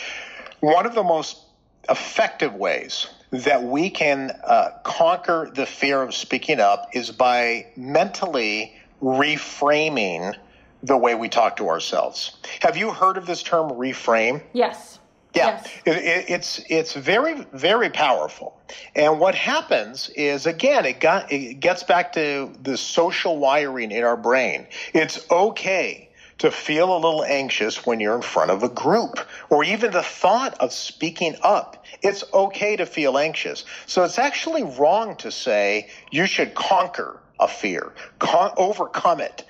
One 0.60 0.86
of 0.86 0.94
the 0.94 1.02
most 1.02 1.47
effective 1.88 2.54
ways 2.54 3.08
that 3.30 3.62
we 3.62 3.90
can 3.90 4.30
uh, 4.44 4.70
conquer 4.84 5.50
the 5.54 5.66
fear 5.66 6.02
of 6.02 6.14
speaking 6.14 6.60
up 6.60 6.88
is 6.94 7.10
by 7.10 7.66
mentally 7.76 8.74
reframing 9.02 10.34
the 10.82 10.96
way 10.96 11.14
we 11.14 11.28
talk 11.28 11.56
to 11.56 11.68
ourselves. 11.68 12.36
Have 12.60 12.76
you 12.76 12.90
heard 12.90 13.16
of 13.16 13.26
this 13.26 13.42
term 13.42 13.70
reframe? 13.70 14.42
Yes. 14.52 14.98
Yeah, 15.34 15.60
yes. 15.62 15.66
it, 15.84 15.96
it, 15.96 16.30
it's 16.30 16.60
it's 16.70 16.94
very 16.94 17.46
very 17.52 17.90
powerful. 17.90 18.58
And 18.96 19.20
what 19.20 19.34
happens 19.34 20.08
is 20.10 20.46
again 20.46 20.86
it 20.86 21.00
got 21.00 21.30
it 21.30 21.60
gets 21.60 21.82
back 21.82 22.12
to 22.14 22.50
the 22.62 22.78
social 22.78 23.36
wiring 23.36 23.90
in 23.90 24.04
our 24.04 24.16
brain. 24.16 24.66
It's 24.94 25.30
okay 25.30 26.07
to 26.38 26.50
feel 26.50 26.94
a 26.94 26.98
little 26.98 27.24
anxious 27.24 27.84
when 27.84 28.00
you're 28.00 28.14
in 28.14 28.22
front 28.22 28.50
of 28.50 28.62
a 28.62 28.68
group 28.68 29.18
or 29.50 29.64
even 29.64 29.90
the 29.90 30.02
thought 30.02 30.54
of 30.60 30.72
speaking 30.72 31.36
up. 31.42 31.84
It's 32.02 32.24
okay 32.32 32.76
to 32.76 32.86
feel 32.86 33.18
anxious. 33.18 33.64
So 33.86 34.04
it's 34.04 34.18
actually 34.18 34.62
wrong 34.62 35.16
to 35.16 35.30
say 35.32 35.88
you 36.10 36.26
should 36.26 36.54
conquer 36.54 37.20
a 37.40 37.48
fear, 37.48 37.92
con- 38.18 38.52
overcome 38.56 39.20
it 39.20 39.44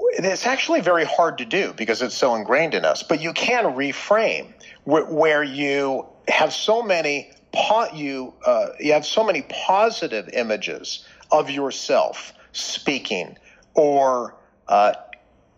it's 0.00 0.46
actually 0.46 0.80
very 0.80 1.04
hard 1.04 1.38
to 1.38 1.44
do 1.44 1.72
because 1.72 2.02
it's 2.02 2.14
so 2.14 2.34
ingrained 2.34 2.74
in 2.74 2.84
us. 2.84 3.02
But 3.02 3.20
you 3.20 3.32
can 3.32 3.64
reframe 3.64 4.52
where, 4.84 5.42
you 5.42 6.06
have 6.28 6.52
so 6.52 6.82
many 6.82 7.30
po- 7.52 7.92
you 7.94 8.34
uh, 8.44 8.68
you 8.80 8.92
have 8.92 9.06
so 9.06 9.24
many 9.24 9.42
positive 9.42 10.28
images 10.30 11.04
of 11.30 11.50
yourself 11.50 12.32
speaking 12.52 13.36
or 13.74 14.36
uh, 14.68 14.94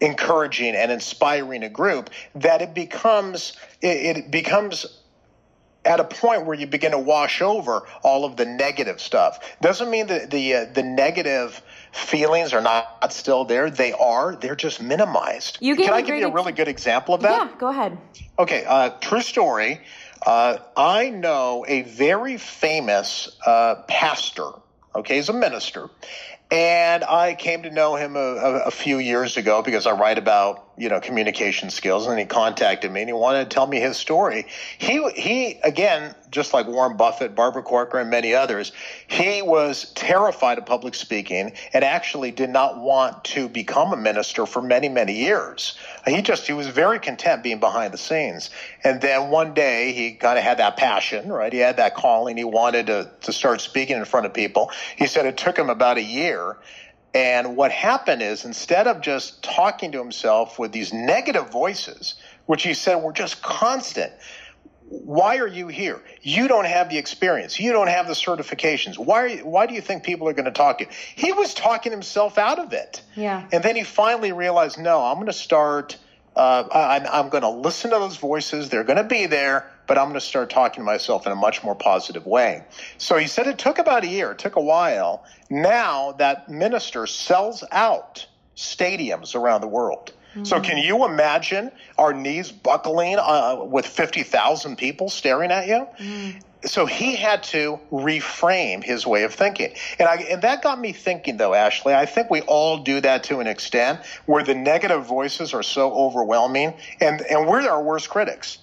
encouraging 0.00 0.74
and 0.74 0.92
inspiring 0.92 1.62
a 1.62 1.68
group 1.68 2.10
that 2.34 2.62
it 2.62 2.74
becomes 2.74 3.56
it, 3.80 4.16
it 4.16 4.30
becomes 4.30 4.86
at 5.84 6.00
a 6.00 6.04
point 6.04 6.44
where 6.44 6.56
you 6.56 6.66
begin 6.66 6.92
to 6.92 6.98
wash 6.98 7.40
over 7.40 7.82
all 8.02 8.24
of 8.24 8.36
the 8.36 8.44
negative 8.44 9.00
stuff. 9.00 9.56
Doesn't 9.60 9.90
mean 9.90 10.08
that 10.08 10.30
the 10.30 10.54
uh, 10.54 10.64
the 10.66 10.82
negative 10.82 11.62
feelings 11.92 12.52
are 12.52 12.60
not 12.60 13.12
still 13.12 13.44
there. 13.44 13.70
They 13.70 13.92
are. 13.92 14.36
They're 14.36 14.56
just 14.56 14.82
minimized. 14.82 15.58
You 15.60 15.76
Can 15.76 15.92
I 15.92 16.02
give 16.02 16.16
you 16.16 16.28
a 16.28 16.32
really 16.32 16.52
good 16.52 16.68
example 16.68 17.14
of 17.14 17.22
that? 17.22 17.50
Yeah, 17.50 17.58
go 17.58 17.68
ahead. 17.68 17.98
Okay, 18.38 18.64
uh, 18.66 18.90
true 19.00 19.22
story. 19.22 19.80
Uh, 20.24 20.58
I 20.76 21.10
know 21.10 21.64
a 21.66 21.82
very 21.82 22.36
famous 22.36 23.36
uh, 23.46 23.76
pastor. 23.88 24.50
Okay, 24.94 25.16
he's 25.16 25.28
a 25.28 25.32
minister, 25.32 25.88
and 26.50 27.04
I 27.04 27.34
came 27.34 27.62
to 27.62 27.70
know 27.70 27.96
him 27.96 28.16
a, 28.16 28.18
a, 28.18 28.52
a, 28.66 28.70
few 28.70 28.98
years 28.98 29.36
ago 29.36 29.62
because 29.62 29.86
I 29.86 29.92
write 29.92 30.18
about 30.18 30.67
you 30.78 30.88
know 30.88 31.00
communication 31.00 31.70
skills, 31.70 32.06
and 32.06 32.18
he 32.18 32.24
contacted 32.24 32.90
me 32.90 33.00
and 33.00 33.08
he 33.08 33.12
wanted 33.12 33.44
to 33.44 33.54
tell 33.54 33.66
me 33.66 33.80
his 33.80 33.96
story. 33.96 34.46
He 34.78 35.06
he 35.10 35.58
again, 35.64 36.14
just 36.30 36.54
like 36.54 36.66
Warren 36.66 36.96
Buffett, 36.96 37.34
Barbara 37.34 37.62
Corcoran, 37.62 38.02
and 38.02 38.10
many 38.10 38.34
others, 38.34 38.72
he 39.06 39.42
was 39.42 39.92
terrified 39.94 40.58
of 40.58 40.66
public 40.66 40.94
speaking 40.94 41.52
and 41.72 41.84
actually 41.84 42.30
did 42.30 42.50
not 42.50 42.78
want 42.78 43.24
to 43.24 43.48
become 43.48 43.92
a 43.92 43.96
minister 43.96 44.46
for 44.46 44.62
many 44.62 44.88
many 44.88 45.14
years. 45.14 45.76
He 46.06 46.22
just 46.22 46.46
he 46.46 46.52
was 46.52 46.68
very 46.68 46.98
content 46.98 47.42
being 47.42 47.60
behind 47.60 47.92
the 47.92 47.98
scenes, 47.98 48.50
and 48.84 49.00
then 49.00 49.30
one 49.30 49.54
day 49.54 49.92
he 49.92 50.12
kind 50.12 50.38
of 50.38 50.44
had 50.44 50.58
that 50.58 50.76
passion, 50.76 51.30
right? 51.30 51.52
He 51.52 51.58
had 51.58 51.76
that 51.78 51.94
calling. 51.94 52.36
He 52.36 52.44
wanted 52.44 52.86
to 52.86 53.10
to 53.22 53.32
start 53.32 53.60
speaking 53.60 53.96
in 53.96 54.04
front 54.04 54.26
of 54.26 54.32
people. 54.32 54.70
He 54.96 55.06
said 55.06 55.26
it 55.26 55.36
took 55.36 55.58
him 55.58 55.70
about 55.70 55.98
a 55.98 56.02
year 56.02 56.56
and 57.14 57.56
what 57.56 57.72
happened 57.72 58.22
is 58.22 58.44
instead 58.44 58.86
of 58.86 59.00
just 59.00 59.42
talking 59.42 59.92
to 59.92 59.98
himself 59.98 60.58
with 60.58 60.72
these 60.72 60.92
negative 60.92 61.50
voices, 61.50 62.14
which 62.46 62.62
he 62.62 62.74
said 62.74 62.96
were 62.96 63.12
just 63.12 63.42
constant, 63.42 64.12
why 64.90 65.38
are 65.38 65.46
you 65.46 65.68
here? 65.68 66.02
You 66.22 66.48
don't 66.48 66.66
have 66.66 66.88
the 66.90 66.98
experience. 66.98 67.60
You 67.60 67.72
don't 67.72 67.88
have 67.88 68.08
the 68.08 68.14
certifications. 68.14 68.98
Why, 68.98 69.26
you, 69.26 69.46
why 69.46 69.66
do 69.66 69.74
you 69.74 69.80
think 69.80 70.02
people 70.02 70.28
are 70.28 70.32
going 70.32 70.46
to 70.46 70.50
talk 70.50 70.78
to 70.78 70.84
you? 70.84 70.90
He 71.14 71.32
was 71.32 71.54
talking 71.54 71.92
himself 71.92 72.38
out 72.38 72.58
of 72.58 72.72
it. 72.72 73.02
Yeah. 73.14 73.46
And 73.52 73.62
then 73.62 73.76
he 73.76 73.84
finally 73.84 74.32
realized, 74.32 74.78
no, 74.78 75.02
I'm 75.02 75.16
going 75.16 75.26
to 75.26 75.32
start, 75.32 75.96
uh, 76.36 76.64
I, 76.70 77.20
I'm 77.20 77.28
going 77.28 77.42
to 77.42 77.50
listen 77.50 77.90
to 77.90 77.98
those 77.98 78.16
voices. 78.16 78.70
They're 78.70 78.84
going 78.84 78.96
to 78.96 79.04
be 79.04 79.26
there 79.26 79.70
but 79.88 79.98
I'm 79.98 80.04
going 80.04 80.14
to 80.14 80.20
start 80.20 80.50
talking 80.50 80.82
to 80.82 80.84
myself 80.84 81.26
in 81.26 81.32
a 81.32 81.36
much 81.36 81.64
more 81.64 81.74
positive 81.74 82.26
way. 82.26 82.62
So 82.98 83.16
he 83.16 83.26
said 83.26 83.48
it 83.48 83.58
took 83.58 83.78
about 83.78 84.04
a 84.04 84.06
year, 84.06 84.30
it 84.30 84.38
took 84.38 84.54
a 84.54 84.60
while. 84.60 85.24
Now 85.50 86.12
that 86.12 86.48
minister 86.48 87.06
sells 87.06 87.64
out 87.72 88.26
stadiums 88.56 89.34
around 89.34 89.62
the 89.62 89.68
world. 89.68 90.12
Mm-hmm. 90.30 90.44
So 90.44 90.60
can 90.60 90.76
you 90.78 91.06
imagine 91.06 91.72
our 91.96 92.12
knees 92.12 92.52
buckling 92.52 93.16
uh, 93.18 93.64
with 93.64 93.86
50,000 93.86 94.76
people 94.76 95.08
staring 95.08 95.50
at 95.50 95.66
you? 95.66 95.86
Mm. 95.98 96.42
So 96.64 96.86
he 96.86 97.14
had 97.14 97.44
to 97.44 97.78
reframe 97.90 98.82
his 98.82 99.06
way 99.06 99.22
of 99.22 99.32
thinking. 99.32 99.74
And, 99.98 100.08
I, 100.08 100.16
and 100.16 100.42
that 100.42 100.62
got 100.62 100.78
me 100.78 100.92
thinking, 100.92 101.36
though, 101.36 101.54
Ashley. 101.54 101.94
I 101.94 102.04
think 102.04 102.30
we 102.30 102.40
all 102.42 102.78
do 102.78 103.00
that 103.00 103.24
to 103.24 103.38
an 103.38 103.46
extent 103.46 104.00
where 104.26 104.42
the 104.42 104.56
negative 104.56 105.06
voices 105.06 105.54
are 105.54 105.62
so 105.62 105.92
overwhelming, 105.92 106.74
and, 107.00 107.20
and 107.22 107.46
we're 107.46 107.60
our 107.68 107.82
worst 107.82 108.10
critics. 108.10 108.58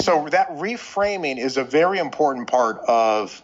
So 0.00 0.28
that 0.30 0.48
reframing 0.50 1.38
is 1.38 1.56
a 1.58 1.64
very 1.64 1.98
important 1.98 2.48
part 2.48 2.78
of 2.88 3.42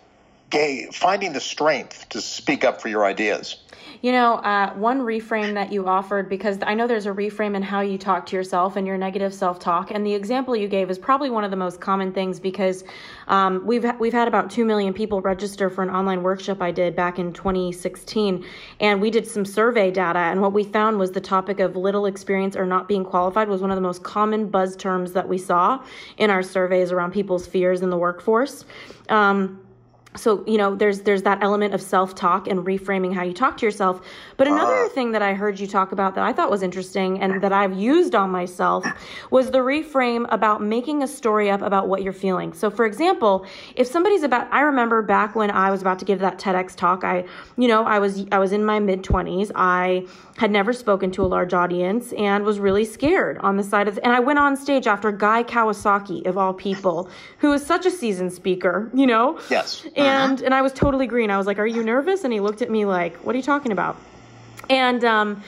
finding 0.93 1.33
the 1.33 1.41
strength 1.41 2.09
to 2.11 2.21
speak 2.21 2.65
up 2.65 2.81
for 2.81 2.89
your 2.89 3.05
ideas. 3.05 3.57
You 4.03 4.13
know, 4.13 4.35
uh, 4.35 4.75
one 4.75 5.01
reframe 5.01 5.55
that 5.55 5.73
you 5.73 5.87
offered, 5.87 6.29
because 6.29 6.59
I 6.63 6.75
know 6.75 6.87
there's 6.87 7.07
a 7.07 7.13
reframe 7.13 7.57
in 7.57 7.63
how 7.63 7.81
you 7.81 7.97
talk 7.97 8.27
to 8.27 8.37
yourself 8.37 8.77
and 8.77 8.87
your 8.87 8.99
negative 8.99 9.33
self 9.33 9.59
talk. 9.59 9.91
And 9.91 10.05
the 10.07 10.15
example 10.15 10.55
you 10.55 10.69
gave 10.69 10.91
is 10.91 10.99
probably 10.99 11.31
one 11.31 11.45
of 11.45 11.51
the 11.51 11.57
most 11.57 11.81
common 11.81 12.13
things 12.13 12.39
because 12.39 12.85
um, 13.27 13.65
we've, 13.65 13.85
we've 13.99 14.13
had 14.13 14.29
about 14.29 14.51
2 14.51 14.65
million 14.65 14.93
people 14.93 15.21
register 15.23 15.71
for 15.71 15.83
an 15.83 15.91
online 15.91 16.23
workshop 16.23 16.61
I 16.61 16.71
did 16.71 16.95
back 16.95 17.19
in 17.19 17.33
2016. 17.33 18.45
And 18.81 19.01
we 19.01 19.11
did 19.11 19.27
some 19.27 19.45
survey 19.45 19.91
data. 19.91 20.19
And 20.19 20.43
what 20.43 20.53
we 20.53 20.65
found 20.65 20.99
was 20.99 21.13
the 21.13 21.21
topic 21.21 21.59
of 21.59 21.75
little 21.75 22.07
experience 22.07 22.55
or 22.55 22.67
not 22.67 22.89
being 22.89 23.05
qualified 23.05 23.49
was 23.49 23.61
one 23.61 23.71
of 23.71 23.77
the 23.77 23.83
most 23.83 24.03
common 24.03 24.49
buzz 24.49 24.77
terms 24.77 25.13
that 25.13 25.29
we 25.29 25.39
saw 25.39 25.83
in 26.19 26.31
our 26.31 26.43
surveys 26.43 26.93
around 26.93 27.13
people's 27.13 27.47
fears 27.47 27.83
in 27.83 27.91
the 27.91 27.99
workforce. 27.99 28.65
Um, 29.09 29.66
so 30.17 30.45
you 30.47 30.59
know 30.59 30.75
there's 30.75 31.03
there's 31.03 31.23
that 31.23 31.43
element 31.43 31.75
of 31.75 31.83
self-talk 31.83 32.49
and 32.49 32.61
reframing 32.67 33.13
how 33.15 33.23
you 33.23 33.33
talk 33.33 33.57
to 33.59 33.67
yourself. 33.67 34.01
But 34.37 34.49
another 34.49 34.85
uh, 34.85 34.89
thing 34.91 35.13
that 35.13 35.23
i 35.23 35.35
heard 35.35 35.59
you 35.59 35.67
talk 35.67 35.93
about 35.93 36.15
that 36.15 36.25
i 36.25 36.33
thought 36.33 36.51
was 36.51 36.63
interesting 36.63 37.21
and 37.21 37.43
that 37.43 37.53
i've 37.53 37.77
used 37.77 38.15
on 38.15 38.31
myself 38.31 38.85
was 39.31 39.51
the 39.51 39.59
reframe 39.59 40.27
about 40.31 40.63
making 40.63 41.03
a 41.03 41.09
story 41.09 41.51
up 41.51 41.63
about 41.63 41.89
what 41.89 42.03
you're 42.03 42.13
feeling. 42.13 42.53
So 42.53 42.71
for 42.71 42.87
example 42.87 43.47
if 43.75 43.87
somebody's 43.87 44.23
about 44.23 44.53
i 44.53 44.61
remember 44.61 45.03
back 45.03 45.35
when 45.35 45.51
i 45.51 45.71
was 45.71 45.81
about 45.81 45.99
to 45.99 46.05
give 46.05 46.19
that 46.21 46.39
tedx 46.39 46.75
talk 46.75 47.05
i 47.05 47.25
you 47.57 47.69
know 47.69 47.85
i 47.85 47.99
was 47.99 48.27
i 48.33 48.39
was 48.39 48.53
in 48.53 48.65
my 48.65 48.79
mid 48.79 49.03
20s 49.03 49.51
i 49.55 50.07
had 50.37 50.51
never 50.51 50.73
spoken 50.73 51.11
to 51.11 51.25
a 51.25 51.27
large 51.27 51.55
audience 51.55 52.13
and 52.13 52.45
was 52.45 52.61
really 52.61 52.85
scared 52.85 53.39
on 53.39 53.57
the 53.57 53.63
side 53.63 53.89
of 53.89 53.99
and 54.03 54.13
I 54.13 54.21
went 54.21 54.39
on 54.39 54.57
stage 54.57 54.87
after 54.87 55.11
Guy 55.11 55.43
Kawasaki 55.43 56.27
of 56.27 56.37
all 56.37 56.53
people 56.53 57.09
who 57.39 57.53
is 57.53 57.65
such 57.65 57.87
a 57.87 57.91
seasoned 57.91 58.33
speaker 58.33 58.91
you 58.93 59.07
know? 59.07 59.39
Yes 59.51 59.87
and 60.07 60.39
uh-huh. 60.39 60.45
and 60.47 60.55
I 60.55 60.63
was 60.63 60.73
totally 60.73 61.07
green 61.07 61.31
I 61.31 61.39
was 61.39 61.47
like 61.47 61.59
are 61.59 61.67
you 61.67 61.83
nervous 61.83 62.25
and 62.25 62.33
he 62.33 62.41
looked 62.41 62.63
at 62.63 62.71
me 62.71 62.85
like 62.85 63.17
what 63.19 63.35
are 63.35 63.39
you 63.39 63.45
talking 63.45 63.73
about 63.73 63.97
and 64.69 65.05
um 65.05 65.43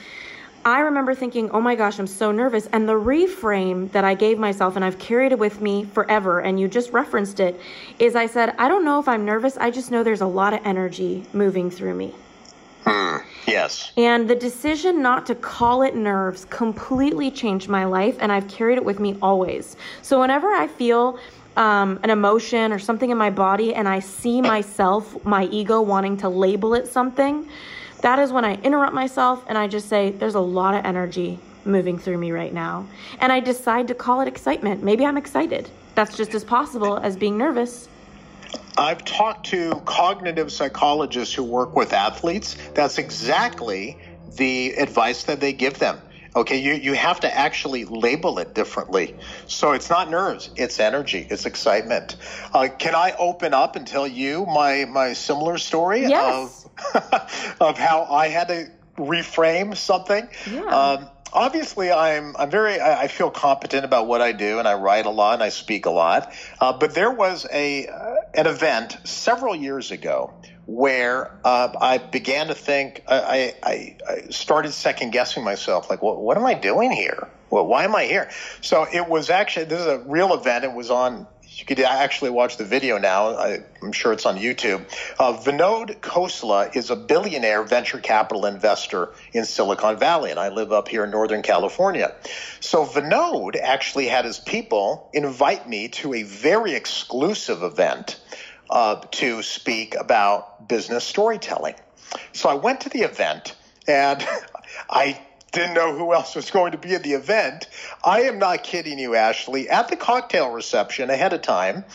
I 0.65 0.81
remember 0.81 1.15
thinking, 1.15 1.49
oh 1.51 1.61
my 1.61 1.75
gosh, 1.75 1.99
I'm 1.99 2.07
so 2.07 2.31
nervous. 2.31 2.67
And 2.67 2.87
the 2.87 2.93
reframe 2.93 3.91
that 3.91 4.03
I 4.03 4.13
gave 4.13 4.37
myself, 4.37 4.75
and 4.75 4.83
I've 4.83 4.99
carried 4.99 5.31
it 5.31 5.39
with 5.39 5.61
me 5.61 5.85
forever, 5.85 6.41
and 6.41 6.59
you 6.59 6.67
just 6.67 6.91
referenced 6.91 7.39
it, 7.39 7.59
is 7.97 8.15
I 8.15 8.25
said, 8.25 8.55
I 8.57 8.67
don't 8.67 8.83
know 8.83 8.99
if 8.99 9.07
I'm 9.07 9.23
nervous. 9.23 9.57
I 9.57 9.71
just 9.71 9.89
know 9.89 10.03
there's 10.03 10.21
a 10.21 10.27
lot 10.27 10.53
of 10.53 10.59
energy 10.65 11.23
moving 11.31 11.71
through 11.71 11.93
me. 11.93 12.13
Mm, 12.83 13.23
yes. 13.47 13.93
And 13.95 14.29
the 14.29 14.35
decision 14.35 15.01
not 15.01 15.25
to 15.27 15.35
call 15.35 15.81
it 15.81 15.95
nerves 15.95 16.45
completely 16.45 17.31
changed 17.31 17.69
my 17.69 17.85
life, 17.85 18.17
and 18.19 18.31
I've 18.31 18.47
carried 18.47 18.77
it 18.77 18.85
with 18.85 18.99
me 18.99 19.17
always. 19.21 19.77
So 20.01 20.19
whenever 20.19 20.49
I 20.49 20.67
feel 20.67 21.19
um, 21.57 21.99
an 22.03 22.09
emotion 22.09 22.71
or 22.71 22.79
something 22.79 23.09
in 23.09 23.17
my 23.17 23.29
body 23.29 23.73
and 23.75 23.87
I 23.87 23.99
see 23.99 24.41
myself, 24.41 25.25
my 25.25 25.45
ego 25.45 25.81
wanting 25.81 26.17
to 26.17 26.29
label 26.29 26.73
it 26.73 26.87
something, 26.87 27.49
that 28.01 28.19
is 28.19 28.31
when 28.31 28.45
I 28.45 28.55
interrupt 28.55 28.93
myself 28.93 29.43
and 29.47 29.57
I 29.57 29.67
just 29.67 29.89
say, 29.89 30.11
there's 30.11 30.35
a 30.35 30.39
lot 30.39 30.73
of 30.73 30.85
energy 30.85 31.39
moving 31.65 31.99
through 31.99 32.17
me 32.17 32.31
right 32.31 32.53
now. 32.53 32.87
And 33.19 33.31
I 33.31 33.39
decide 33.39 33.87
to 33.89 33.95
call 33.95 34.21
it 34.21 34.27
excitement. 34.27 34.83
Maybe 34.83 35.05
I'm 35.05 35.17
excited. 35.17 35.69
That's 35.95 36.15
just 36.15 36.33
as 36.33 36.43
possible 36.43 36.97
as 36.97 37.17
being 37.17 37.37
nervous. 37.37 37.89
I've 38.77 39.03
talked 39.03 39.47
to 39.47 39.75
cognitive 39.85 40.51
psychologists 40.51 41.35
who 41.35 41.43
work 41.43 41.75
with 41.75 41.91
athletes. 41.91 42.55
That's 42.73 42.97
exactly 42.97 43.97
the 44.37 44.71
advice 44.73 45.23
that 45.23 45.41
they 45.41 45.53
give 45.53 45.79
them. 45.79 45.99
Okay, 46.35 46.57
you, 46.57 46.73
you 46.73 46.93
have 46.93 47.21
to 47.21 47.35
actually 47.35 47.85
label 47.85 48.39
it 48.39 48.53
differently. 48.53 49.15
So 49.47 49.71
it's 49.71 49.89
not 49.89 50.09
nerves, 50.09 50.49
it's 50.55 50.79
energy, 50.79 51.25
it's 51.29 51.45
excitement. 51.45 52.15
Uh, 52.53 52.67
can 52.77 52.95
I 52.95 53.13
open 53.17 53.53
up 53.53 53.75
and 53.75 53.87
tell 53.87 54.07
you 54.07 54.45
my, 54.45 54.85
my 54.85 55.13
similar 55.13 55.57
story 55.57 56.01
yes. 56.01 56.67
of, 56.93 57.55
of 57.59 57.77
how 57.77 58.03
I 58.03 58.27
had 58.27 58.47
to 58.49 58.71
reframe 58.97 59.75
something? 59.75 60.29
Yeah. 60.49 60.61
Um, 60.65 61.09
obviously 61.31 61.91
I'm 61.91 62.35
I'm 62.37 62.49
very 62.49 62.79
I 62.81 63.07
feel 63.07 63.29
competent 63.29 63.85
about 63.85 64.07
what 64.07 64.21
I 64.21 64.31
do 64.31 64.59
and 64.59 64.67
I 64.67 64.75
write 64.75 65.05
a 65.05 65.09
lot 65.09 65.35
and 65.35 65.43
I 65.43 65.49
speak 65.49 65.85
a 65.85 65.91
lot. 65.91 66.33
Uh, 66.59 66.73
but 66.73 66.93
there 66.93 67.11
was 67.11 67.45
a 67.51 67.87
uh, 67.87 68.15
an 68.33 68.47
event 68.47 68.97
several 69.03 69.55
years 69.55 69.91
ago 69.91 70.33
where 70.69 71.31
uh, 71.43 71.73
I 71.81 71.97
began 71.97 72.47
to 72.47 72.53
think 72.53 73.03
I, 73.07 73.55
I, 73.63 73.97
I 74.07 74.21
started 74.29 74.71
second 74.71 75.11
guessing 75.11 75.43
myself 75.43 75.89
like 75.89 76.03
what 76.03 76.21
what 76.21 76.37
am 76.37 76.45
I 76.45 76.53
doing 76.53 76.91
here? 76.91 77.27
Well, 77.49 77.65
why 77.65 77.85
am 77.85 77.95
I 77.95 78.05
here? 78.05 78.29
So 78.61 78.85
it 78.91 79.09
was 79.09 79.31
actually 79.31 79.65
this 79.65 79.81
is 79.81 79.87
a 79.87 79.97
real 79.97 80.31
event. 80.33 80.65
It 80.65 80.73
was 80.73 80.91
on 80.91 81.25
you 81.51 81.65
could 81.65 81.79
actually 81.79 82.29
watch 82.29 82.57
the 82.57 82.63
video 82.63 82.99
now. 82.99 83.35
I, 83.35 83.63
am 83.81 83.91
sure 83.91 84.13
it's 84.13 84.27
on 84.27 84.37
YouTube. 84.37 84.81
Uh, 85.17 85.33
Vinod 85.33 85.99
Khosla 85.99 86.75
is 86.75 86.91
a 86.91 86.95
billionaire 86.95 87.63
venture 87.63 87.97
capital 87.97 88.45
investor 88.45 89.09
in 89.33 89.45
Silicon 89.45 89.97
Valley, 89.97 90.29
and 90.29 90.39
I 90.39 90.49
live 90.49 90.71
up 90.71 90.87
here 90.87 91.03
in 91.03 91.09
Northern 91.09 91.41
California. 91.41 92.13
So 92.59 92.85
Vinod 92.85 93.59
actually 93.59 94.05
had 94.05 94.25
his 94.25 94.37
people 94.37 95.09
invite 95.11 95.67
me 95.67 95.87
to 95.89 96.13
a 96.13 96.23
very 96.23 96.75
exclusive 96.75 97.63
event 97.63 98.21
uh, 98.69 98.95
to 99.11 99.41
speak 99.43 99.95
about 99.95 100.67
business 100.67 101.03
storytelling. 101.03 101.75
So 102.33 102.49
I 102.49 102.55
went 102.55 102.81
to 102.81 102.89
the 102.89 103.01
event, 103.01 103.55
and 103.87 104.25
I 104.89 105.21
didn't 105.51 105.73
know 105.73 105.95
who 105.97 106.13
else 106.13 106.35
was 106.35 106.51
going 106.51 106.73
to 106.73 106.77
be 106.77 106.93
at 106.95 107.03
the 107.03 107.13
event. 107.13 107.67
I 108.03 108.21
am 108.21 108.39
not 108.39 108.63
kidding 108.63 108.99
you, 108.99 109.15
Ashley. 109.15 109.69
At 109.69 109.87
the 109.87 109.95
cocktail 109.95 110.51
reception 110.51 111.09
ahead 111.09 111.33
of 111.33 111.41
time, 111.41 111.85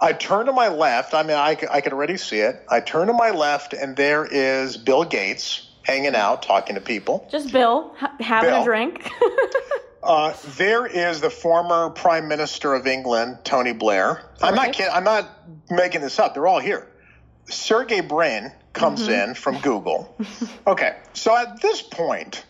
I 0.00 0.12
turn 0.14 0.46
to 0.46 0.52
my 0.52 0.68
left. 0.68 1.12
I 1.12 1.22
mean, 1.22 1.36
I, 1.36 1.56
I 1.70 1.80
could 1.80 1.92
already 1.92 2.16
see 2.16 2.38
it. 2.38 2.62
I 2.68 2.80
turn 2.80 3.08
to 3.08 3.12
my 3.12 3.30
left, 3.30 3.74
and 3.74 3.96
there 3.96 4.24
is 4.24 4.76
Bill 4.76 5.04
Gates 5.04 5.68
hanging 5.82 6.14
out, 6.14 6.42
talking 6.42 6.74
to 6.76 6.80
people. 6.80 7.28
Just 7.30 7.52
Bill 7.52 7.94
ha- 7.98 8.14
having 8.20 8.50
Bill. 8.50 8.62
a 8.62 8.64
drink. 8.64 9.10
uh, 10.02 10.34
there 10.56 10.86
is 10.86 11.20
the 11.20 11.30
former 11.30 11.90
Prime 11.90 12.28
Minister 12.28 12.74
of 12.74 12.86
England, 12.86 13.38
Tony 13.44 13.72
Blair. 13.72 14.22
I'm 14.42 14.54
not 14.54 14.72
kidding. 14.72 14.92
I'm 14.92 15.04
not 15.04 15.28
making 15.70 16.00
this 16.00 16.18
up. 16.18 16.34
They're 16.34 16.46
all 16.46 16.60
here. 16.60 16.86
Sergey 17.46 18.00
Brin 18.00 18.52
comes 18.72 19.02
mm-hmm. 19.02 19.30
in 19.30 19.34
from 19.34 19.58
Google. 19.60 20.16
Okay, 20.66 20.96
so 21.14 21.36
at 21.36 21.60
this 21.62 21.82
point, 21.82 22.44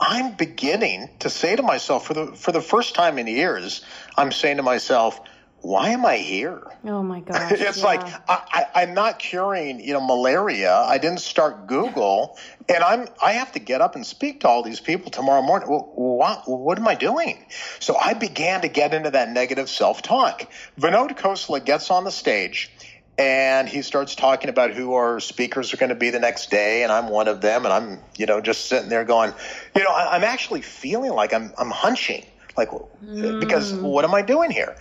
I'm 0.00 0.34
beginning 0.36 1.10
to 1.18 1.28
say 1.28 1.54
to 1.56 1.62
myself 1.62 2.06
for 2.06 2.14
the 2.14 2.26
for 2.28 2.52
the 2.52 2.62
first 2.62 2.94
time 2.94 3.18
in 3.18 3.26
years, 3.26 3.84
I'm 4.16 4.32
saying 4.32 4.56
to 4.56 4.62
myself, 4.62 5.20
why 5.60 5.90
am 5.90 6.06
I 6.06 6.16
here? 6.16 6.62
Oh 6.84 7.02
my 7.02 7.20
gosh! 7.26 7.52
it's 7.52 7.78
yeah. 7.78 7.84
like 7.84 8.00
I, 8.28 8.66
I, 8.74 8.82
am 8.82 8.94
not 8.94 9.18
curing, 9.18 9.80
you 9.80 9.92
know, 9.92 10.00
malaria. 10.00 10.74
I 10.74 10.98
didn't 10.98 11.20
start 11.20 11.66
Google, 11.66 12.38
and 12.68 12.82
I'm 12.82 13.08
I 13.22 13.32
have 13.32 13.52
to 13.52 13.58
get 13.58 13.80
up 13.80 13.94
and 13.94 14.06
speak 14.06 14.40
to 14.40 14.48
all 14.48 14.62
these 14.62 14.80
people 14.80 15.10
tomorrow 15.10 15.42
morning. 15.42 15.68
What 15.68 16.48
what 16.48 16.78
am 16.78 16.88
I 16.88 16.94
doing? 16.94 17.44
So 17.80 17.96
I 17.96 18.14
began 18.14 18.62
to 18.62 18.68
get 18.68 18.94
into 18.94 19.10
that 19.10 19.30
negative 19.30 19.68
self 19.68 20.02
talk. 20.02 20.48
Vinod 20.78 21.18
Khosla 21.18 21.64
gets 21.64 21.90
on 21.90 22.04
the 22.04 22.12
stage 22.12 22.70
and 23.18 23.68
he 23.68 23.82
starts 23.82 24.14
talking 24.14 24.48
about 24.48 24.72
who 24.72 24.94
our 24.94 25.18
speakers 25.18 25.74
are 25.74 25.76
going 25.76 25.88
to 25.88 25.96
be 25.96 26.10
the 26.10 26.20
next 26.20 26.50
day 26.50 26.84
and 26.84 26.92
i'm 26.92 27.08
one 27.08 27.26
of 27.26 27.40
them 27.40 27.64
and 27.64 27.72
i'm 27.72 27.98
you 28.16 28.26
know 28.26 28.40
just 28.40 28.66
sitting 28.66 28.88
there 28.88 29.04
going 29.04 29.32
you 29.74 29.82
know 29.82 29.90
I, 29.90 30.16
am 30.16 30.24
actually 30.24 30.62
feeling 30.62 31.12
like 31.12 31.34
i'm 31.34 31.52
i'm 31.58 31.70
hunching 31.70 32.24
like 32.56 32.70
mm. 32.70 33.40
because 33.40 33.74
what 33.74 34.04
am 34.04 34.14
i 34.14 34.22
doing 34.22 34.50
here 34.50 34.76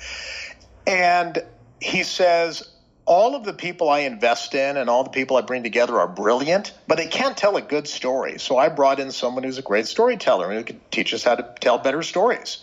and 0.87 1.43
he 1.81 2.03
says 2.03 2.67
all 3.05 3.35
of 3.35 3.43
the 3.43 3.53
people 3.53 3.89
I 3.89 3.99
invest 3.99 4.55
in 4.55 4.77
and 4.77 4.89
all 4.89 5.03
the 5.03 5.09
people 5.09 5.37
I 5.37 5.41
bring 5.41 5.63
together 5.63 5.99
are 5.99 6.07
brilliant, 6.07 6.73
but 6.87 6.97
they 6.97 7.07
can't 7.07 7.37
tell 7.37 7.55
a 7.57 7.61
good 7.61 7.87
story. 7.87 8.39
So 8.39 8.57
I 8.57 8.69
brought 8.69 8.99
in 8.99 9.11
someone 9.11 9.43
who's 9.43 9.57
a 9.57 9.61
great 9.61 9.87
storyteller 9.87 10.49
and 10.49 10.57
who 10.57 10.63
can 10.63 10.81
teach 10.91 11.13
us 11.13 11.23
how 11.23 11.35
to 11.35 11.55
tell 11.59 11.77
better 11.77 12.03
stories. 12.03 12.59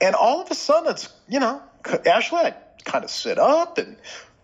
And 0.00 0.14
all 0.14 0.42
of 0.42 0.50
a 0.50 0.54
sudden, 0.54 0.90
it's, 0.90 1.08
you 1.28 1.40
know, 1.40 1.62
Ashley, 2.06 2.40
I 2.40 2.54
kind 2.84 3.04
of 3.04 3.10
sit 3.10 3.38
up 3.38 3.78
and, 3.78 3.96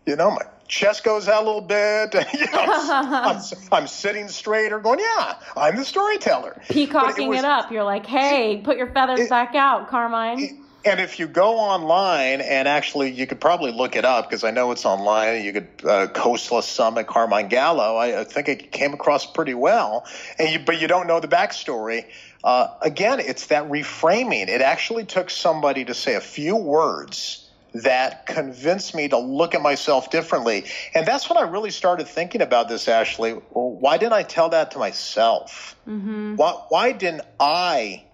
you 0.06 0.16
know, 0.16 0.30
my 0.30 0.42
chest 0.68 1.04
goes 1.04 1.28
out 1.28 1.42
a 1.42 1.46
little 1.46 1.60
bit. 1.60 2.14
you 2.34 2.46
know, 2.52 2.64
I'm, 2.64 3.42
I'm, 3.72 3.86
sitting 3.86 4.28
straight 4.28 4.72
or 4.72 4.80
going, 4.80 5.00
yeah, 5.00 5.38
I'm 5.56 5.76
the 5.76 5.84
storyteller. 5.84 6.60
Peacocking 6.68 7.26
it, 7.26 7.28
was, 7.28 7.38
it, 7.40 7.44
up. 7.44 7.70
You're 7.70 7.84
like, 7.84 8.06
hey, 8.06 8.60
put 8.62 8.76
your 8.78 8.88
feathers 8.88 9.20
it, 9.20 9.30
back 9.30 9.54
out, 9.54 9.88
Carmine. 9.88 10.65
And 10.86 11.00
if 11.00 11.18
you 11.18 11.26
go 11.26 11.58
online 11.58 12.40
and 12.40 12.68
actually, 12.68 13.10
you 13.10 13.26
could 13.26 13.40
probably 13.40 13.72
look 13.72 13.96
it 13.96 14.04
up 14.04 14.28
because 14.30 14.44
I 14.44 14.52
know 14.52 14.70
it's 14.70 14.84
online. 14.84 15.44
You 15.44 15.52
could 15.52 15.68
uh, 15.82 16.06
Khosla 16.06 16.62
Summit 16.62 17.08
Carmine 17.08 17.48
Gallo. 17.48 17.96
I, 17.96 18.20
I, 18.20 18.24
think 18.24 18.48
it 18.48 18.70
came 18.70 18.94
across 18.94 19.26
pretty 19.26 19.54
well, 19.54 20.06
and 20.38 20.48
you, 20.48 20.60
but 20.60 20.80
you 20.80 20.86
don't 20.86 21.08
know 21.08 21.18
the 21.18 21.28
backstory. 21.28 22.06
Uh, 22.44 22.68
again, 22.80 23.18
it's 23.18 23.46
that 23.48 23.68
reframing. 23.68 24.48
It 24.48 24.62
actually 24.62 25.04
took 25.04 25.28
somebody 25.28 25.84
to 25.86 25.94
say 25.94 26.14
a 26.14 26.20
few 26.20 26.54
words 26.54 27.50
that 27.82 28.26
convinced 28.26 28.94
me 28.94 29.08
to 29.08 29.18
look 29.18 29.54
at 29.54 29.60
myself 29.60 30.10
differently. 30.10 30.64
And 30.94 31.04
that's 31.04 31.28
when 31.28 31.36
I 31.36 31.42
really 31.42 31.70
started 31.70 32.06
thinking 32.06 32.40
about 32.40 32.68
this, 32.68 32.88
Ashley. 32.88 33.32
why 33.32 33.98
didn't 33.98 34.14
I 34.14 34.22
tell 34.22 34.50
that 34.50 34.70
to 34.70 34.78
myself? 34.78 35.76
Mm-hmm. 35.86 36.36
Why, 36.36 36.52
why 36.68 36.92
didn't 36.92 37.22
I 37.38 38.05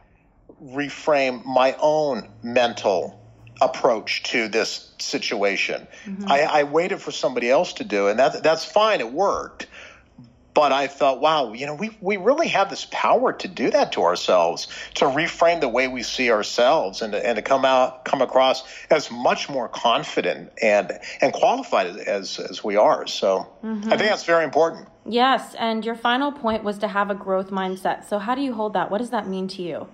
reframe 0.62 1.44
my 1.44 1.76
own 1.78 2.28
mental 2.42 3.20
approach 3.60 4.22
to 4.24 4.48
this 4.48 4.92
situation? 4.98 5.86
Mm-hmm. 6.04 6.30
I, 6.30 6.40
I, 6.42 6.62
waited 6.64 7.00
for 7.00 7.10
somebody 7.10 7.50
else 7.50 7.74
to 7.74 7.84
do, 7.84 8.08
and 8.08 8.18
that, 8.18 8.42
that's 8.42 8.64
fine. 8.64 9.00
It 9.00 9.12
worked 9.12 9.66
but 10.54 10.72
I 10.72 10.86
thought, 10.86 11.20
wow, 11.20 11.52
you 11.52 11.66
know, 11.66 11.74
we 11.74 11.96
we 12.00 12.16
really 12.16 12.48
have 12.48 12.68
this 12.68 12.86
power 12.90 13.32
to 13.32 13.48
do 13.48 13.70
that 13.70 13.92
to 13.92 14.02
ourselves, 14.02 14.68
to 14.94 15.06
reframe 15.06 15.60
the 15.60 15.68
way 15.68 15.88
we 15.88 16.02
see 16.02 16.30
ourselves, 16.30 17.00
and 17.00 17.12
to, 17.12 17.26
and 17.26 17.36
to 17.36 17.42
come 17.42 17.64
out 17.64 18.04
come 18.04 18.20
across 18.20 18.62
as 18.90 19.10
much 19.10 19.48
more 19.48 19.68
confident 19.68 20.52
and 20.60 20.92
and 21.20 21.32
qualified 21.32 21.86
as 21.86 22.38
as 22.38 22.62
we 22.62 22.76
are. 22.76 23.06
So 23.06 23.48
mm-hmm. 23.64 23.92
I 23.92 23.96
think 23.96 24.10
that's 24.10 24.24
very 24.24 24.44
important. 24.44 24.88
Yes, 25.06 25.54
and 25.58 25.84
your 25.84 25.94
final 25.94 26.32
point 26.32 26.64
was 26.64 26.78
to 26.78 26.88
have 26.88 27.10
a 27.10 27.14
growth 27.14 27.50
mindset. 27.50 28.08
So 28.08 28.18
how 28.18 28.34
do 28.34 28.42
you 28.42 28.52
hold 28.52 28.74
that? 28.74 28.90
What 28.90 28.98
does 28.98 29.10
that 29.10 29.26
mean 29.26 29.48
to 29.48 29.62
you? 29.62 29.88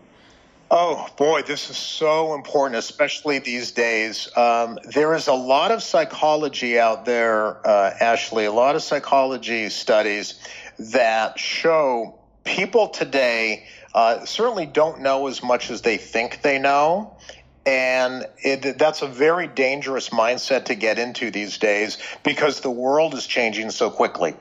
Oh 0.70 1.08
boy, 1.16 1.42
this 1.42 1.70
is 1.70 1.78
so 1.78 2.34
important, 2.34 2.76
especially 2.76 3.38
these 3.38 3.70
days. 3.70 4.28
Um, 4.36 4.78
there 4.84 5.14
is 5.14 5.26
a 5.26 5.32
lot 5.32 5.70
of 5.70 5.82
psychology 5.82 6.78
out 6.78 7.06
there, 7.06 7.66
uh, 7.66 7.94
Ashley, 7.98 8.44
a 8.44 8.52
lot 8.52 8.76
of 8.76 8.82
psychology 8.82 9.70
studies 9.70 10.34
that 10.78 11.38
show 11.38 12.18
people 12.44 12.88
today 12.88 13.66
uh, 13.94 14.26
certainly 14.26 14.66
don't 14.66 15.00
know 15.00 15.26
as 15.26 15.42
much 15.42 15.70
as 15.70 15.80
they 15.80 15.96
think 15.96 16.42
they 16.42 16.58
know. 16.58 17.16
And 17.64 18.26
it, 18.38 18.78
that's 18.78 19.00
a 19.00 19.06
very 19.06 19.46
dangerous 19.46 20.10
mindset 20.10 20.66
to 20.66 20.74
get 20.74 20.98
into 20.98 21.30
these 21.30 21.56
days 21.56 21.96
because 22.22 22.60
the 22.60 22.70
world 22.70 23.14
is 23.14 23.26
changing 23.26 23.70
so 23.70 23.90
quickly. 23.90 24.34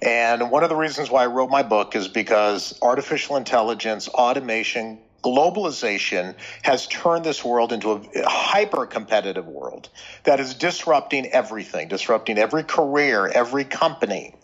And 0.00 0.50
one 0.50 0.62
of 0.62 0.70
the 0.70 0.76
reasons 0.76 1.10
why 1.10 1.24
I 1.24 1.26
wrote 1.26 1.50
my 1.50 1.62
book 1.62 1.94
is 1.94 2.08
because 2.08 2.78
artificial 2.80 3.36
intelligence, 3.36 4.08
automation, 4.08 4.98
globalization 5.26 6.36
has 6.62 6.86
turned 6.86 7.24
this 7.24 7.44
world 7.44 7.72
into 7.72 7.90
a 7.90 8.28
hyper 8.28 8.86
competitive 8.86 9.46
world 9.46 9.88
that 10.22 10.38
is 10.38 10.54
disrupting 10.54 11.26
everything, 11.26 11.88
disrupting 11.88 12.38
every 12.38 12.62
career, 12.62 13.26
every 13.26 13.64
company. 13.64 14.34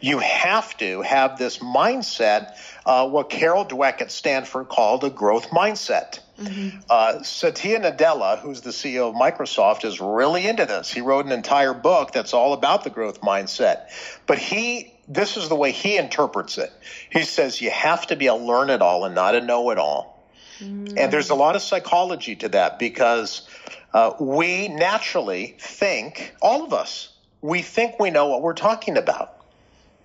You 0.00 0.18
have 0.18 0.74
to 0.78 1.02
have 1.02 1.38
this 1.38 1.58
mindset, 1.58 2.56
uh, 2.86 3.06
what 3.06 3.28
Carol 3.28 3.66
Dweck 3.66 4.00
at 4.00 4.10
Stanford 4.10 4.68
called 4.68 5.04
a 5.04 5.10
growth 5.10 5.50
mindset. 5.50 6.20
Mm-hmm. 6.40 6.78
Uh, 6.88 7.22
Satya 7.22 7.80
Nadella, 7.80 8.38
who's 8.38 8.62
the 8.62 8.70
CEO 8.70 9.10
of 9.10 9.14
Microsoft, 9.14 9.84
is 9.84 10.00
really 10.00 10.46
into 10.46 10.64
this. 10.64 10.90
He 10.90 11.02
wrote 11.02 11.26
an 11.26 11.32
entire 11.32 11.74
book 11.74 12.12
that's 12.12 12.32
all 12.32 12.54
about 12.54 12.82
the 12.82 12.90
growth 12.90 13.20
mindset. 13.20 13.90
But 14.26 14.38
he, 14.38 14.94
this 15.06 15.36
is 15.36 15.50
the 15.50 15.56
way 15.56 15.70
he 15.70 15.98
interprets 15.98 16.56
it. 16.56 16.72
He 17.10 17.22
says 17.22 17.60
you 17.60 17.70
have 17.70 18.06
to 18.06 18.16
be 18.16 18.26
a 18.26 18.34
learn 18.34 18.70
it 18.70 18.80
all 18.80 19.04
and 19.04 19.14
not 19.14 19.34
a 19.34 19.42
know 19.42 19.70
it 19.70 19.78
all. 19.78 20.19
And 20.60 21.12
there's 21.12 21.30
a 21.30 21.34
lot 21.34 21.56
of 21.56 21.62
psychology 21.62 22.36
to 22.36 22.48
that 22.50 22.78
because 22.78 23.48
uh, 23.92 24.12
we 24.20 24.68
naturally 24.68 25.56
think, 25.58 26.34
all 26.40 26.64
of 26.64 26.72
us, 26.72 27.12
we 27.40 27.62
think 27.62 27.98
we 27.98 28.10
know 28.10 28.28
what 28.28 28.42
we're 28.42 28.54
talking 28.54 28.96
about. 28.96 29.36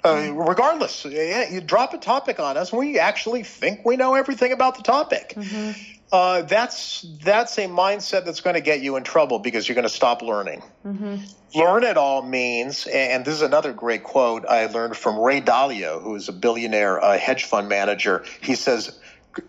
Uh, 0.04 0.32
regardless, 0.34 1.04
you 1.04 1.62
drop 1.62 1.94
a 1.96 1.98
topic 1.98 2.40
on 2.40 2.58
us, 2.58 2.72
we 2.72 3.00
actually 3.00 3.42
think 3.42 3.84
we 3.84 3.98
know 3.98 4.14
everything 4.14 4.52
about 4.52 4.78
the 4.78 4.84
topic. 4.84 5.34
Mm-hmm. 5.36 5.72
Uh, 6.12 6.44
that's 6.44 7.04
that's 7.24 7.58
a 7.58 7.66
mindset 7.66 8.24
that's 8.24 8.42
going 8.42 8.54
to 8.54 8.62
get 8.62 8.82
you 8.82 8.96
in 8.96 9.04
trouble 9.04 9.40
because 9.40 9.68
you're 9.68 9.76
going 9.76 9.88
to 9.88 9.90
stop 9.90 10.22
learning. 10.22 10.62
Mm-hmm. 10.86 11.16
Learn 11.60 11.84
it 11.84 11.98
all 11.98 12.22
means, 12.22 12.86
and 12.86 13.26
this 13.26 13.34
is 13.34 13.42
another 13.42 13.74
great 13.74 14.04
quote 14.04 14.46
I 14.46 14.68
learned 14.68 14.96
from 14.96 15.18
Ray 15.18 15.42
Dalio, 15.42 16.02
who 16.02 16.14
is 16.16 16.30
a 16.30 16.34
billionaire 16.34 17.04
uh, 17.04 17.18
hedge 17.18 17.46
fund 17.46 17.68
manager. 17.68 18.24
He 18.42 18.54
says, 18.54 18.98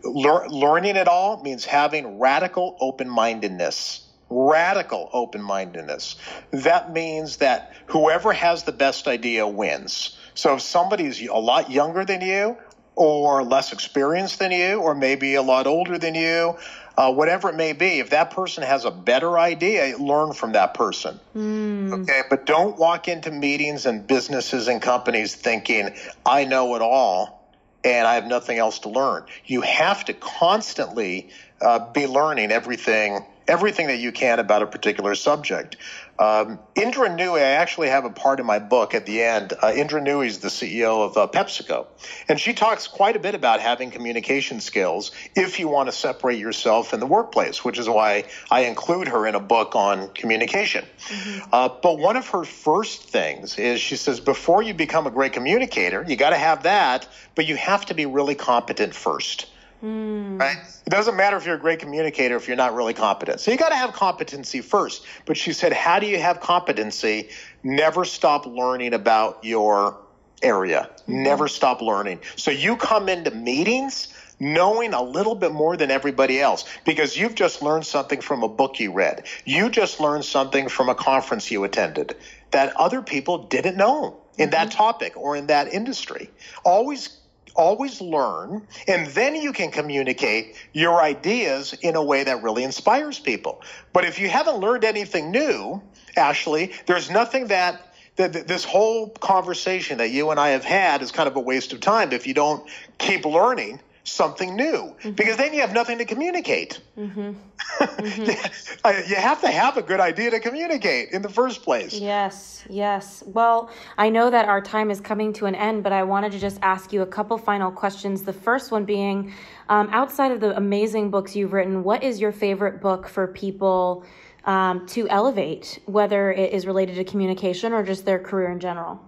lear- 0.03 0.49
learning 0.49 0.97
it 0.97 1.09
all 1.09 1.43
means 1.43 1.65
having 1.65 2.19
radical 2.19 2.77
open 2.81 3.09
mindedness. 3.09 4.03
Radical 4.29 5.09
open 5.13 5.43
mindedness. 5.43 6.17
That 6.51 6.93
means 6.93 7.37
that 7.39 7.73
whoever 7.87 8.33
has 8.33 8.65
the 8.65 8.73
best 8.73 9.07
idea 9.07 9.47
wins. 9.47 10.19
So 10.35 10.55
if 10.55 10.63
somebody's 10.63 11.23
a 11.23 11.35
lot 11.35 11.71
younger 11.71 12.05
than 12.05 12.21
you, 12.21 12.57
or 12.97 13.45
less 13.45 13.73
experienced 13.73 14.39
than 14.39 14.51
you, 14.51 14.81
or 14.81 14.95
maybe 14.95 15.35
a 15.35 15.43
lot 15.43 15.67
older 15.67 15.99
than 15.99 16.15
you, 16.15 16.57
uh, 16.97 17.13
whatever 17.13 17.51
it 17.51 17.55
may 17.55 17.75
be, 17.75 17.99
if 17.99 18.11
that 18.11 18.31
person 18.31 18.63
has 18.63 18.87
a 18.87 18.91
better 18.91 19.39
idea, 19.39 19.97
learn 19.99 20.33
from 20.33 20.53
that 20.53 20.73
person. 20.73 21.21
Mm. 21.37 21.93
Okay, 21.93 22.23
but 22.31 22.47
don't 22.47 22.79
walk 22.79 23.07
into 23.07 23.31
meetings 23.31 23.85
and 23.85 24.07
businesses 24.07 24.67
and 24.67 24.81
companies 24.81 25.35
thinking, 25.35 25.95
I 26.25 26.45
know 26.45 26.75
it 26.75 26.83
all 26.83 27.36
and 27.85 28.07
I 28.07 28.15
have 28.15 28.27
nothing 28.27 28.59
else 28.59 28.81
to 28.81 28.89
learn. 28.89 29.25
You 29.45 29.61
have 29.63 30.05
to 30.07 30.13
constantly 30.13 31.31
uh, 31.61 31.91
be 31.93 32.07
learning 32.07 32.53
everything 32.53 33.25
everything 33.49 33.87
that 33.87 33.99
you 33.99 34.13
can 34.13 34.39
about 34.39 34.63
a 34.63 34.67
particular 34.67 35.15
subject. 35.15 35.77
Um, 36.19 36.59
Indra 36.75 37.09
Nooyi, 37.09 37.41
I 37.41 37.53
actually 37.53 37.89
have 37.89 38.05
a 38.05 38.11
part 38.11 38.41
in 38.41 38.47
my 38.47 38.59
book 38.59 38.95
at 38.95 39.07
the 39.07 39.23
end. 39.23 39.53
Uh, 39.63 39.73
Indra 39.75 40.01
Nooyi 40.01 40.27
is 40.27 40.39
the 40.39 40.49
CEO 40.49 41.05
of 41.05 41.17
uh, 41.17 41.27
PepsiCo, 41.27 41.87
and 42.29 42.41
she 42.41 42.55
talks 42.55 42.87
quite 42.87 43.17
a 43.17 43.19
bit 43.19 43.35
about 43.35 43.61
having 43.61 43.91
communication 43.91 44.61
skills 44.61 45.13
if 45.35 45.59
you 45.61 45.69
want 45.69 45.89
to 45.89 45.93
separate 45.93 46.39
yourself 46.39 46.95
in 46.95 47.01
the 47.01 47.07
workplace, 47.07 47.65
which 47.65 47.79
is 47.79 47.89
why 47.89 48.25
I 48.51 48.61
include 48.61 49.09
her 49.09 49.27
in 49.27 49.35
a 49.35 49.41
book 49.41 49.77
on 49.77 50.09
communication. 50.09 50.85
Mm-hmm. 51.09 51.49
Uh, 51.53 51.69
but 51.83 51.99
one 51.99 52.17
of 52.17 52.29
her 52.29 52.45
first 52.45 53.05
things 53.05 53.59
is 53.59 53.81
she 53.81 53.97
says, 53.97 54.21
before 54.21 54.63
you 54.63 54.73
become 54.75 55.07
a 55.07 55.11
great 55.11 55.33
communicator, 55.33 56.05
you 56.07 56.17
got 56.17 56.31
to 56.31 56.37
have 56.37 56.63
that, 56.63 57.09
but 57.35 57.47
you 57.47 57.57
have 57.57 57.87
to 57.87 57.95
be 57.95 58.07
really 58.07 58.35
competent 58.35 58.95
first. 58.95 59.47
Mm. 59.83 60.41
Right? 60.41 60.59
It 60.87 60.91
doesn't 60.91 61.17
matter 61.17 61.37
if 61.37 61.45
you're 61.45 61.57
a 61.57 61.61
great 61.61 61.81
communicator 61.81 62.37
if 62.37 62.49
you're 62.49 62.57
not 62.57 62.75
really 62.75 62.95
competent. 62.95 63.41
So 63.41 63.51
you 63.51 63.57
got 63.57 63.71
to 63.71 63.77
have 63.77 63.93
competency 63.93 64.61
first. 64.61 65.05
But 65.25 65.37
she 65.37 65.53
said, 65.53 65.73
how 65.73 65.99
do 65.99 66.07
you 66.07 66.19
have 66.19 66.41
competency? 66.41 67.29
Never 67.63 68.05
stop 68.05 68.47
learning 68.47 68.95
about 68.95 69.45
your 69.45 69.99
area. 70.43 70.91
Mm-hmm. 71.03 71.23
Never 71.23 71.49
stop 71.49 71.81
learning. 71.81 72.21
So 72.37 72.51
you 72.51 72.77
come 72.77 73.09
into 73.09 73.31
meetings 73.31 74.13
knowing 74.39 74.93
a 74.93 75.03
little 75.03 75.35
bit 75.35 75.53
more 75.53 75.77
than 75.77 75.91
everybody 75.91 76.41
else 76.41 76.65
because 76.85 77.17
you've 77.17 77.35
just 77.35 77.63
learned 77.63 77.87
something 77.87 78.21
from 78.21 78.43
a 78.43 78.49
book 78.49 78.79
you 78.79 78.93
read. 78.93 79.27
You 79.45 79.71
just 79.71 79.99
learned 79.99 80.25
something 80.25 80.69
from 80.69 80.89
a 80.89 80.95
conference 80.95 81.51
you 81.51 81.65
attended 81.65 82.17
that 82.51 82.77
other 82.77 83.03
people 83.03 83.39
didn't 83.45 83.77
know 83.77 84.19
in 84.37 84.51
mm-hmm. 84.51 84.53
that 84.53 84.71
topic 84.71 85.17
or 85.17 85.37
in 85.37 85.47
that 85.47 85.73
industry. 85.73 86.31
Always 86.65 87.17
always 87.55 88.01
learn, 88.01 88.67
and 88.89 89.07
then 89.09 89.35
you 89.35 89.53
can 89.53 89.71
communicate 89.71 90.57
your 90.73 91.01
ideas 91.01 91.73
in 91.75 91.97
a 91.97 92.03
way 92.03 92.25
that 92.25 92.43
really 92.43 92.65
inspires 92.65 93.19
people. 93.19 93.63
But 93.93 94.05
if 94.05 94.19
you 94.19 94.29
haven't 94.29 94.59
learned 94.59 94.85
anything 94.85 95.31
new, 95.31 95.83
Ashley, 96.17 96.73
there's 96.87 97.11
nothing 97.11 97.49
that 97.49 97.83
that 98.17 98.49
this 98.49 98.65
whole 98.65 99.11
conversation 99.11 99.99
that 99.99 100.09
you 100.09 100.31
and 100.31 100.41
I 100.41 100.49
have 100.49 100.65
had 100.65 101.03
is 101.03 101.13
kind 101.13 101.29
of 101.29 101.37
a 101.37 101.41
waste 101.41 101.75
of 101.75 101.81
time 101.81 102.13
if 102.13 102.27
you 102.27 102.33
don't 102.33 102.67
keep 102.99 103.27
learning 103.27 103.79
something 104.07 104.55
new 104.55 104.95
mm-hmm. 104.99 105.11
because 105.11 105.37
then 105.37 105.53
you 105.53 105.61
have 105.61 105.73
nothing 105.73 105.99
to 105.99 106.05
communicate. 106.05 106.81
Mm-hmm. 106.99 107.33
Mm-hmm. 107.77 109.11
you 109.11 109.17
have 109.17 109.41
to 109.41 109.51
have 109.51 109.77
a 109.77 109.83
good 109.83 109.99
idea 110.01 110.31
to 110.31 110.41
communicate 110.41 111.11
in 111.11 111.21
the 111.21 111.29
first 111.29 111.63
place. 111.63 111.93
Yes, 111.93 112.65
yes. 112.71 113.23
Well, 113.27 113.71
I 113.99 114.09
know 114.09 114.31
that 114.31 114.49
our 114.49 114.63
time 114.63 114.91
is 114.91 115.01
coming 115.01 115.33
to 115.35 115.47
an 115.47 115.55
end, 115.55 115.83
but 115.83 115.93
I 115.93 116.05
wanted 116.05 116.33
to 116.33 116.39
just 116.39 116.59
ask 116.63 116.93
you 116.93 117.03
a 117.03 117.07
couple 117.07 117.37
final 117.37 117.71
questions. 117.71 118.23
The 118.23 118.33
first 118.33 118.71
one 118.71 118.85
being 118.85 119.35
um, 119.69 119.89
outside 119.91 120.31
of 120.31 120.41
the 120.41 120.57
amazing 120.57 121.11
books 121.11 121.35
you've 121.35 121.53
written, 121.53 121.83
what 121.83 122.03
is 122.03 122.21
your 122.21 122.33
favorite 122.33 122.81
book 122.81 123.09
for 123.09 123.27
people? 123.27 124.05
Um, 124.45 124.87
to 124.87 125.09
elevate, 125.09 125.81
whether 125.87 126.31
it 126.31 126.53
is 126.53 126.69
related 126.69 126.95
to 126.95 127.05
communication 127.05 127.73
or 127.73 127.83
just 127.83 128.05
their 128.05 128.21
career 128.21 128.53
in 128.53 128.61
general? 128.61 129.01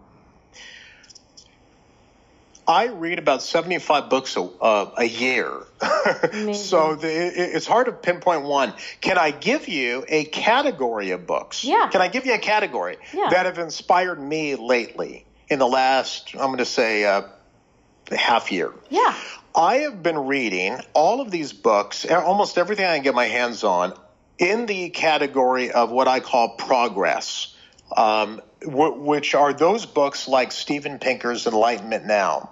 I 2.68 2.88
read 2.88 3.18
about 3.18 3.42
75 3.42 4.10
books 4.10 4.36
a, 4.36 4.42
uh, 4.42 4.90
a 4.98 5.04
year. 5.04 5.50
so 6.52 6.96
the, 6.96 7.08
it, 7.08 7.54
it's 7.56 7.66
hard 7.66 7.86
to 7.86 7.92
pinpoint 7.92 8.42
one. 8.42 8.74
Can 9.00 9.16
I 9.16 9.30
give 9.30 9.68
you 9.68 10.04
a 10.06 10.24
category 10.24 11.12
of 11.12 11.26
books? 11.26 11.64
Yeah. 11.64 11.88
Can 11.90 12.02
I 12.02 12.08
give 12.08 12.26
you 12.26 12.34
a 12.34 12.38
category 12.38 12.98
yeah. 13.14 13.30
that 13.30 13.46
have 13.46 13.58
inspired 13.58 14.20
me 14.20 14.54
lately 14.54 15.24
in 15.48 15.58
the 15.58 15.66
last, 15.66 16.34
I'm 16.34 16.48
going 16.48 16.58
to 16.58 16.66
say, 16.66 17.06
uh, 17.06 17.22
half 18.12 18.52
year? 18.52 18.74
Yeah. 18.90 19.14
I 19.56 19.76
have 19.76 20.02
been 20.02 20.26
reading 20.26 20.78
all 20.92 21.22
of 21.22 21.30
these 21.30 21.54
books, 21.54 22.04
almost 22.04 22.58
everything 22.58 22.84
I 22.84 22.96
can 22.96 23.02
get 23.02 23.14
my 23.14 23.26
hands 23.26 23.64
on, 23.64 23.94
in 24.36 24.66
the 24.66 24.90
category 24.90 25.70
of 25.70 25.90
what 25.90 26.06
I 26.06 26.20
call 26.20 26.50
progress, 26.50 27.56
um, 27.96 28.42
w- 28.60 29.00
which 29.00 29.34
are 29.34 29.54
those 29.54 29.86
books 29.86 30.28
like 30.28 30.52
Steven 30.52 30.98
Pinker's 30.98 31.46
Enlightenment 31.46 32.04
Now. 32.04 32.50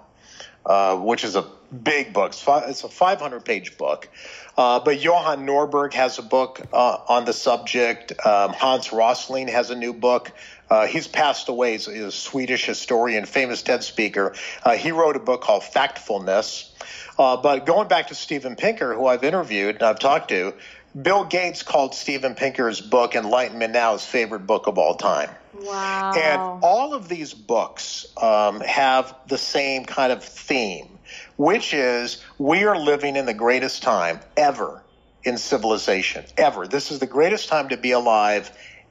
Uh, 0.65 0.97
which 0.97 1.23
is 1.23 1.37
a 1.37 1.45
big 1.81 2.11
book. 2.11 2.33
It's 2.33 2.83
a 2.83 2.89
500 2.89 3.45
page 3.45 3.77
book. 3.77 4.09
Uh, 4.57 4.81
but 4.81 5.01
Johan 5.01 5.45
Norberg 5.45 5.93
has 5.93 6.19
a 6.19 6.21
book 6.21 6.61
uh, 6.73 6.97
on 7.07 7.23
the 7.23 7.31
subject. 7.31 8.11
Um, 8.25 8.51
Hans 8.51 8.91
Rosling 8.91 9.47
has 9.47 9.69
a 9.69 9.75
new 9.75 9.93
book. 9.93 10.33
Uh, 10.69 10.87
he's 10.87 11.07
passed 11.07 11.47
away. 11.47 11.71
He's 11.77 11.87
a 11.87 12.11
Swedish 12.11 12.65
historian, 12.65 13.25
famous 13.25 13.61
TED 13.61 13.83
speaker. 13.83 14.33
Uh, 14.61 14.75
he 14.75 14.91
wrote 14.91 15.15
a 15.15 15.19
book 15.19 15.41
called 15.41 15.63
Factfulness. 15.63 16.69
but 17.17 17.65
going 17.65 17.87
back 17.87 18.07
to 18.07 18.15
Steven 18.15 18.57
Pinker, 18.57 18.93
who 18.93 19.05
I've 19.05 19.23
interviewed 19.23 19.75
and 19.75 19.83
I've 19.83 19.99
talked 19.99 20.29
to, 20.29 20.53
Bill 20.99 21.25
Gates 21.25 21.63
called 21.63 21.93
Steven 21.93 22.33
Pinker's 22.33 22.81
book 22.81 23.15
Enlightenment 23.15 23.73
Now 23.73 23.93
his 23.93 24.05
favorite 24.05 24.47
book 24.47 24.67
of 24.67 24.77
all 24.77 24.95
time. 24.95 25.29
Wow. 25.53 26.13
And 26.15 26.63
all 26.63 26.93
of 26.93 27.09
these 27.09 27.33
books 27.33 28.07
um, 28.21 28.61
have 28.61 29.13
the 29.27 29.37
same 29.37 29.85
kind 29.85 30.11
of 30.11 30.23
theme, 30.23 30.97
which 31.35 31.73
is 31.73 32.23
we 32.37 32.63
are 32.63 32.77
living 32.77 33.15
in 33.15 33.25
the 33.25 33.33
greatest 33.33 33.83
time 33.83 34.19
ever 34.35 34.81
in 35.23 35.37
civilization, 35.37 36.25
ever. 36.37 36.67
This 36.67 36.91
is 36.91 36.99
the 36.99 37.07
greatest 37.07 37.49
time 37.49 37.69
to 37.69 37.77
be 37.77 37.91
alive 37.91 38.49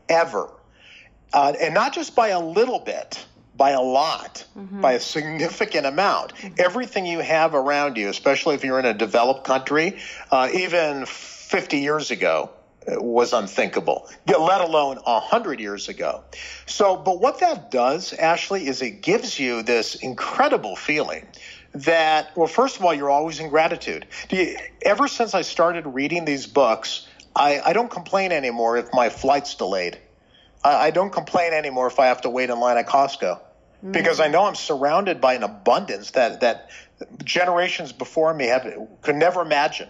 ever. 0.09 0.51
Uh, 1.33 1.55
and 1.61 1.75
not 1.75 1.93
just 1.93 2.15
by 2.15 2.29
a 2.29 2.41
little 2.41 2.79
bit, 2.79 3.25
by 3.57 3.71
a 3.71 3.81
lot, 3.81 4.45
mm-hmm. 4.57 4.81
by 4.81 4.93
a 4.93 5.01
significant 5.01 5.87
amount. 5.87 6.35
Mm-hmm. 6.35 6.55
Everything 6.59 7.07
you 7.07 7.21
have 7.21 7.55
around 7.55 7.97
you, 7.97 8.09
especially 8.09 8.55
if 8.55 8.65
you're 8.65 8.79
in 8.79 8.85
a 8.85 8.95
developed 8.95 9.45
country, 9.45 9.99
uh, 10.31 10.49
even 10.53 11.07
50 11.07 11.79
years 11.79 12.11
ago, 12.11 12.51
was 12.89 13.33
unthinkable, 13.33 14.09
let 14.27 14.61
alone 14.61 14.99
a 15.07 15.21
hundred 15.21 15.61
years 15.61 15.89
ago. 15.89 16.23
So, 16.67 16.97
but 16.97 17.21
what 17.21 17.41
that 17.41 17.71
does, 17.71 18.13
Ashley, 18.13 18.67
is 18.67 18.81
it 18.83 19.03
gives 19.03 19.39
you 19.39 19.63
this 19.63 19.97
incredible 19.97 20.77
feeling 20.77 21.27
that, 21.73 22.37
well, 22.37 22.47
first 22.47 22.79
of 22.79 22.85
all, 22.85 22.95
you're 22.95 23.11
always 23.11 23.41
in 23.41 23.49
gratitude. 23.49 24.07
You, 24.31 24.57
ever 24.83 25.09
since 25.09 25.35
I 25.35 25.43
started 25.43 25.87
reading 25.87 26.25
these 26.25 26.47
books, 26.47 27.09
I, 27.35 27.61
I 27.61 27.73
don't 27.73 27.91
complain 27.91 28.33
anymore 28.33 28.77
if 28.77 28.93
my 28.93 29.11
flight's 29.11 29.55
delayed. 29.57 29.99
I, 30.65 30.87
I, 30.87 30.91
don't 30.91 31.13
complain 31.13 31.53
anymore 31.53 31.87
if 31.87 31.99
I 31.99 32.07
have 32.07 32.23
to 32.23 32.31
wait 32.31 32.51
in 32.51 32.59
line 32.59 32.77
at 32.77 32.87
Costco. 32.87 33.41
Mm. 33.85 33.93
Because 33.93 34.21
I 34.21 34.29
know 34.29 34.45
I'm 34.45 34.55
surrounded 34.55 35.21
by 35.21 35.35
an 35.35 35.43
abundance 35.43 36.13
that, 36.13 36.41
that 36.41 36.71
generations 37.25 37.93
before 37.93 38.33
me 38.33 38.47
have 38.47 38.67
could 39.03 39.17
never 39.17 39.43
imagine 39.43 39.89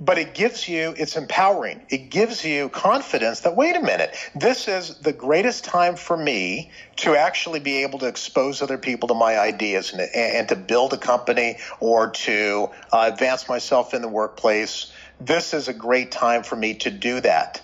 but 0.00 0.18
it 0.18 0.34
gives 0.34 0.68
you, 0.68 0.94
it's 0.96 1.16
empowering. 1.16 1.86
It 1.88 2.10
gives 2.10 2.44
you 2.44 2.68
confidence 2.68 3.40
that, 3.40 3.54
wait 3.54 3.76
a 3.76 3.80
minute, 3.80 4.16
this 4.34 4.66
is 4.66 4.98
the 4.98 5.12
greatest 5.12 5.64
time 5.64 5.96
for 5.96 6.16
me 6.16 6.70
to 6.96 7.14
actually 7.16 7.60
be 7.60 7.82
able 7.82 8.00
to 8.00 8.06
expose 8.06 8.60
other 8.60 8.78
people 8.78 9.08
to 9.08 9.14
my 9.14 9.38
ideas 9.38 9.92
and, 9.92 10.02
and 10.14 10.48
to 10.48 10.56
build 10.56 10.92
a 10.92 10.98
company 10.98 11.58
or 11.78 12.10
to 12.10 12.70
uh, 12.92 13.10
advance 13.12 13.48
myself 13.48 13.94
in 13.94 14.02
the 14.02 14.08
workplace. 14.08 14.92
This 15.20 15.54
is 15.54 15.68
a 15.68 15.74
great 15.74 16.10
time 16.10 16.42
for 16.42 16.56
me 16.56 16.74
to 16.74 16.90
do 16.90 17.20
that. 17.20 17.62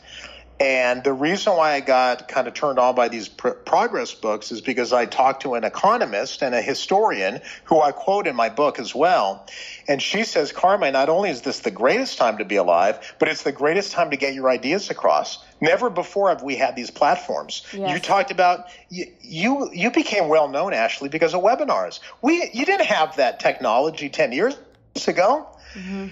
And 0.60 1.02
the 1.02 1.14
reason 1.14 1.56
why 1.56 1.72
I 1.72 1.80
got 1.80 2.28
kind 2.28 2.46
of 2.46 2.52
turned 2.52 2.78
on 2.78 2.94
by 2.94 3.08
these 3.08 3.28
pr- 3.28 3.48
progress 3.48 4.12
books 4.12 4.52
is 4.52 4.60
because 4.60 4.92
I 4.92 5.06
talked 5.06 5.42
to 5.42 5.54
an 5.54 5.64
economist 5.64 6.42
and 6.42 6.54
a 6.54 6.60
historian 6.60 7.40
who 7.64 7.80
I 7.80 7.92
quote 7.92 8.26
in 8.26 8.36
my 8.36 8.50
book 8.50 8.78
as 8.78 8.94
well. 8.94 9.46
And 9.88 10.02
she 10.02 10.22
says, 10.22 10.52
Carmine, 10.52 10.92
not 10.92 11.08
only 11.08 11.30
is 11.30 11.40
this 11.40 11.60
the 11.60 11.70
greatest 11.70 12.18
time 12.18 12.36
to 12.38 12.44
be 12.44 12.56
alive, 12.56 13.14
but 13.18 13.28
it's 13.28 13.42
the 13.42 13.52
greatest 13.52 13.92
time 13.92 14.10
to 14.10 14.18
get 14.18 14.34
your 14.34 14.50
ideas 14.50 14.90
across. 14.90 15.42
Never 15.62 15.88
before 15.88 16.28
have 16.28 16.42
we 16.42 16.56
had 16.56 16.76
these 16.76 16.90
platforms. 16.90 17.66
Yes. 17.72 17.94
You 17.94 17.98
talked 17.98 18.30
about 18.30 18.66
you, 18.90 19.06
you 19.22 19.70
you 19.72 19.90
became 19.90 20.28
well 20.28 20.48
known, 20.48 20.74
Ashley, 20.74 21.08
because 21.08 21.32
of 21.32 21.40
webinars. 21.40 22.00
We 22.20 22.50
you 22.52 22.66
didn't 22.66 22.86
have 22.86 23.16
that 23.16 23.40
technology 23.40 24.10
ten 24.10 24.32
years 24.32 24.58
ago. 25.06 25.48
Mm-hmm. 25.74 26.08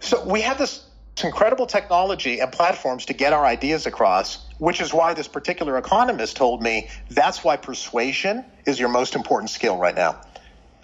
So 0.00 0.26
we 0.26 0.42
have 0.42 0.58
this 0.58 0.84
incredible 1.22 1.66
technology 1.66 2.40
and 2.40 2.50
platforms 2.50 3.06
to 3.06 3.12
get 3.12 3.32
our 3.32 3.44
ideas 3.44 3.86
across, 3.86 4.44
which 4.58 4.80
is 4.80 4.92
why 4.92 5.14
this 5.14 5.28
particular 5.28 5.78
economist 5.78 6.36
told 6.36 6.62
me 6.62 6.88
that's 7.10 7.44
why 7.44 7.56
persuasion 7.56 8.44
is 8.66 8.80
your 8.80 8.88
most 8.88 9.14
important 9.14 9.50
skill 9.50 9.76
right 9.76 9.94
now. 9.94 10.20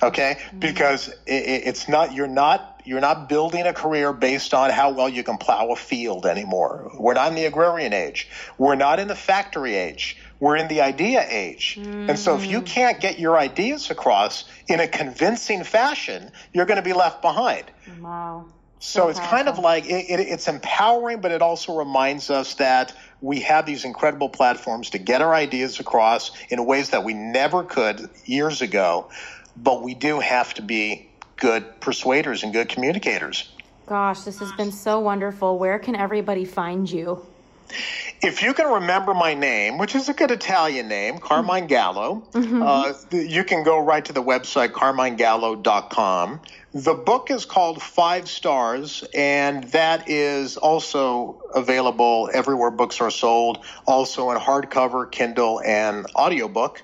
Okay, 0.03 0.37
mm-hmm. 0.39 0.59
because 0.61 1.09
it, 1.27 1.67
it's 1.67 1.89
not 1.89 2.15
you're 2.15 2.27
not 2.27 2.81
you're 2.85 3.01
not 3.01 3.29
building 3.29 3.67
a 3.67 3.73
career 3.73 4.13
based 4.13 4.55
on 4.55 4.71
how 4.71 4.93
well 4.93 5.09
you 5.09 5.23
can 5.23 5.37
plow 5.37 5.71
a 5.73 5.77
field 5.77 6.27
anymore. 6.27 6.91
We're 6.99 7.15
not 7.15 7.29
in 7.29 7.35
the 7.35 7.45
agrarian 7.45 7.93
age. 7.93 8.29
We're 8.57 8.77
not 8.77 8.99
in 8.99 9.09
the 9.09 9.15
factory 9.15 9.75
age. 9.75 10.17
We're 10.39 10.57
in 10.57 10.69
the 10.69 10.81
idea 10.81 11.27
age. 11.29 11.79
Mm. 11.79 12.09
And 12.09 12.19
so 12.19 12.37
if 12.37 12.47
you 12.47 12.63
mm. 12.63 12.67
can't 12.67 12.99
get 12.99 13.19
your 13.19 13.37
ideas 13.37 13.91
across 13.91 14.45
in 14.69 14.81
a 14.81 14.89
convincing 14.89 15.65
fashion, 15.65 16.33
you're 16.55 16.65
going 16.65 16.79
to 16.79 16.83
be 16.83 16.95
left 16.95 17.21
behind. 17.21 17.65
Wow. 18.01 18.47
So, 18.81 19.03
so 19.03 19.09
it's 19.11 19.19
powerful. 19.19 19.37
kind 19.37 19.49
of 19.49 19.59
like 19.59 19.85
it, 19.85 20.11
it, 20.11 20.21
it's 20.21 20.49
empowering, 20.49 21.21
but 21.21 21.33
it 21.33 21.43
also 21.43 21.79
reminds 21.79 22.31
us 22.31 22.55
that 22.55 22.95
we 23.21 23.41
have 23.41 23.67
these 23.67 23.85
incredible 23.85 24.31
platforms 24.31 24.91
to 24.91 24.99
get 24.99 25.21
our 25.21 25.35
ideas 25.35 25.79
across 25.79 26.31
in 26.49 26.65
ways 26.65 26.91
that 26.91 27.05
we 27.05 27.13
never 27.13 27.63
could 27.63 28.09
years 28.25 28.63
ago. 28.63 29.11
But 29.57 29.83
we 29.83 29.95
do 29.95 30.19
have 30.21 30.55
to 30.55 30.63
be 30.63 31.09
good 31.37 31.81
persuaders 31.81 32.43
and 32.43 32.53
good 32.53 32.71
communicators. 32.71 33.51
Gosh, 33.87 34.21
this 34.21 34.39
has 34.39 34.53
been 34.53 34.73
so 34.73 34.99
wonderful. 34.99 35.59
Where 35.59 35.79
can 35.79 35.95
everybody 35.95 36.45
find 36.47 36.91
you? 36.91 37.27
if 38.23 38.43
you 38.43 38.53
can 38.53 38.67
remember 38.67 39.15
my 39.15 39.35
name, 39.35 39.79
which 39.79 39.95
is 39.95 40.09
a 40.09 40.13
good 40.13 40.31
Italian 40.31 40.89
name, 40.89 41.19
Carmine 41.19 41.67
Gallo, 41.67 42.23
mm-hmm. 42.33 42.63
uh, 42.63 42.93
you 43.11 43.45
can 43.45 43.63
go 43.63 43.79
right 43.79 44.05
to 44.05 44.13
the 44.13 44.23
website 44.23 44.71
carminegallo.com. 44.71 46.41
The 46.73 46.95
book 46.95 47.33
is 47.33 47.47
called 47.47 47.83
Five 47.83 48.29
Stars, 48.29 49.03
and 49.13 49.65
that 49.73 50.09
is 50.09 50.57
also 50.57 51.43
available 51.53 52.31
everywhere 52.33 52.71
books 52.71 53.01
are 53.01 53.11
sold, 53.11 53.65
also 53.89 54.31
in 54.31 54.39
hardcover, 54.39 55.11
Kindle, 55.11 55.61
and 55.61 56.07
audiobook. 56.15 56.81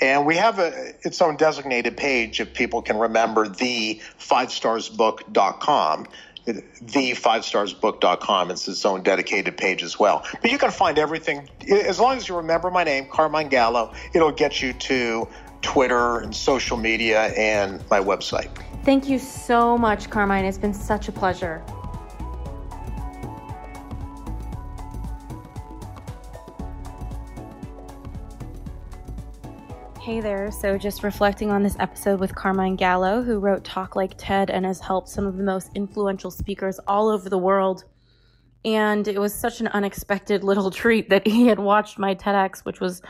And 0.00 0.26
we 0.26 0.36
have 0.36 0.60
a, 0.60 0.92
its 1.02 1.20
own 1.20 1.36
designated 1.36 1.96
page 1.96 2.38
if 2.38 2.54
people 2.54 2.82
can 2.82 2.98
remember 2.98 3.48
the 3.48 4.00
fivestarsbook.com 4.20 6.06
the 6.46 7.10
fivestarsbook.com. 7.10 8.52
It's 8.52 8.68
its 8.68 8.84
own 8.84 9.02
dedicated 9.02 9.56
page 9.56 9.82
as 9.82 9.98
well. 9.98 10.24
But 10.40 10.52
you 10.52 10.58
can 10.58 10.70
find 10.70 10.96
everything 10.96 11.48
as 11.68 11.98
long 11.98 12.16
as 12.18 12.28
you 12.28 12.36
remember 12.36 12.70
my 12.70 12.84
name, 12.84 13.08
Carmine 13.10 13.48
Gallo. 13.48 13.92
It'll 14.14 14.30
get 14.30 14.62
you 14.62 14.72
to 14.72 15.26
Twitter 15.62 16.20
and 16.20 16.36
social 16.36 16.76
media 16.76 17.22
and 17.36 17.82
my 17.90 17.98
website. 17.98 18.50
Thank 18.86 19.08
you 19.08 19.18
so 19.18 19.76
much, 19.76 20.10
Carmine. 20.10 20.44
It's 20.44 20.58
been 20.58 20.72
such 20.72 21.08
a 21.08 21.12
pleasure. 21.12 21.60
Hey 30.00 30.20
there. 30.20 30.52
So, 30.52 30.78
just 30.78 31.02
reflecting 31.02 31.50
on 31.50 31.64
this 31.64 31.74
episode 31.80 32.20
with 32.20 32.32
Carmine 32.36 32.76
Gallo, 32.76 33.24
who 33.24 33.40
wrote 33.40 33.64
Talk 33.64 33.96
Like 33.96 34.14
TED 34.18 34.50
and 34.50 34.64
has 34.64 34.78
helped 34.78 35.08
some 35.08 35.26
of 35.26 35.36
the 35.36 35.42
most 35.42 35.72
influential 35.74 36.30
speakers 36.30 36.78
all 36.86 37.08
over 37.08 37.28
the 37.28 37.38
world. 37.38 37.82
And 38.64 39.08
it 39.08 39.18
was 39.18 39.34
such 39.34 39.60
an 39.60 39.66
unexpected 39.66 40.44
little 40.44 40.70
treat 40.82 41.10
that 41.10 41.26
he 41.26 41.48
had 41.48 41.58
watched 41.58 41.98
my 41.98 42.14
TEDx, 42.14 42.60
which 42.60 42.78
was 42.78 43.02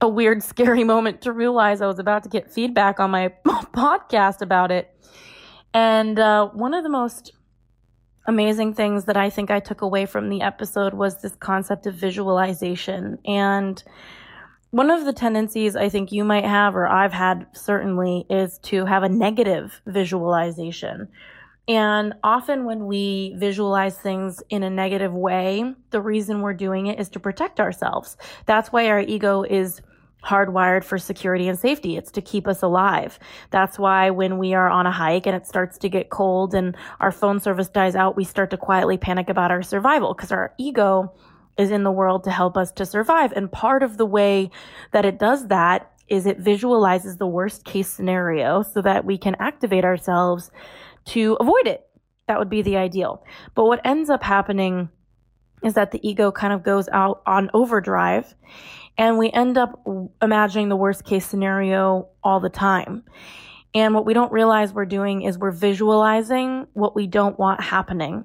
a 0.00 0.08
weird, 0.08 0.42
scary 0.42 0.82
moment 0.94 1.20
to 1.20 1.30
realize 1.30 1.80
I 1.80 1.86
was 1.86 2.00
about 2.00 2.24
to 2.24 2.28
get 2.28 2.50
feedback 2.50 2.98
on 2.98 3.12
my 3.12 3.28
podcast 3.46 4.42
about 4.42 4.72
it. 4.72 4.90
And 5.74 6.18
uh, 6.18 6.48
one 6.48 6.72
of 6.72 6.84
the 6.84 6.88
most 6.88 7.32
amazing 8.26 8.74
things 8.74 9.04
that 9.04 9.16
I 9.16 9.28
think 9.28 9.50
I 9.50 9.60
took 9.60 9.82
away 9.82 10.06
from 10.06 10.30
the 10.30 10.40
episode 10.40 10.94
was 10.94 11.20
this 11.20 11.34
concept 11.36 11.86
of 11.86 11.94
visualization. 11.94 13.18
And 13.26 13.82
one 14.70 14.90
of 14.90 15.04
the 15.04 15.12
tendencies 15.12 15.76
I 15.76 15.88
think 15.88 16.10
you 16.10 16.24
might 16.24 16.44
have, 16.44 16.74
or 16.74 16.86
I've 16.86 17.12
had 17.12 17.46
certainly, 17.52 18.24
is 18.30 18.58
to 18.64 18.86
have 18.86 19.02
a 19.02 19.08
negative 19.08 19.80
visualization. 19.86 21.08
And 21.66 22.14
often 22.22 22.64
when 22.64 22.86
we 22.86 23.34
visualize 23.38 23.96
things 23.96 24.42
in 24.50 24.62
a 24.62 24.70
negative 24.70 25.12
way, 25.12 25.74
the 25.90 26.00
reason 26.00 26.40
we're 26.40 26.54
doing 26.54 26.86
it 26.86 27.00
is 27.00 27.08
to 27.10 27.20
protect 27.20 27.58
ourselves. 27.58 28.16
That's 28.46 28.72
why 28.72 28.88
our 28.88 29.00
ego 29.00 29.42
is 29.42 29.80
hardwired 30.24 30.84
for 30.84 30.98
security 30.98 31.48
and 31.48 31.58
safety. 31.58 31.96
It's 31.96 32.10
to 32.12 32.22
keep 32.22 32.48
us 32.48 32.62
alive. 32.62 33.18
That's 33.50 33.78
why 33.78 34.10
when 34.10 34.38
we 34.38 34.54
are 34.54 34.68
on 34.68 34.86
a 34.86 34.92
hike 34.92 35.26
and 35.26 35.36
it 35.36 35.46
starts 35.46 35.78
to 35.78 35.88
get 35.88 36.10
cold 36.10 36.54
and 36.54 36.76
our 37.00 37.12
phone 37.12 37.40
service 37.40 37.68
dies 37.68 37.94
out, 37.94 38.16
we 38.16 38.24
start 38.24 38.50
to 38.50 38.56
quietly 38.56 38.96
panic 38.96 39.28
about 39.28 39.50
our 39.50 39.62
survival 39.62 40.14
because 40.14 40.32
our 40.32 40.54
ego 40.58 41.12
is 41.58 41.70
in 41.70 41.84
the 41.84 41.92
world 41.92 42.24
to 42.24 42.30
help 42.30 42.56
us 42.56 42.72
to 42.72 42.86
survive. 42.86 43.32
And 43.32 43.50
part 43.50 43.82
of 43.82 43.96
the 43.96 44.06
way 44.06 44.50
that 44.92 45.04
it 45.04 45.18
does 45.18 45.48
that 45.48 45.90
is 46.08 46.26
it 46.26 46.38
visualizes 46.38 47.16
the 47.16 47.26
worst 47.26 47.64
case 47.64 47.88
scenario 47.88 48.62
so 48.62 48.82
that 48.82 49.04
we 49.04 49.16
can 49.16 49.36
activate 49.38 49.84
ourselves 49.84 50.50
to 51.06 51.36
avoid 51.40 51.66
it. 51.66 51.86
That 52.28 52.38
would 52.38 52.50
be 52.50 52.62
the 52.62 52.76
ideal. 52.76 53.24
But 53.54 53.66
what 53.66 53.84
ends 53.84 54.10
up 54.10 54.22
happening 54.22 54.88
is 55.62 55.74
that 55.74 55.90
the 55.90 56.06
ego 56.06 56.30
kind 56.30 56.52
of 56.52 56.62
goes 56.62 56.88
out 56.92 57.22
on 57.26 57.50
overdrive 57.54 58.34
and 58.96 59.18
we 59.18 59.30
end 59.30 59.58
up 59.58 59.84
imagining 60.22 60.68
the 60.68 60.76
worst 60.76 61.04
case 61.04 61.26
scenario 61.26 62.08
all 62.22 62.40
the 62.40 62.48
time. 62.48 63.04
And 63.74 63.94
what 63.94 64.06
we 64.06 64.14
don't 64.14 64.30
realize 64.30 64.72
we're 64.72 64.84
doing 64.84 65.22
is 65.22 65.36
we're 65.36 65.50
visualizing 65.50 66.66
what 66.74 66.94
we 66.94 67.06
don't 67.06 67.38
want 67.38 67.60
happening. 67.60 68.24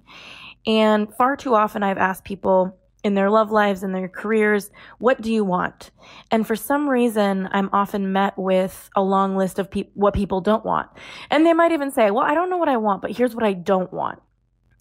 And 0.68 1.14
far 1.16 1.36
too 1.36 1.56
often 1.56 1.82
I've 1.82 1.98
asked 1.98 2.24
people, 2.24 2.80
in 3.04 3.14
their 3.14 3.30
love 3.30 3.52
lives 3.52 3.84
and 3.84 3.96
their 3.96 4.08
careers. 4.08 4.72
What 4.98 5.22
do 5.22 5.32
you 5.32 5.44
want? 5.44 5.92
And 6.32 6.46
for 6.46 6.56
some 6.56 6.90
reason, 6.90 7.48
I'm 7.52 7.70
often 7.72 8.12
met 8.12 8.38
with 8.38 8.90
a 8.96 9.02
long 9.02 9.38
list 9.38 9.60
of 9.60 9.72
pe- 9.72 9.90
what 9.94 10.14
people 10.14 10.42
don't 10.42 10.66
want. 10.66 10.90
And 11.32 11.46
they 11.46 11.54
might 11.54 11.72
even 11.72 11.92
say, 11.92 12.12
well, 12.12 12.26
I 12.26 12.34
don't 12.34 12.50
know 12.50 12.58
what 12.58 12.70
I 12.70 12.78
want, 12.78 13.02
but 13.02 13.12
here's 13.12 13.36
what 13.36 13.46
I 13.46 13.54
don't 13.54 13.92
want. 13.94 14.20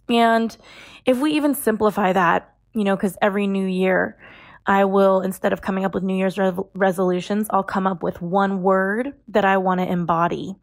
And 0.08 0.56
if 1.04 1.18
we 1.18 1.32
even 1.32 1.54
simplify 1.54 2.12
that, 2.12 2.54
you 2.74 2.82
know, 2.82 2.96
because 2.96 3.16
every 3.22 3.46
new 3.46 3.66
year, 3.66 4.18
I 4.68 4.84
will, 4.84 5.22
instead 5.22 5.54
of 5.54 5.62
coming 5.62 5.86
up 5.86 5.94
with 5.94 6.02
New 6.02 6.14
Year's 6.14 6.38
re- 6.38 6.52
resolutions, 6.74 7.46
I'll 7.50 7.62
come 7.62 7.86
up 7.86 8.02
with 8.02 8.20
one 8.20 8.62
word 8.62 9.14
that 9.28 9.46
I 9.46 9.56
want 9.56 9.80
to 9.80 9.90
embody 9.90 10.56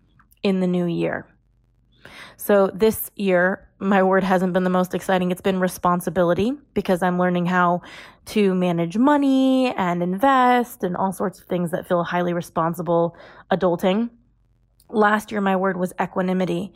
in 0.44 0.60
the 0.60 0.68
new 0.68 0.86
year. 0.86 1.28
So 2.38 2.70
this 2.72 3.10
year, 3.16 3.68
my 3.80 4.04
word 4.04 4.24
hasn't 4.24 4.54
been 4.54 4.64
the 4.64 4.70
most 4.70 4.94
exciting. 4.94 5.32
It's 5.32 5.42
been 5.42 5.60
responsibility 5.60 6.54
because 6.76 7.02
I'm 7.02 7.18
learning 7.18 7.48
how 7.48 7.82
to 8.28 8.54
manage 8.54 8.96
money 8.96 9.74
and 9.76 10.04
invest 10.04 10.84
and 10.84 10.96
all 10.96 11.12
sorts 11.12 11.40
of 11.40 11.46
things 11.46 11.72
that 11.72 11.88
feel 11.88 12.04
highly 12.04 12.34
responsible 12.34 13.18
adulting. 13.52 14.12
Last 14.90 15.32
year, 15.32 15.42
my 15.42 15.56
word 15.56 15.78
was 15.78 15.94
equanimity. 16.00 16.74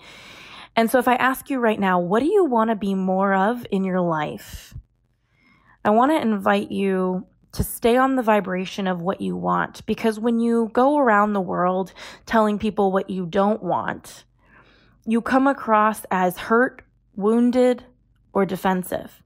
And 0.76 0.90
so 0.90 0.98
if 0.98 1.08
I 1.08 1.14
ask 1.16 1.52
you 1.52 1.60
right 1.60 1.80
now, 1.80 2.00
what 2.00 2.22
do 2.22 2.26
you 2.26 2.46
want 2.46 2.72
to 2.72 2.76
be 2.76 2.96
more 2.96 3.36
of 3.36 3.68
in 3.70 3.84
your 3.84 4.02
life? 4.02 4.74
I 5.84 5.92
want 5.92 6.12
to 6.12 6.22
invite 6.22 6.72
you 6.72 7.26
to 7.54 7.64
stay 7.64 7.98
on 7.98 8.16
the 8.16 8.22
vibration 8.22 8.88
of 8.88 9.02
what 9.02 9.22
you 9.22 9.36
want 9.36 9.86
because 9.86 10.20
when 10.20 10.40
you 10.40 10.70
go 10.74 10.98
around 10.98 11.34
the 11.34 11.42
world 11.42 11.94
telling 12.26 12.60
people 12.60 12.92
what 12.92 13.10
you 13.10 13.26
don't 13.26 13.64
want, 13.64 14.24
you 15.06 15.22
come 15.22 15.48
across 15.48 16.06
as 16.12 16.38
hurt, 16.38 16.84
wounded, 17.16 17.84
or 18.34 18.46
defensive. 18.46 19.24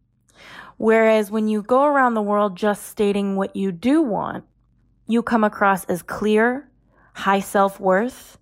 Whereas 0.78 1.30
when 1.30 1.48
you 1.48 1.62
go 1.62 1.84
around 1.86 2.14
the 2.14 2.22
world 2.22 2.56
just 2.56 2.88
stating 2.88 3.36
what 3.36 3.56
you 3.56 3.72
do 3.72 4.02
want, 4.02 4.46
you 5.08 5.22
come 5.22 5.44
across 5.44 5.84
as 5.86 6.02
clear, 6.02 6.70
high 7.14 7.42
self 7.42 7.80
worth, 7.80 8.38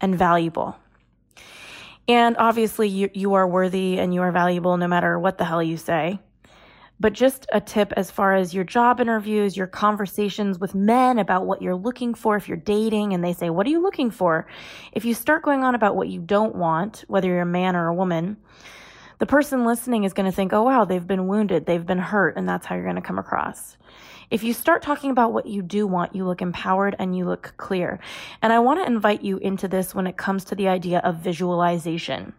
and 0.00 0.16
valuable. 0.16 0.76
And 2.06 2.36
obviously, 2.38 2.88
you, 2.88 3.10
you 3.12 3.34
are 3.34 3.46
worthy 3.46 3.98
and 3.98 4.14
you 4.14 4.22
are 4.22 4.32
valuable 4.32 4.76
no 4.76 4.88
matter 4.88 5.18
what 5.18 5.38
the 5.38 5.44
hell 5.44 5.62
you 5.62 5.76
say. 5.76 6.20
But 7.00 7.12
just 7.12 7.46
a 7.52 7.60
tip 7.60 7.92
as 7.96 8.10
far 8.10 8.34
as 8.34 8.52
your 8.52 8.64
job 8.64 9.00
interviews, 9.00 9.56
your 9.56 9.68
conversations 9.68 10.58
with 10.58 10.74
men 10.74 11.18
about 11.18 11.46
what 11.46 11.62
you're 11.62 11.76
looking 11.76 12.12
for 12.12 12.36
if 12.36 12.48
you're 12.48 12.56
dating 12.56 13.12
and 13.12 13.22
they 13.22 13.32
say, 13.32 13.50
What 13.50 13.66
are 13.66 13.70
you 13.70 13.80
looking 13.80 14.10
for? 14.10 14.48
If 14.92 15.04
you 15.04 15.14
start 15.14 15.44
going 15.44 15.62
on 15.62 15.76
about 15.76 15.94
what 15.94 16.08
you 16.08 16.20
don't 16.20 16.56
want, 16.56 17.04
whether 17.06 17.28
you're 17.28 17.42
a 17.42 17.46
man 17.46 17.76
or 17.76 17.86
a 17.86 17.94
woman, 17.94 18.36
the 19.18 19.26
person 19.26 19.64
listening 19.64 20.04
is 20.04 20.12
going 20.12 20.26
to 20.26 20.34
think, 20.34 20.52
Oh, 20.52 20.64
wow, 20.64 20.84
they've 20.84 21.06
been 21.06 21.28
wounded, 21.28 21.66
they've 21.66 21.86
been 21.86 21.98
hurt, 21.98 22.36
and 22.36 22.48
that's 22.48 22.66
how 22.66 22.74
you're 22.74 22.84
going 22.84 22.96
to 22.96 23.02
come 23.02 23.18
across. 23.18 23.76
If 24.30 24.42
you 24.42 24.52
start 24.52 24.82
talking 24.82 25.10
about 25.10 25.32
what 25.32 25.46
you 25.46 25.62
do 25.62 25.86
want, 25.86 26.16
you 26.16 26.26
look 26.26 26.42
empowered 26.42 26.96
and 26.98 27.16
you 27.16 27.24
look 27.24 27.54
clear. 27.56 28.00
And 28.42 28.52
I 28.52 28.58
want 28.58 28.80
to 28.80 28.86
invite 28.86 29.22
you 29.22 29.38
into 29.38 29.68
this 29.68 29.94
when 29.94 30.06
it 30.06 30.16
comes 30.16 30.44
to 30.46 30.54
the 30.54 30.68
idea 30.68 30.98
of 30.98 31.16
visualization 31.16 32.34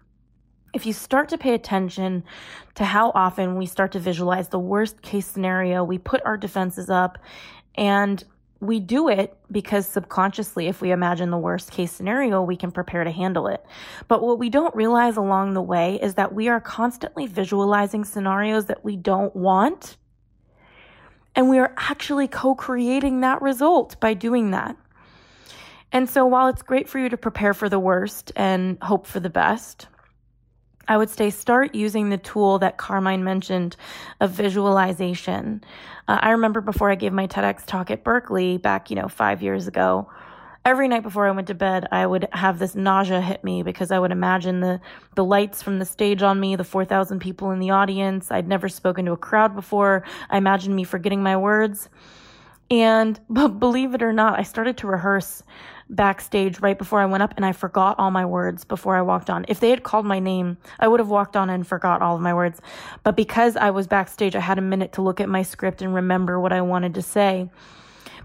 if 0.73 0.85
you 0.85 0.93
start 0.93 1.29
to 1.29 1.37
pay 1.37 1.53
attention 1.53 2.23
to 2.75 2.85
how 2.85 3.11
often 3.15 3.55
we 3.55 3.65
start 3.65 3.91
to 3.93 3.99
visualize 3.99 4.49
the 4.49 4.59
worst 4.59 5.01
case 5.01 5.25
scenario, 5.25 5.83
we 5.83 5.97
put 5.97 6.21
our 6.25 6.37
defenses 6.37 6.89
up 6.89 7.17
and 7.75 8.23
we 8.61 8.79
do 8.79 9.07
it 9.07 9.37
because 9.51 9.87
subconsciously, 9.87 10.67
if 10.67 10.81
we 10.81 10.91
imagine 10.91 11.29
the 11.29 11.37
worst 11.37 11.71
case 11.71 11.91
scenario, 11.91 12.41
we 12.41 12.57
can 12.57 12.71
prepare 12.71 13.03
to 13.03 13.11
handle 13.11 13.47
it. 13.47 13.65
But 14.07 14.21
what 14.21 14.37
we 14.37 14.49
don't 14.49 14.75
realize 14.75 15.15
along 15.15 15.53
the 15.53 15.61
way 15.61 15.97
is 16.01 16.15
that 16.15 16.33
we 16.33 16.49
are 16.49 16.59
constantly 16.59 17.25
visualizing 17.25 18.03
scenarios 18.03 18.65
that 18.65 18.83
we 18.83 18.97
don't 18.97 19.33
want. 19.35 19.95
And 21.35 21.49
we 21.49 21.57
are 21.57 21.73
actually 21.77 22.27
co 22.27 22.53
creating 22.53 23.21
that 23.21 23.41
result 23.41 23.97
by 24.01 24.13
doing 24.13 24.51
that. 24.51 24.75
And 25.91 26.09
so 26.09 26.25
while 26.25 26.47
it's 26.47 26.61
great 26.61 26.89
for 26.89 26.99
you 26.99 27.07
to 27.09 27.17
prepare 27.17 27.53
for 27.53 27.69
the 27.69 27.79
worst 27.79 28.31
and 28.35 28.77
hope 28.81 29.07
for 29.07 29.21
the 29.21 29.29
best, 29.29 29.87
I 30.89 30.97
would 30.97 31.09
say 31.09 31.29
start 31.29 31.75
using 31.75 32.09
the 32.09 32.17
tool 32.17 32.59
that 32.59 32.77
Carmine 32.77 33.23
mentioned 33.23 33.77
of 34.19 34.31
visualization. 34.31 35.63
Uh, 36.07 36.17
I 36.19 36.31
remember 36.31 36.61
before 36.61 36.89
I 36.89 36.95
gave 36.95 37.13
my 37.13 37.27
TEDx 37.27 37.63
talk 37.65 37.91
at 37.91 38.03
Berkeley 38.03 38.57
back, 38.57 38.89
you 38.89 38.95
know, 38.95 39.07
five 39.07 39.43
years 39.43 39.67
ago, 39.67 40.09
every 40.65 40.87
night 40.87 41.03
before 41.03 41.27
I 41.27 41.31
went 41.31 41.47
to 41.47 41.53
bed, 41.53 41.87
I 41.91 42.07
would 42.07 42.27
have 42.31 42.57
this 42.57 42.73
nausea 42.73 43.21
hit 43.21 43.43
me 43.43 43.61
because 43.61 43.91
I 43.91 43.99
would 43.99 44.11
imagine 44.11 44.61
the, 44.61 44.81
the 45.13 45.23
lights 45.23 45.61
from 45.61 45.77
the 45.77 45.85
stage 45.85 46.23
on 46.23 46.39
me, 46.39 46.55
the 46.55 46.63
4,000 46.63 47.19
people 47.19 47.51
in 47.51 47.59
the 47.59 47.69
audience. 47.69 48.31
I'd 48.31 48.47
never 48.47 48.67
spoken 48.67 49.05
to 49.05 49.11
a 49.11 49.17
crowd 49.17 49.53
before. 49.53 50.03
I 50.31 50.37
imagined 50.37 50.75
me 50.75 50.83
forgetting 50.83 51.21
my 51.21 51.37
words. 51.37 51.87
And 52.71 53.19
but 53.29 53.47
believe 53.59 53.93
it 53.93 54.01
or 54.01 54.13
not, 54.13 54.39
I 54.39 54.43
started 54.43 54.77
to 54.77 54.87
rehearse 54.87 55.43
backstage 55.89 56.59
right 56.59 56.77
before 56.77 56.99
I 56.99 57.05
went 57.05 57.23
up 57.23 57.33
and 57.35 57.45
I 57.45 57.51
forgot 57.51 57.97
all 57.97 58.11
my 58.11 58.25
words 58.25 58.63
before 58.63 58.95
I 58.95 59.01
walked 59.01 59.29
on. 59.29 59.45
If 59.47 59.59
they 59.59 59.71
had 59.71 59.83
called 59.83 60.05
my 60.05 60.19
name, 60.19 60.57
I 60.79 60.87
would 60.87 60.99
have 60.99 61.09
walked 61.09 61.35
on 61.35 61.49
and 61.49 61.65
forgot 61.65 62.01
all 62.01 62.15
of 62.15 62.21
my 62.21 62.33
words. 62.33 62.61
But 63.03 63.15
because 63.15 63.55
I 63.57 63.71
was 63.71 63.87
backstage, 63.87 64.35
I 64.35 64.39
had 64.39 64.57
a 64.57 64.61
minute 64.61 64.93
to 64.93 65.01
look 65.01 65.19
at 65.19 65.29
my 65.29 65.41
script 65.41 65.81
and 65.81 65.93
remember 65.93 66.39
what 66.39 66.53
I 66.53 66.61
wanted 66.61 66.93
to 66.95 67.01
say. 67.01 67.49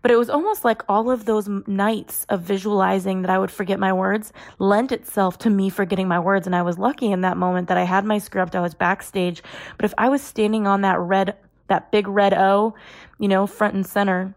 But 0.02 0.10
it 0.10 0.16
was 0.16 0.28
almost 0.28 0.66
like 0.66 0.82
all 0.86 1.10
of 1.10 1.24
those 1.24 1.48
nights 1.66 2.26
of 2.28 2.42
visualizing 2.42 3.22
that 3.22 3.30
I 3.30 3.38
would 3.38 3.50
forget 3.50 3.80
my 3.80 3.94
words 3.94 4.34
lent 4.58 4.92
itself 4.92 5.38
to 5.38 5.50
me 5.50 5.70
forgetting 5.70 6.08
my 6.08 6.18
words. 6.18 6.46
And 6.46 6.54
I 6.54 6.60
was 6.60 6.78
lucky 6.78 7.10
in 7.10 7.22
that 7.22 7.38
moment 7.38 7.68
that 7.68 7.78
I 7.78 7.84
had 7.84 8.04
my 8.04 8.18
script, 8.18 8.54
I 8.54 8.60
was 8.60 8.74
backstage. 8.74 9.42
But 9.78 9.86
if 9.86 9.94
I 9.96 10.10
was 10.10 10.20
standing 10.20 10.66
on 10.66 10.82
that 10.82 10.98
red, 10.98 11.36
that 11.68 11.90
big 11.90 12.06
red 12.06 12.34
O, 12.34 12.74
you 13.18 13.28
know, 13.28 13.46
front 13.46 13.72
and 13.72 13.86
center, 13.86 14.34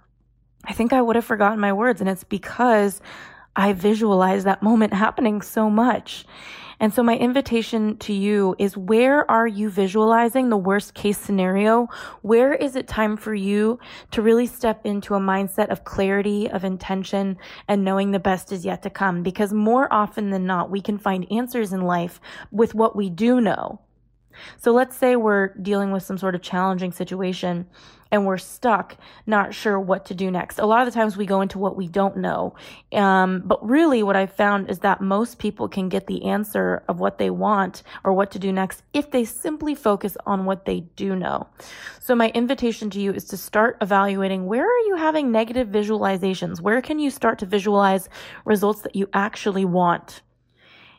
I 0.67 0.73
think 0.73 0.93
I 0.93 1.01
would 1.01 1.15
have 1.15 1.25
forgotten 1.25 1.59
my 1.59 1.73
words. 1.73 2.01
And 2.01 2.09
it's 2.09 2.25
because 2.25 3.01
I 3.55 3.73
visualize 3.73 4.43
that 4.43 4.61
moment 4.61 4.93
happening 4.93 5.41
so 5.41 5.69
much. 5.69 6.25
And 6.79 6.93
so 6.93 7.01
my 7.01 7.15
invitation 7.15 7.97
to 7.97 8.13
you 8.13 8.55
is 8.59 8.77
where 8.77 9.29
are 9.31 9.47
you 9.47 9.69
visualizing 9.69 10.49
the 10.49 10.57
worst 10.57 10.93
case 10.93 11.17
scenario? 11.17 11.87
Where 12.21 12.53
is 12.53 12.75
it 12.75 12.87
time 12.87 13.17
for 13.17 13.33
you 13.33 13.79
to 14.11 14.21
really 14.21 14.45
step 14.45 14.85
into 14.85 15.15
a 15.15 15.19
mindset 15.19 15.69
of 15.69 15.85
clarity, 15.85 16.47
of 16.47 16.63
intention, 16.63 17.37
and 17.67 17.83
knowing 17.83 18.11
the 18.11 18.19
best 18.19 18.51
is 18.51 18.63
yet 18.63 18.83
to 18.83 18.91
come? 18.91 19.23
Because 19.23 19.53
more 19.53 19.91
often 19.91 20.29
than 20.29 20.45
not, 20.45 20.69
we 20.69 20.81
can 20.81 20.99
find 20.99 21.25
answers 21.31 21.73
in 21.73 21.81
life 21.81 22.21
with 22.51 22.75
what 22.75 22.95
we 22.95 23.09
do 23.09 23.41
know. 23.41 23.79
So 24.57 24.71
let's 24.71 24.95
say 24.95 25.15
we're 25.15 25.49
dealing 25.55 25.91
with 25.91 26.03
some 26.03 26.17
sort 26.17 26.35
of 26.35 26.41
challenging 26.41 26.91
situation 26.91 27.67
and 28.11 28.25
we're 28.25 28.37
stuck, 28.37 28.97
not 29.25 29.53
sure 29.53 29.79
what 29.79 30.05
to 30.05 30.15
do 30.15 30.31
next. 30.31 30.59
A 30.59 30.65
lot 30.65 30.85
of 30.85 30.91
the 30.93 30.97
times 30.97 31.17
we 31.17 31.25
go 31.25 31.41
into 31.41 31.57
what 31.57 31.75
we 31.75 31.87
don't 31.87 32.17
know. 32.17 32.55
Um, 32.93 33.43
but 33.45 33.65
really, 33.67 34.03
what 34.03 34.15
I've 34.15 34.33
found 34.33 34.69
is 34.69 34.79
that 34.79 35.01
most 35.01 35.39
people 35.39 35.67
can 35.67 35.89
get 35.89 36.07
the 36.07 36.25
answer 36.25 36.83
of 36.87 36.99
what 36.99 37.17
they 37.17 37.29
want 37.29 37.83
or 38.03 38.13
what 38.13 38.31
to 38.31 38.39
do 38.39 38.51
next 38.51 38.83
if 38.93 39.11
they 39.11 39.25
simply 39.25 39.75
focus 39.75 40.17
on 40.25 40.45
what 40.45 40.65
they 40.65 40.81
do 40.95 41.15
know. 41.15 41.47
So, 41.99 42.15
my 42.15 42.29
invitation 42.29 42.89
to 42.91 42.99
you 42.99 43.11
is 43.11 43.25
to 43.25 43.37
start 43.37 43.77
evaluating 43.81 44.45
where 44.45 44.65
are 44.65 44.85
you 44.87 44.95
having 44.95 45.31
negative 45.31 45.67
visualizations? 45.67 46.61
Where 46.61 46.81
can 46.81 46.99
you 46.99 47.09
start 47.09 47.39
to 47.39 47.45
visualize 47.45 48.09
results 48.45 48.81
that 48.81 48.95
you 48.95 49.09
actually 49.13 49.65
want? 49.65 50.21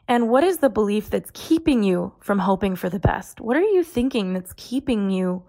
And 0.08 0.30
what 0.30 0.42
is 0.42 0.58
the 0.58 0.70
belief 0.70 1.10
that's 1.10 1.30
keeping 1.34 1.82
you 1.82 2.14
from 2.20 2.38
hoping 2.38 2.76
for 2.76 2.88
the 2.88 2.98
best? 2.98 3.40
What 3.40 3.58
are 3.58 3.62
you 3.62 3.84
thinking 3.84 4.32
that's 4.32 4.54
keeping 4.56 5.10
you 5.10 5.42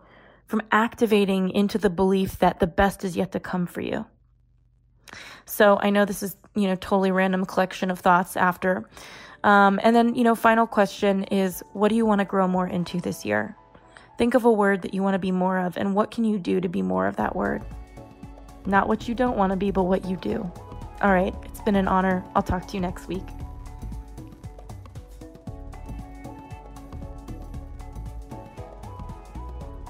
from 0.48 0.62
activating 0.72 1.50
into 1.52 1.78
the 1.78 1.90
belief 1.90 2.40
that 2.40 2.60
the 2.60 2.68
best 2.68 3.06
is 3.06 3.16
yet 3.16 3.32
to 3.32 3.40
come 3.40 3.66
for 3.66 3.80
you? 3.80 4.06
So 5.46 5.80
I 5.82 5.90
know 5.90 6.04
this 6.04 6.22
is, 6.22 6.36
you 6.56 6.68
know, 6.68 6.76
totally 6.76 7.12
random 7.12 7.46
collection 7.46 7.90
of 7.90 8.00
thoughts 8.00 8.36
after. 8.36 8.88
Um, 9.46 9.80
and 9.82 9.96
then, 9.96 10.14
you 10.14 10.26
know, 10.26 10.36
final 10.36 10.68
question 10.68 11.24
is 11.26 11.64
what 11.72 11.88
do 11.88 11.96
you 11.96 12.06
want 12.06 12.20
to 12.20 12.26
grow 12.26 12.48
more 12.48 12.68
into 12.68 13.00
this 13.00 13.26
year? 13.26 13.56
Think 14.18 14.34
of 14.34 14.44
a 14.44 14.52
word 14.52 14.82
that 14.82 14.94
you 14.94 15.02
want 15.02 15.16
to 15.16 15.20
be 15.20 15.32
more 15.32 15.58
of, 15.58 15.78
and 15.78 15.96
what 15.96 16.12
can 16.12 16.26
you 16.26 16.38
do 16.38 16.60
to 16.60 16.68
be 16.68 16.82
more 16.82 17.08
of 17.08 17.16
that 17.16 17.38
word? 17.38 17.64
Not 18.66 18.90
what 18.90 19.08
you 19.08 19.16
don't 19.16 19.38
want 19.38 19.52
to 19.52 19.56
be, 19.56 19.72
but 19.72 19.84
what 19.84 20.04
you 20.04 20.18
do. 20.18 20.52
All 21.02 21.14
right, 21.14 21.34
it's 21.46 21.62
been 21.62 21.78
an 21.78 21.88
honor. 21.88 22.22
I'll 22.36 22.44
talk 22.44 22.68
to 22.68 22.74
you 22.74 22.82
next 22.82 23.08
week. 23.08 23.24